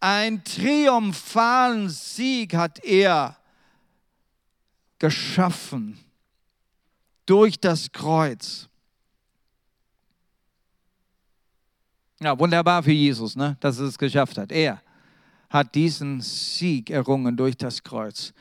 Ein 0.00 0.44
triumphalen 0.44 1.88
Sieg 1.88 2.54
hat 2.54 2.84
er 2.84 3.36
geschaffen 4.98 5.98
durch 7.26 7.58
das 7.58 7.90
Kreuz. 7.90 8.68
Ja, 12.20 12.38
wunderbar 12.38 12.82
für 12.82 12.92
Jesus, 12.92 13.36
ne? 13.36 13.56
dass 13.60 13.78
er 13.78 13.86
es 13.86 13.98
geschafft 13.98 14.38
hat. 14.38 14.52
Er 14.52 14.80
hat 15.54 15.76
diesen 15.76 16.20
Sieg 16.20 16.90
errungen 16.90 17.36
durch 17.36 17.56
das 17.56 17.84
Kreuz. 17.84 18.34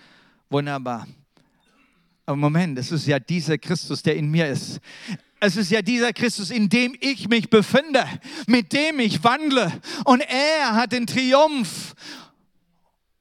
Wunderbar. 0.50 1.08
Aber 2.26 2.36
Moment, 2.36 2.80
es 2.80 2.92
ist 2.92 3.06
ja 3.06 3.20
dieser 3.20 3.60
Christus, 3.60 4.02
der 4.02 4.16
in 4.16 4.32
mir 4.32 4.48
ist. 4.48 4.80
Es 5.40 5.56
ist 5.56 5.70
ja 5.70 5.84
dieser 5.84 6.12
Christus, 6.12 6.50
in 6.50 6.70
dem 6.70 6.96
ich 7.00 7.30
mich 7.30 7.52
befinde, 7.52 8.04
mit 8.48 8.74
dem 8.74 9.00
ich 9.00 9.24
wandle. 9.24 9.72
Und 10.06 10.22
er 10.22 10.74
hat 10.74 10.92
den 10.92 11.06
Triumph. 11.06 11.94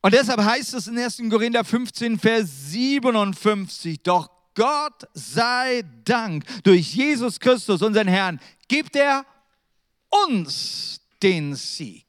Und 0.00 0.14
deshalb 0.14 0.42
heißt 0.42 0.72
es 0.72 0.86
in 0.86 0.98
1. 0.98 1.24
Korinther 1.28 1.62
15, 1.62 2.18
Vers 2.18 2.70
57, 2.70 4.02
doch 4.02 4.30
Gott 4.54 5.06
sei 5.12 5.82
Dank, 6.04 6.44
durch 6.62 6.94
Jesus 6.94 7.38
Christus, 7.38 7.82
unseren 7.82 8.08
Herrn, 8.08 8.40
gibt 8.68 8.96
er 8.96 9.26
uns 10.08 10.98
den 11.22 11.54
Sieg. 11.54 12.06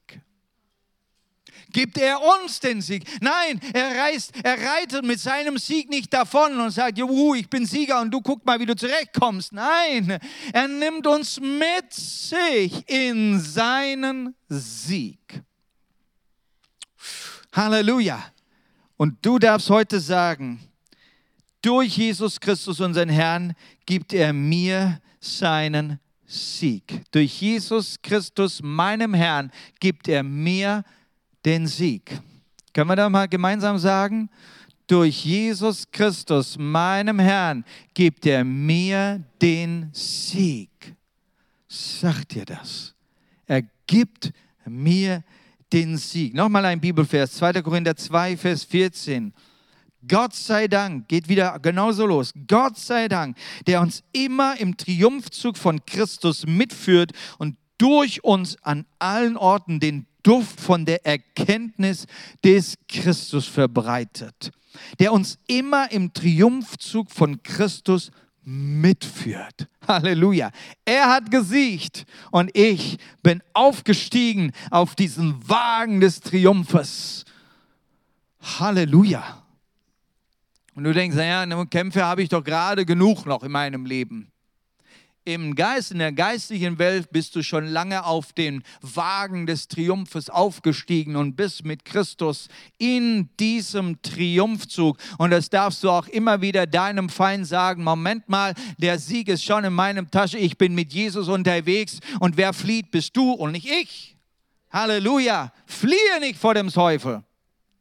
Gibt 1.73 1.97
er 1.97 2.19
uns 2.21 2.59
den 2.59 2.81
Sieg? 2.81 3.03
Nein, 3.19 3.59
er 3.73 3.97
reist, 4.03 4.31
er 4.43 4.57
reitet 4.61 5.03
mit 5.03 5.19
seinem 5.19 5.57
Sieg 5.57 5.89
nicht 5.89 6.13
davon 6.13 6.59
und 6.59 6.71
sagt, 6.71 6.97
Juhu, 6.99 7.33
ich 7.33 7.49
bin 7.49 7.65
Sieger 7.65 7.99
und 7.99 8.11
du 8.11 8.21
guck 8.21 8.45
mal, 8.45 8.59
wie 8.59 8.65
du 8.65 8.75
zurechtkommst. 8.75 9.51
Nein, 9.51 10.19
er 10.53 10.67
nimmt 10.67 11.05
uns 11.07 11.39
mit 11.41 11.91
sich 11.91 12.87
in 12.87 13.39
seinen 13.39 14.35
Sieg. 14.47 15.41
Halleluja. 17.51 18.23
Und 18.95 19.17
du 19.25 19.39
darfst 19.39 19.69
heute 19.69 19.99
sagen, 19.99 20.59
durch 21.61 21.97
Jesus 21.97 22.39
Christus, 22.39 22.79
unseren 22.79 23.09
Herrn, 23.09 23.53
gibt 23.85 24.13
er 24.13 24.31
mir 24.31 25.01
seinen 25.19 25.99
Sieg. 26.25 27.03
Durch 27.11 27.41
Jesus 27.41 28.01
Christus, 28.01 28.61
meinem 28.61 29.13
Herrn, 29.13 29.51
gibt 29.79 30.07
er 30.07 30.23
mir 30.23 30.83
den 31.45 31.67
Sieg. 31.67 32.19
Können 32.73 32.89
wir 32.89 32.95
da 32.95 33.09
mal 33.09 33.27
gemeinsam 33.27 33.77
sagen? 33.77 34.29
Durch 34.87 35.23
Jesus 35.23 35.89
Christus, 35.91 36.57
meinem 36.57 37.19
Herrn, 37.19 37.63
gibt 37.93 38.25
er 38.25 38.43
mir 38.43 39.23
den 39.41 39.89
Sieg. 39.93 40.69
Sagt 41.67 42.35
dir 42.35 42.45
das? 42.45 42.93
Er 43.47 43.63
gibt 43.87 44.31
mir 44.65 45.23
den 45.71 45.97
Sieg. 45.97 46.33
Nochmal 46.33 46.65
ein 46.65 46.79
Bibelvers, 46.79 47.33
2. 47.33 47.61
Korinther 47.61 47.95
2, 47.95 48.37
Vers 48.37 48.63
14. 48.65 49.33
Gott 50.07 50.33
sei 50.35 50.67
Dank, 50.67 51.07
geht 51.07 51.29
wieder 51.29 51.57
genauso 51.59 52.05
los. 52.05 52.33
Gott 52.47 52.77
sei 52.77 53.07
Dank, 53.07 53.37
der 53.67 53.81
uns 53.81 54.03
immer 54.11 54.59
im 54.59 54.75
Triumphzug 54.75 55.57
von 55.57 55.83
Christus 55.85 56.45
mitführt 56.45 57.11
und 57.37 57.55
durch 57.77 58.23
uns 58.23 58.61
an 58.63 58.85
allen 58.99 59.37
Orten 59.37 59.79
den 59.79 60.05
Duft 60.23 60.59
von 60.59 60.85
der 60.85 61.05
Erkenntnis 61.05 62.07
des 62.43 62.77
Christus 62.87 63.45
verbreitet, 63.45 64.51
der 64.99 65.13
uns 65.13 65.37
immer 65.47 65.91
im 65.91 66.13
Triumphzug 66.13 67.11
von 67.11 67.43
Christus 67.43 68.11
mitführt. 68.45 69.67
Halleluja. 69.87 70.51
Er 70.85 71.09
hat 71.09 71.31
gesiegt 71.31 72.05
und 72.31 72.49
ich 72.53 72.97
bin 73.21 73.41
aufgestiegen 73.53 74.51
auf 74.71 74.95
diesen 74.95 75.47
Wagen 75.47 75.99
des 75.99 76.19
Triumphes. 76.19 77.25
Halleluja. 78.59 79.43
Und 80.75 80.85
du 80.85 80.93
denkst, 80.93 81.15
naja, 81.15 81.65
Kämpfe 81.65 82.03
habe 82.03 82.23
ich 82.23 82.29
doch 82.29 82.43
gerade 82.43 82.85
genug 82.85 83.25
noch 83.25 83.43
in 83.43 83.51
meinem 83.51 83.85
Leben. 83.85 84.32
Im 85.25 85.55
Geist, 85.55 85.91
in 85.91 85.99
der 85.99 86.11
geistigen 86.11 86.79
Welt 86.79 87.11
bist 87.11 87.33
du 87.35 87.43
schon 87.43 87.65
lange 87.65 88.05
auf 88.05 88.33
den 88.33 88.61
Wagen 88.81 89.45
des 89.45 89.69
Triumphes 89.69 90.29
aufgestiegen 90.29 91.15
und 91.15 91.37
bist 91.37 91.63
mit 91.63 91.85
Christus 91.85 92.49
in 92.77 93.29
diesem 93.39 94.01
Triumphzug. 94.01 94.97
Und 95.17 95.31
das 95.31 95.49
darfst 95.49 95.81
du 95.83 95.89
auch 95.89 96.07
immer 96.07 96.41
wieder 96.41 96.67
deinem 96.67 97.07
Feind 97.07 97.47
sagen. 97.47 97.85
Moment 97.85 98.27
mal, 98.27 98.53
der 98.77 98.99
Sieg 98.99 99.29
ist 99.29 99.45
schon 99.45 99.63
in 99.63 99.73
meinem 99.73 100.11
Tasche. 100.11 100.37
Ich 100.37 100.57
bin 100.57 100.75
mit 100.75 100.91
Jesus 100.91 101.29
unterwegs 101.29 101.99
und 102.19 102.35
wer 102.35 102.51
flieht, 102.51 102.91
bist 102.91 103.15
du 103.15 103.31
und 103.31 103.53
nicht 103.53 103.69
ich. 103.69 104.17
Halleluja. 104.71 105.53
Fliehe 105.65 106.19
nicht 106.19 106.37
vor 106.37 106.53
dem 106.53 106.69
Teufel 106.69 107.23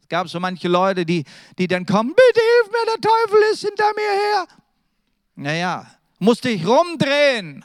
gab 0.09 0.29
so 0.29 0.39
manche 0.39 0.69
Leute, 0.69 1.07
die, 1.07 1.25
die 1.59 1.67
dann 1.67 1.87
kommen, 1.87 2.11
bitte 2.11 2.41
hilf 2.41 2.71
mir, 2.71 2.93
der 2.93 3.01
Teufel 3.01 3.39
ist 3.51 3.63
hinter 3.63 3.91
mir 3.97 4.03
her. 4.03 4.47
Naja, 5.37 5.87
musste 6.23 6.51
ich 6.51 6.67
rumdrehen 6.67 7.65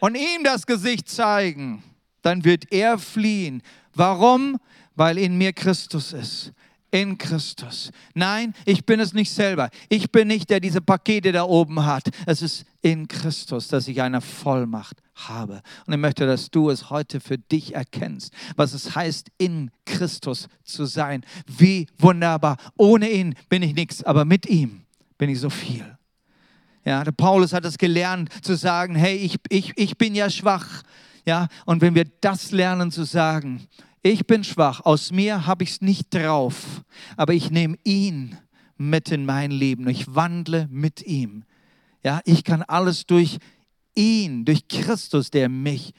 und 0.00 0.16
ihm 0.16 0.42
das 0.42 0.66
Gesicht 0.66 1.08
zeigen, 1.08 1.82
dann 2.22 2.44
wird 2.44 2.72
er 2.72 2.98
fliehen. 2.98 3.62
Warum? 3.94 4.58
Weil 4.96 5.16
in 5.16 5.38
mir 5.38 5.52
Christus 5.52 6.12
ist 6.12 6.52
in 6.90 7.18
Christus. 7.18 7.90
Nein, 8.14 8.54
ich 8.64 8.86
bin 8.86 8.98
es 8.98 9.12
nicht 9.12 9.30
selber. 9.30 9.68
Ich 9.90 10.10
bin 10.10 10.26
nicht, 10.26 10.48
der 10.48 10.58
diese 10.58 10.80
Pakete 10.80 11.32
da 11.32 11.44
oben 11.44 11.84
hat. 11.84 12.08
Es 12.24 12.40
ist 12.40 12.64
in 12.80 13.06
Christus, 13.06 13.68
dass 13.68 13.88
ich 13.88 14.00
eine 14.00 14.22
Vollmacht 14.22 14.96
habe. 15.14 15.60
Und 15.86 15.92
ich 15.92 15.98
möchte, 15.98 16.26
dass 16.26 16.50
du 16.50 16.70
es 16.70 16.88
heute 16.88 17.20
für 17.20 17.36
dich 17.36 17.74
erkennst, 17.74 18.32
was 18.56 18.72
es 18.72 18.94
heißt, 18.94 19.28
in 19.36 19.70
Christus 19.84 20.48
zu 20.64 20.86
sein. 20.86 21.26
Wie 21.46 21.88
wunderbar. 21.98 22.56
Ohne 22.78 23.10
ihn 23.10 23.34
bin 23.50 23.62
ich 23.62 23.74
nichts, 23.74 24.02
aber 24.02 24.24
mit 24.24 24.46
ihm 24.46 24.86
bin 25.18 25.28
ich 25.28 25.40
so 25.40 25.50
viel. 25.50 25.97
Ja, 26.84 27.04
der 27.04 27.12
Paulus 27.12 27.52
hat 27.52 27.64
es 27.64 27.78
gelernt 27.78 28.30
zu 28.44 28.56
sagen, 28.56 28.94
hey, 28.94 29.16
ich, 29.16 29.36
ich, 29.48 29.72
ich 29.76 29.98
bin 29.98 30.14
ja 30.14 30.30
schwach. 30.30 30.82
Ja, 31.26 31.48
und 31.66 31.82
wenn 31.82 31.94
wir 31.94 32.04
das 32.20 32.52
lernen 32.52 32.90
zu 32.90 33.04
sagen, 33.04 33.66
ich 34.02 34.26
bin 34.26 34.44
schwach, 34.44 34.80
aus 34.84 35.12
mir 35.12 35.46
habe 35.46 35.64
ich 35.64 35.70
es 35.70 35.80
nicht 35.80 36.14
drauf, 36.14 36.82
aber 37.16 37.34
ich 37.34 37.50
nehme 37.50 37.76
ihn 37.84 38.38
mit 38.76 39.10
in 39.10 39.26
mein 39.26 39.50
Leben. 39.50 39.88
Ich 39.88 40.14
wandle 40.14 40.68
mit 40.70 41.02
ihm. 41.02 41.44
Ja, 42.02 42.20
ich 42.24 42.44
kann 42.44 42.62
alles 42.62 43.06
durch 43.06 43.38
ihn, 43.94 44.44
durch 44.44 44.68
Christus, 44.68 45.30
der 45.30 45.48
mich 45.48 45.92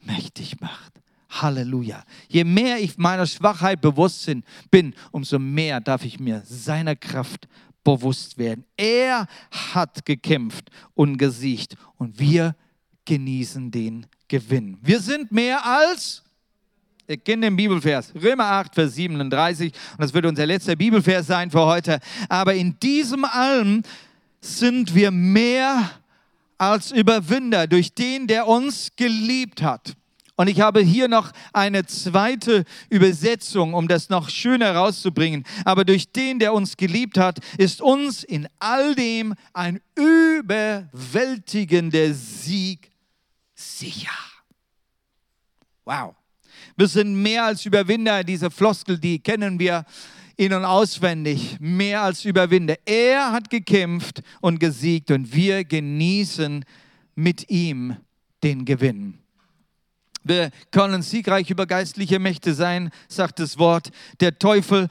mächtig 0.00 0.60
macht. 0.60 0.92
Halleluja. 1.28 2.04
Je 2.28 2.44
mehr 2.44 2.78
ich 2.80 2.96
meiner 2.96 3.26
Schwachheit 3.26 3.80
bewusst 3.80 4.30
bin, 4.70 4.94
umso 5.10 5.38
mehr 5.38 5.80
darf 5.80 6.04
ich 6.04 6.20
mir 6.20 6.42
seiner 6.46 6.94
Kraft 6.94 7.48
bewusst 7.84 8.38
werden. 8.38 8.64
Er 8.76 9.26
hat 9.50 10.04
gekämpft 10.04 10.70
und 10.94 11.18
gesiegt 11.18 11.76
und 11.96 12.18
wir 12.18 12.56
genießen 13.04 13.70
den 13.70 14.06
Gewinn. 14.26 14.78
Wir 14.82 15.00
sind 15.00 15.30
mehr 15.30 15.64
als 15.64 16.24
Ihr 17.06 17.18
kennt 17.18 17.44
den 17.44 17.54
Bibelvers, 17.54 18.14
Römer 18.14 18.44
8, 18.44 18.74
Vers 18.74 18.94
37. 18.94 19.74
Und 19.92 20.00
das 20.00 20.14
wird 20.14 20.24
unser 20.24 20.46
letzter 20.46 20.74
Bibelvers 20.74 21.26
sein 21.26 21.50
für 21.50 21.60
heute. 21.60 22.00
Aber 22.30 22.54
in 22.54 22.78
diesem 22.80 23.26
allem 23.26 23.82
sind 24.40 24.94
wir 24.94 25.10
mehr 25.10 25.90
als 26.56 26.92
Überwinder 26.92 27.66
durch 27.66 27.92
den, 27.92 28.26
der 28.26 28.48
uns 28.48 28.90
geliebt 28.96 29.60
hat. 29.60 29.94
Und 30.36 30.48
ich 30.48 30.60
habe 30.60 30.80
hier 30.80 31.06
noch 31.06 31.30
eine 31.52 31.86
zweite 31.86 32.64
Übersetzung, 32.90 33.72
um 33.72 33.86
das 33.86 34.08
noch 34.08 34.28
schöner 34.28 34.66
herauszubringen. 34.66 35.44
Aber 35.64 35.84
durch 35.84 36.10
den, 36.10 36.40
der 36.40 36.52
uns 36.52 36.76
geliebt 36.76 37.18
hat, 37.18 37.38
ist 37.56 37.80
uns 37.80 38.24
in 38.24 38.48
all 38.58 38.96
dem 38.96 39.34
ein 39.52 39.80
überwältigender 39.94 42.12
Sieg 42.12 42.90
sicher. 43.54 44.10
Wow. 45.84 46.16
Wir 46.76 46.88
sind 46.88 47.14
mehr 47.14 47.44
als 47.44 47.64
Überwinder. 47.64 48.24
Diese 48.24 48.50
Floskel, 48.50 48.98
die 48.98 49.20
kennen 49.20 49.60
wir 49.60 49.84
in- 50.36 50.52
und 50.52 50.64
auswendig. 50.64 51.58
Mehr 51.60 52.02
als 52.02 52.24
Überwinder. 52.24 52.74
Er 52.84 53.30
hat 53.30 53.50
gekämpft 53.50 54.20
und 54.40 54.58
gesiegt 54.58 55.12
und 55.12 55.32
wir 55.32 55.64
genießen 55.64 56.64
mit 57.14 57.48
ihm 57.48 57.96
den 58.42 58.64
Gewinn. 58.64 59.20
Wir 60.24 60.50
können 60.70 61.02
siegreich 61.02 61.50
über 61.50 61.66
geistliche 61.66 62.18
Mächte 62.18 62.54
sein, 62.54 62.90
sagt 63.08 63.38
das 63.38 63.58
Wort. 63.58 63.90
Der 64.20 64.38
Teufel, 64.38 64.88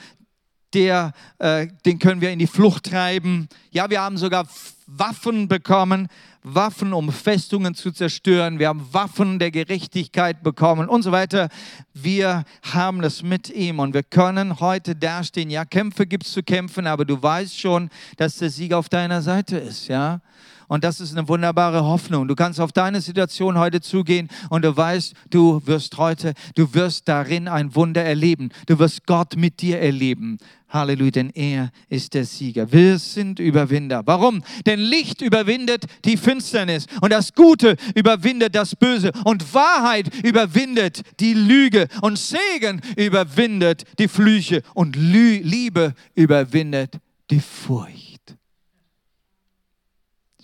der, 0.73 1.13
äh, 1.39 1.67
den 1.85 1.99
können 1.99 2.21
wir 2.21 2.31
in 2.31 2.39
die 2.39 2.47
Flucht 2.47 2.85
treiben. 2.85 3.49
Ja, 3.71 3.89
wir 3.89 4.01
haben 4.01 4.17
sogar 4.17 4.47
Waffen 4.85 5.47
bekommen, 5.47 6.07
Waffen, 6.43 6.93
um 6.93 7.11
Festungen 7.11 7.73
zu 7.73 7.91
zerstören. 7.91 8.59
Wir 8.59 8.67
haben 8.67 8.93
Waffen 8.93 9.39
der 9.39 9.49
Gerechtigkeit 9.49 10.43
bekommen 10.43 10.89
und 10.89 11.01
so 11.01 11.11
weiter. 11.11 11.49
Wir 11.93 12.43
haben 12.73 13.01
das 13.01 13.23
mit 13.23 13.49
ihm 13.49 13.79
und 13.79 13.93
wir 13.93 14.03
können 14.03 14.59
heute 14.59 14.95
dastehen. 14.95 15.49
Ja, 15.49 15.65
Kämpfe 15.65 16.05
gibt 16.05 16.25
es 16.25 16.33
zu 16.33 16.43
kämpfen, 16.43 16.85
aber 16.85 17.05
du 17.05 17.21
weißt 17.21 17.59
schon, 17.59 17.89
dass 18.17 18.37
der 18.37 18.49
Sieg 18.49 18.73
auf 18.73 18.89
deiner 18.89 19.21
Seite 19.21 19.57
ist, 19.57 19.87
ja. 19.87 20.21
Und 20.67 20.83
das 20.83 20.99
ist 20.99 21.15
eine 21.15 21.27
wunderbare 21.27 21.83
Hoffnung. 21.83 22.27
Du 22.27 22.35
kannst 22.35 22.59
auf 22.59 22.71
deine 22.71 23.01
Situation 23.01 23.57
heute 23.57 23.81
zugehen 23.81 24.29
und 24.49 24.63
du 24.63 24.75
weißt, 24.75 25.13
du 25.29 25.61
wirst 25.65 25.97
heute, 25.97 26.33
du 26.55 26.73
wirst 26.73 27.07
darin 27.07 27.47
ein 27.47 27.75
Wunder 27.75 28.03
erleben. 28.03 28.49
Du 28.67 28.79
wirst 28.79 29.05
Gott 29.05 29.35
mit 29.35 29.61
dir 29.61 29.79
erleben. 29.79 30.37
Halleluja, 30.73 31.11
denn 31.11 31.29
er 31.29 31.71
ist 31.87 32.15
der 32.15 32.25
Sieger. 32.25 32.71
Wir 32.71 32.97
sind 32.97 33.39
Überwinder. 33.39 34.01
Warum? 34.05 34.43
Denn 34.65 34.79
Licht 34.79 35.21
überwindet 35.21 35.85
die 36.03 36.17
Finsternis 36.17 36.87
und 37.01 37.13
das 37.13 37.33
Gute 37.33 37.75
überwindet 37.93 38.55
das 38.55 38.75
Böse 38.75 39.11
und 39.23 39.53
Wahrheit 39.53 40.09
überwindet 40.23 41.03
die 41.19 41.35
Lüge 41.35 41.87
und 42.01 42.17
Segen 42.17 42.81
überwindet 42.95 43.83
die 43.99 44.07
Flüche 44.07 44.63
und 44.73 44.95
Liebe 44.95 45.93
überwindet 46.15 46.97
die 47.29 47.39
Furcht 47.39 48.02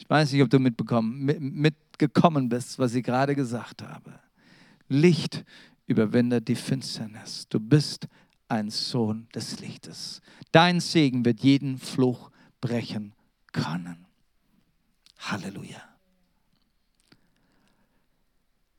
weiß 0.10 0.34
nicht, 0.34 0.42
ob 0.42 0.50
du 0.50 0.60
mitbekommen, 0.60 1.26
mitgekommen 1.40 2.50
bist, 2.50 2.80
was 2.80 2.96
ich 2.96 3.04
gerade 3.04 3.36
gesagt 3.36 3.84
habe. 3.84 4.20
Licht 4.90 5.46
überwindet 5.86 6.48
die 6.48 6.56
Finsternis. 6.56 7.48
Du 7.48 7.60
bist 7.60 8.08
ein 8.48 8.72
Sohn 8.72 9.28
des 9.34 9.60
Lichtes. 9.60 10.22
Dein 10.52 10.80
Segen 10.80 11.24
wird 11.24 11.42
jeden 11.42 11.78
Fluch 11.78 12.32
brechen 12.60 13.14
können. 13.54 14.06
Halleluja. 15.20 15.84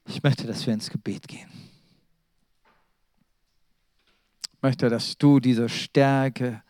Ich 0.06 0.22
möchte, 0.22 0.46
dass 0.46 0.66
wir 0.66 0.74
ins 0.74 0.90
Gebet 0.90 1.28
gehen. 1.28 1.48
Ich 4.54 4.62
möchte, 4.62 4.88
dass 4.88 5.16
du 5.16 5.38
diese 5.38 5.68
Stärke 5.68 6.62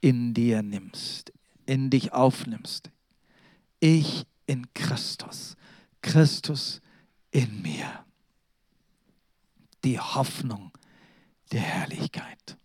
in 0.00 0.34
dir 0.34 0.62
nimmst, 0.62 1.32
in 1.66 1.90
dich 1.90 2.12
aufnimmst, 2.12 2.90
ich 3.80 4.24
in 4.46 4.72
Christus, 4.74 5.56
Christus 6.02 6.80
in 7.30 7.62
mir. 7.62 8.04
Die 9.84 9.98
Hoffnung 9.98 10.72
der 11.52 11.60
Herrlichkeit. 11.60 12.56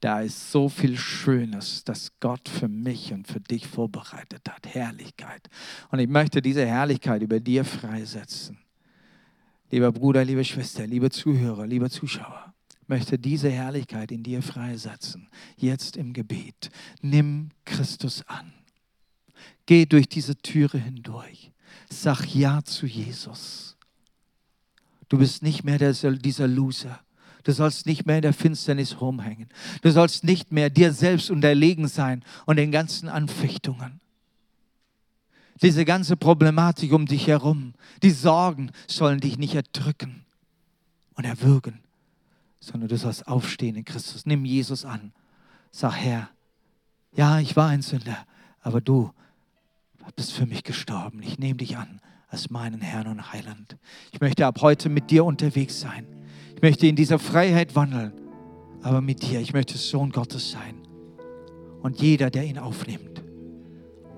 Da 0.00 0.20
ist 0.20 0.52
so 0.52 0.68
viel 0.68 0.96
Schönes, 0.96 1.82
das 1.84 2.12
Gott 2.20 2.48
für 2.48 2.68
mich 2.68 3.12
und 3.12 3.26
für 3.26 3.40
dich 3.40 3.66
vorbereitet 3.66 4.42
hat. 4.48 4.66
Herrlichkeit. 4.66 5.48
Und 5.90 5.98
ich 5.98 6.08
möchte 6.08 6.42
diese 6.42 6.64
Herrlichkeit 6.64 7.22
über 7.22 7.40
dir 7.40 7.64
freisetzen. 7.64 8.58
Lieber 9.70 9.90
Bruder, 9.90 10.24
liebe 10.24 10.44
Schwester, 10.44 10.86
liebe 10.86 11.10
Zuhörer, 11.10 11.66
liebe 11.66 11.90
Zuschauer, 11.90 12.54
möchte 12.86 13.18
diese 13.18 13.50
Herrlichkeit 13.50 14.12
in 14.12 14.22
dir 14.22 14.42
freisetzen. 14.42 15.28
Jetzt 15.56 15.96
im 15.96 16.12
Gebet. 16.12 16.70
Nimm 17.00 17.48
Christus 17.64 18.22
an. 18.28 18.52
Geh 19.66 19.86
durch 19.86 20.08
diese 20.08 20.36
Türe 20.36 20.78
hindurch. 20.78 21.52
Sag 21.90 22.24
Ja 22.34 22.62
zu 22.62 22.86
Jesus. 22.86 23.76
Du 25.08 25.18
bist 25.18 25.42
nicht 25.42 25.64
mehr 25.64 25.78
der, 25.78 25.92
dieser 25.92 26.48
Loser. 26.48 27.00
Du 27.44 27.52
sollst 27.52 27.86
nicht 27.86 28.06
mehr 28.06 28.16
in 28.16 28.22
der 28.22 28.32
Finsternis 28.32 29.00
rumhängen. 29.00 29.48
Du 29.82 29.90
sollst 29.92 30.24
nicht 30.24 30.50
mehr 30.50 30.68
dir 30.68 30.92
selbst 30.92 31.30
unterlegen 31.30 31.86
sein 31.86 32.24
und 32.44 32.56
den 32.56 32.72
ganzen 32.72 33.08
Anfechtungen. 33.08 34.00
Diese 35.62 35.84
ganze 35.84 36.16
Problematik 36.16 36.92
um 36.92 37.06
dich 37.06 37.28
herum, 37.28 37.74
die 38.02 38.10
Sorgen 38.10 38.72
sollen 38.88 39.20
dich 39.20 39.38
nicht 39.38 39.54
erdrücken 39.54 40.24
und 41.14 41.24
erwürgen, 41.24 41.80
sondern 42.60 42.88
du 42.88 42.98
sollst 42.98 43.26
aufstehen 43.26 43.76
in 43.76 43.84
Christus. 43.84 44.26
Nimm 44.26 44.44
Jesus 44.44 44.84
an. 44.84 45.12
Sag, 45.70 45.94
Herr, 45.94 46.28
ja, 47.12 47.38
ich 47.38 47.56
war 47.56 47.68
ein 47.68 47.82
Sünder, 47.82 48.26
aber 48.60 48.80
du 48.80 49.12
bist 50.14 50.32
für 50.32 50.46
mich 50.46 50.62
gestorben. 50.62 51.22
Ich 51.22 51.38
nehme 51.38 51.56
dich 51.56 51.76
an 51.76 52.00
als 52.28 52.50
meinen 52.50 52.80
Herrn 52.80 53.06
und 53.08 53.32
Heiland. 53.32 53.76
Ich 54.12 54.20
möchte 54.20 54.46
ab 54.46 54.60
heute 54.60 54.88
mit 54.88 55.10
dir 55.10 55.24
unterwegs 55.24 55.80
sein. 55.80 56.06
Ich 56.54 56.62
möchte 56.62 56.86
in 56.86 56.96
dieser 56.96 57.18
Freiheit 57.18 57.74
wandeln, 57.74 58.12
aber 58.82 59.00
mit 59.00 59.22
dir. 59.22 59.40
Ich 59.40 59.52
möchte 59.52 59.76
Sohn 59.76 60.10
Gottes 60.10 60.50
sein. 60.50 60.86
Und 61.82 62.00
jeder, 62.00 62.30
der 62.30 62.44
ihn 62.44 62.58
aufnimmt. 62.58 63.22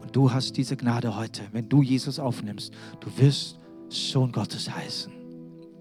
Und 0.00 0.14
du 0.14 0.32
hast 0.32 0.56
diese 0.56 0.76
Gnade 0.76 1.16
heute, 1.16 1.42
wenn 1.52 1.68
du 1.68 1.82
Jesus 1.82 2.18
aufnimmst, 2.18 2.72
du 3.00 3.10
wirst 3.18 3.58
Sohn 3.88 4.32
Gottes 4.32 4.70
heißen. 4.70 5.17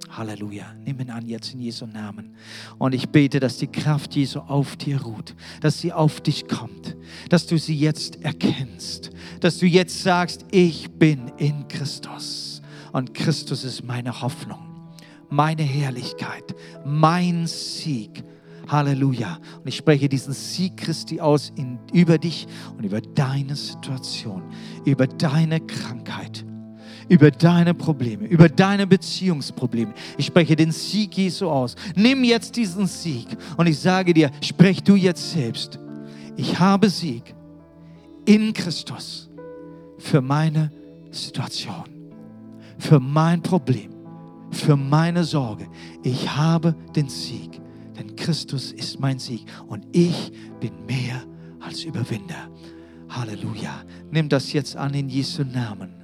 Halleluja. 0.10 0.74
Nimm 0.86 1.00
ihn 1.00 1.10
an 1.10 1.28
jetzt 1.28 1.54
in 1.54 1.60
Jesu 1.60 1.86
Namen. 1.86 2.36
Und 2.78 2.94
ich 2.94 3.10
bete, 3.10 3.40
dass 3.40 3.58
die 3.58 3.68
Kraft 3.68 4.16
Jesu 4.16 4.40
auf 4.40 4.76
dir 4.76 5.02
ruht, 5.02 5.36
dass 5.62 5.80
sie 5.80 5.94
auf 5.94 6.22
dich 6.22 6.48
kommt, 6.48 6.96
dass 7.30 7.48
du 7.48 7.58
sie 7.58 7.76
jetzt 7.76 8.24
erkennst, 8.24 9.12
dass 9.42 9.58
du 9.58 9.66
jetzt 9.66 10.02
sagst, 10.02 10.46
ich 10.52 10.90
bin 10.92 11.32
in 11.38 11.68
Christus. 11.68 12.62
Und 12.94 13.14
Christus 13.14 13.64
ist 13.64 13.84
meine 13.84 14.22
Hoffnung, 14.22 14.60
meine 15.30 15.64
Herrlichkeit, 15.64 16.56
mein 16.86 17.48
Sieg. 17.48 18.24
Halleluja. 18.68 19.40
Und 19.60 19.68
ich 19.68 19.78
spreche 19.78 20.10
diesen 20.10 20.34
Sieg 20.34 20.76
Christi 20.76 21.22
aus 21.22 21.54
in, 21.56 21.80
über 21.94 22.18
dich 22.18 22.48
und 22.78 22.84
über 22.84 23.00
deine 23.00 23.56
Situation, 23.56 24.44
über 24.84 25.08
deine 25.08 25.62
Krankheit 25.62 26.46
über 27.10 27.32
deine 27.32 27.74
Probleme, 27.74 28.26
über 28.26 28.50
deine 28.50 28.88
Beziehungsprobleme. 28.88 29.94
Ich 30.18 30.28
spreche 30.28 30.56
den 30.56 30.72
Sieg 30.72 31.18
Jesu 31.18 31.50
aus. 31.50 31.76
Nimm 31.96 32.24
jetzt 32.24 32.56
diesen 32.56 32.88
Sieg 32.88 33.28
und 33.56 33.68
ich 33.68 33.80
sage 33.80 34.14
dir, 34.14 34.32
sprech 34.42 34.84
du 34.84 34.96
jetzt 34.96 35.32
selbst. 35.32 35.80
Ich 36.36 36.60
habe 36.60 36.90
Sieg 36.90 37.34
in 38.26 38.54
Christus 38.54 39.30
für 39.98 40.22
meine 40.22 40.72
Situation, 41.12 41.86
für 42.78 43.00
mein 43.00 43.42
Problem, 43.42 43.92
für 44.52 44.76
meine 44.76 45.24
Sorge. 45.24 45.68
Ich 46.04 46.30
habe 46.36 46.76
den 46.96 47.10
Sieg, 47.10 47.62
denn 47.98 48.16
Christus 48.16 48.72
ist 48.72 49.00
mein 49.00 49.18
Sieg 49.18 49.46
und 49.68 49.86
ich 49.94 50.32
bin 50.60 50.86
mehr 50.86 51.24
als 51.60 51.84
Überwinder. 51.84 52.50
Halleluja. 53.10 53.84
Nimm 54.12 54.30
das 54.30 54.54
jetzt 54.54 54.76
an 54.76 54.94
in 54.94 55.10
Jesu 55.10 55.44
Namen. 55.44 55.97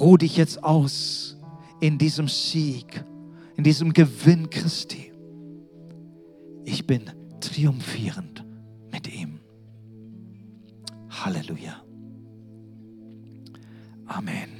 Ruh 0.00 0.16
dich 0.16 0.36
jetzt 0.36 0.62
aus 0.62 1.36
in 1.80 1.98
diesem 1.98 2.28
Sieg, 2.28 3.04
in 3.56 3.64
diesem 3.64 3.92
Gewinn 3.92 4.48
Christi. 4.48 5.12
Ich 6.64 6.86
bin 6.86 7.10
triumphierend 7.40 8.44
mit 8.92 9.12
ihm. 9.12 9.40
Halleluja. 11.10 11.82
Amen. 14.06 14.50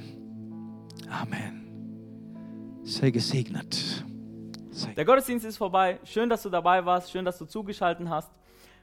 Amen. 1.09 2.79
Sei 2.83 3.11
gesegnet. 3.11 4.03
Sei 4.71 4.93
Der 4.93 5.05
Gottesdienst 5.05 5.45
ist 5.45 5.57
vorbei. 5.57 5.99
Schön, 6.03 6.29
dass 6.29 6.43
du 6.43 6.49
dabei 6.49 6.85
warst. 6.85 7.11
Schön, 7.11 7.25
dass 7.25 7.37
du 7.37 7.45
zugeschaltet 7.45 8.09
hast. 8.09 8.31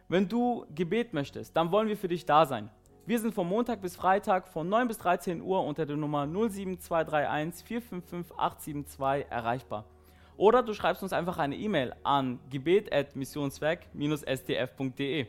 Wenn 0.08 0.28
du 0.28 0.64
Gebet 0.74 1.12
möchtest, 1.12 1.56
dann 1.56 1.70
wollen 1.70 1.88
wir 1.88 1.96
für 1.96 2.08
dich 2.08 2.24
da 2.24 2.46
sein. 2.46 2.70
Wir 3.08 3.20
sind 3.20 3.36
von 3.36 3.48
Montag 3.48 3.80
bis 3.80 3.94
Freitag 3.94 4.48
von 4.48 4.68
9 4.68 4.88
bis 4.88 4.98
13 4.98 5.40
Uhr 5.40 5.62
unter 5.62 5.86
der 5.86 5.96
Nummer 5.96 6.26
07231 6.26 7.64
455 7.64 8.36
872 8.36 9.30
erreichbar. 9.30 9.84
Oder 10.36 10.64
du 10.64 10.74
schreibst 10.74 11.04
uns 11.04 11.12
einfach 11.12 11.38
eine 11.38 11.54
E-Mail 11.54 11.94
an 12.02 12.40
gebet.missionswerk-sdf.de. 12.50 15.26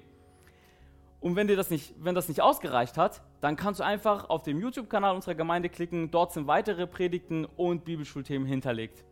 Und 1.20 1.36
wenn 1.36 1.48
dir 1.48 1.56
das 1.56 1.70
nicht, 1.70 1.94
wenn 2.00 2.16
das 2.16 2.28
nicht 2.28 2.42
ausgereicht 2.42 2.98
hat, 2.98 3.22
dann 3.42 3.56
kannst 3.56 3.80
du 3.80 3.84
einfach 3.84 4.28
auf 4.28 4.42
dem 4.42 4.60
YouTube-Kanal 4.60 5.14
unserer 5.14 5.36
Gemeinde 5.36 5.70
klicken. 5.70 6.10
Dort 6.10 6.34
sind 6.34 6.48
weitere 6.48 6.88
Predigten 6.88 7.46
und 7.46 7.86
Bibelschulthemen 7.86 8.48
hinterlegt. 8.48 9.06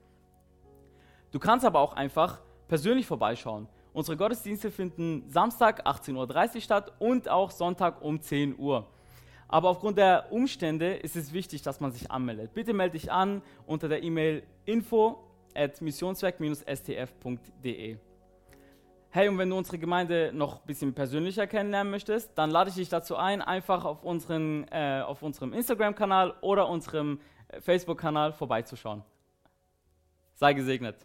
Du 1.30 1.38
kannst 1.38 1.68
aber 1.68 1.82
auch 1.82 1.94
einfach 1.94 2.42
persönlich 2.68 3.06
vorbeischauen. 3.06 3.68
Unsere 3.96 4.18
Gottesdienste 4.18 4.70
finden 4.72 5.24
Samstag 5.30 5.88
18.30 5.88 6.56
Uhr 6.56 6.62
statt 6.62 6.92
und 7.00 7.30
auch 7.30 7.50
Sonntag 7.50 8.02
um 8.02 8.20
10 8.20 8.60
Uhr. 8.60 8.86
Aber 9.48 9.70
aufgrund 9.70 9.98
der 9.98 10.34
Umstände 10.34 10.96
ist 10.96 11.16
es 11.16 11.32
wichtig, 11.32 11.62
dass 11.62 11.80
man 11.80 11.94
sich 11.94 12.12
anmeldet. 12.12 12.54
Bitte 12.54 12.74
melde 12.74 12.98
dich 12.98 13.10
an 13.10 13.42
unter 13.66 13.88
der 13.88 14.04
E-Mail 14.04 14.44
info 14.66 15.24
at 15.54 15.82
missionswerk-stf.de. 15.82 17.98
Hey, 19.12 19.30
und 19.30 19.38
wenn 19.38 19.50
du 19.50 19.58
unsere 19.58 19.78
Gemeinde 19.78 20.32
noch 20.34 20.60
ein 20.60 20.68
bisschen 20.68 20.94
persönlicher 20.94 21.48
kennenlernen 21.48 21.90
möchtest, 21.90 22.38
dann 22.38 22.52
lade 22.52 22.72
ich 22.72 22.76
dich 22.76 22.90
dazu 22.90 23.16
ein, 23.16 23.42
einfach 23.42 23.86
auf, 23.86 24.04
unseren, 24.04 24.68
äh, 24.72 25.04
auf 25.08 25.24
unserem 25.24 25.54
Instagram-Kanal 25.54 26.34
oder 26.42 26.68
unserem 26.68 27.22
äh, 27.48 27.62
Facebook-Kanal 27.62 28.34
vorbeizuschauen. 28.34 29.04
Sei 30.34 30.52
gesegnet. 30.52 30.98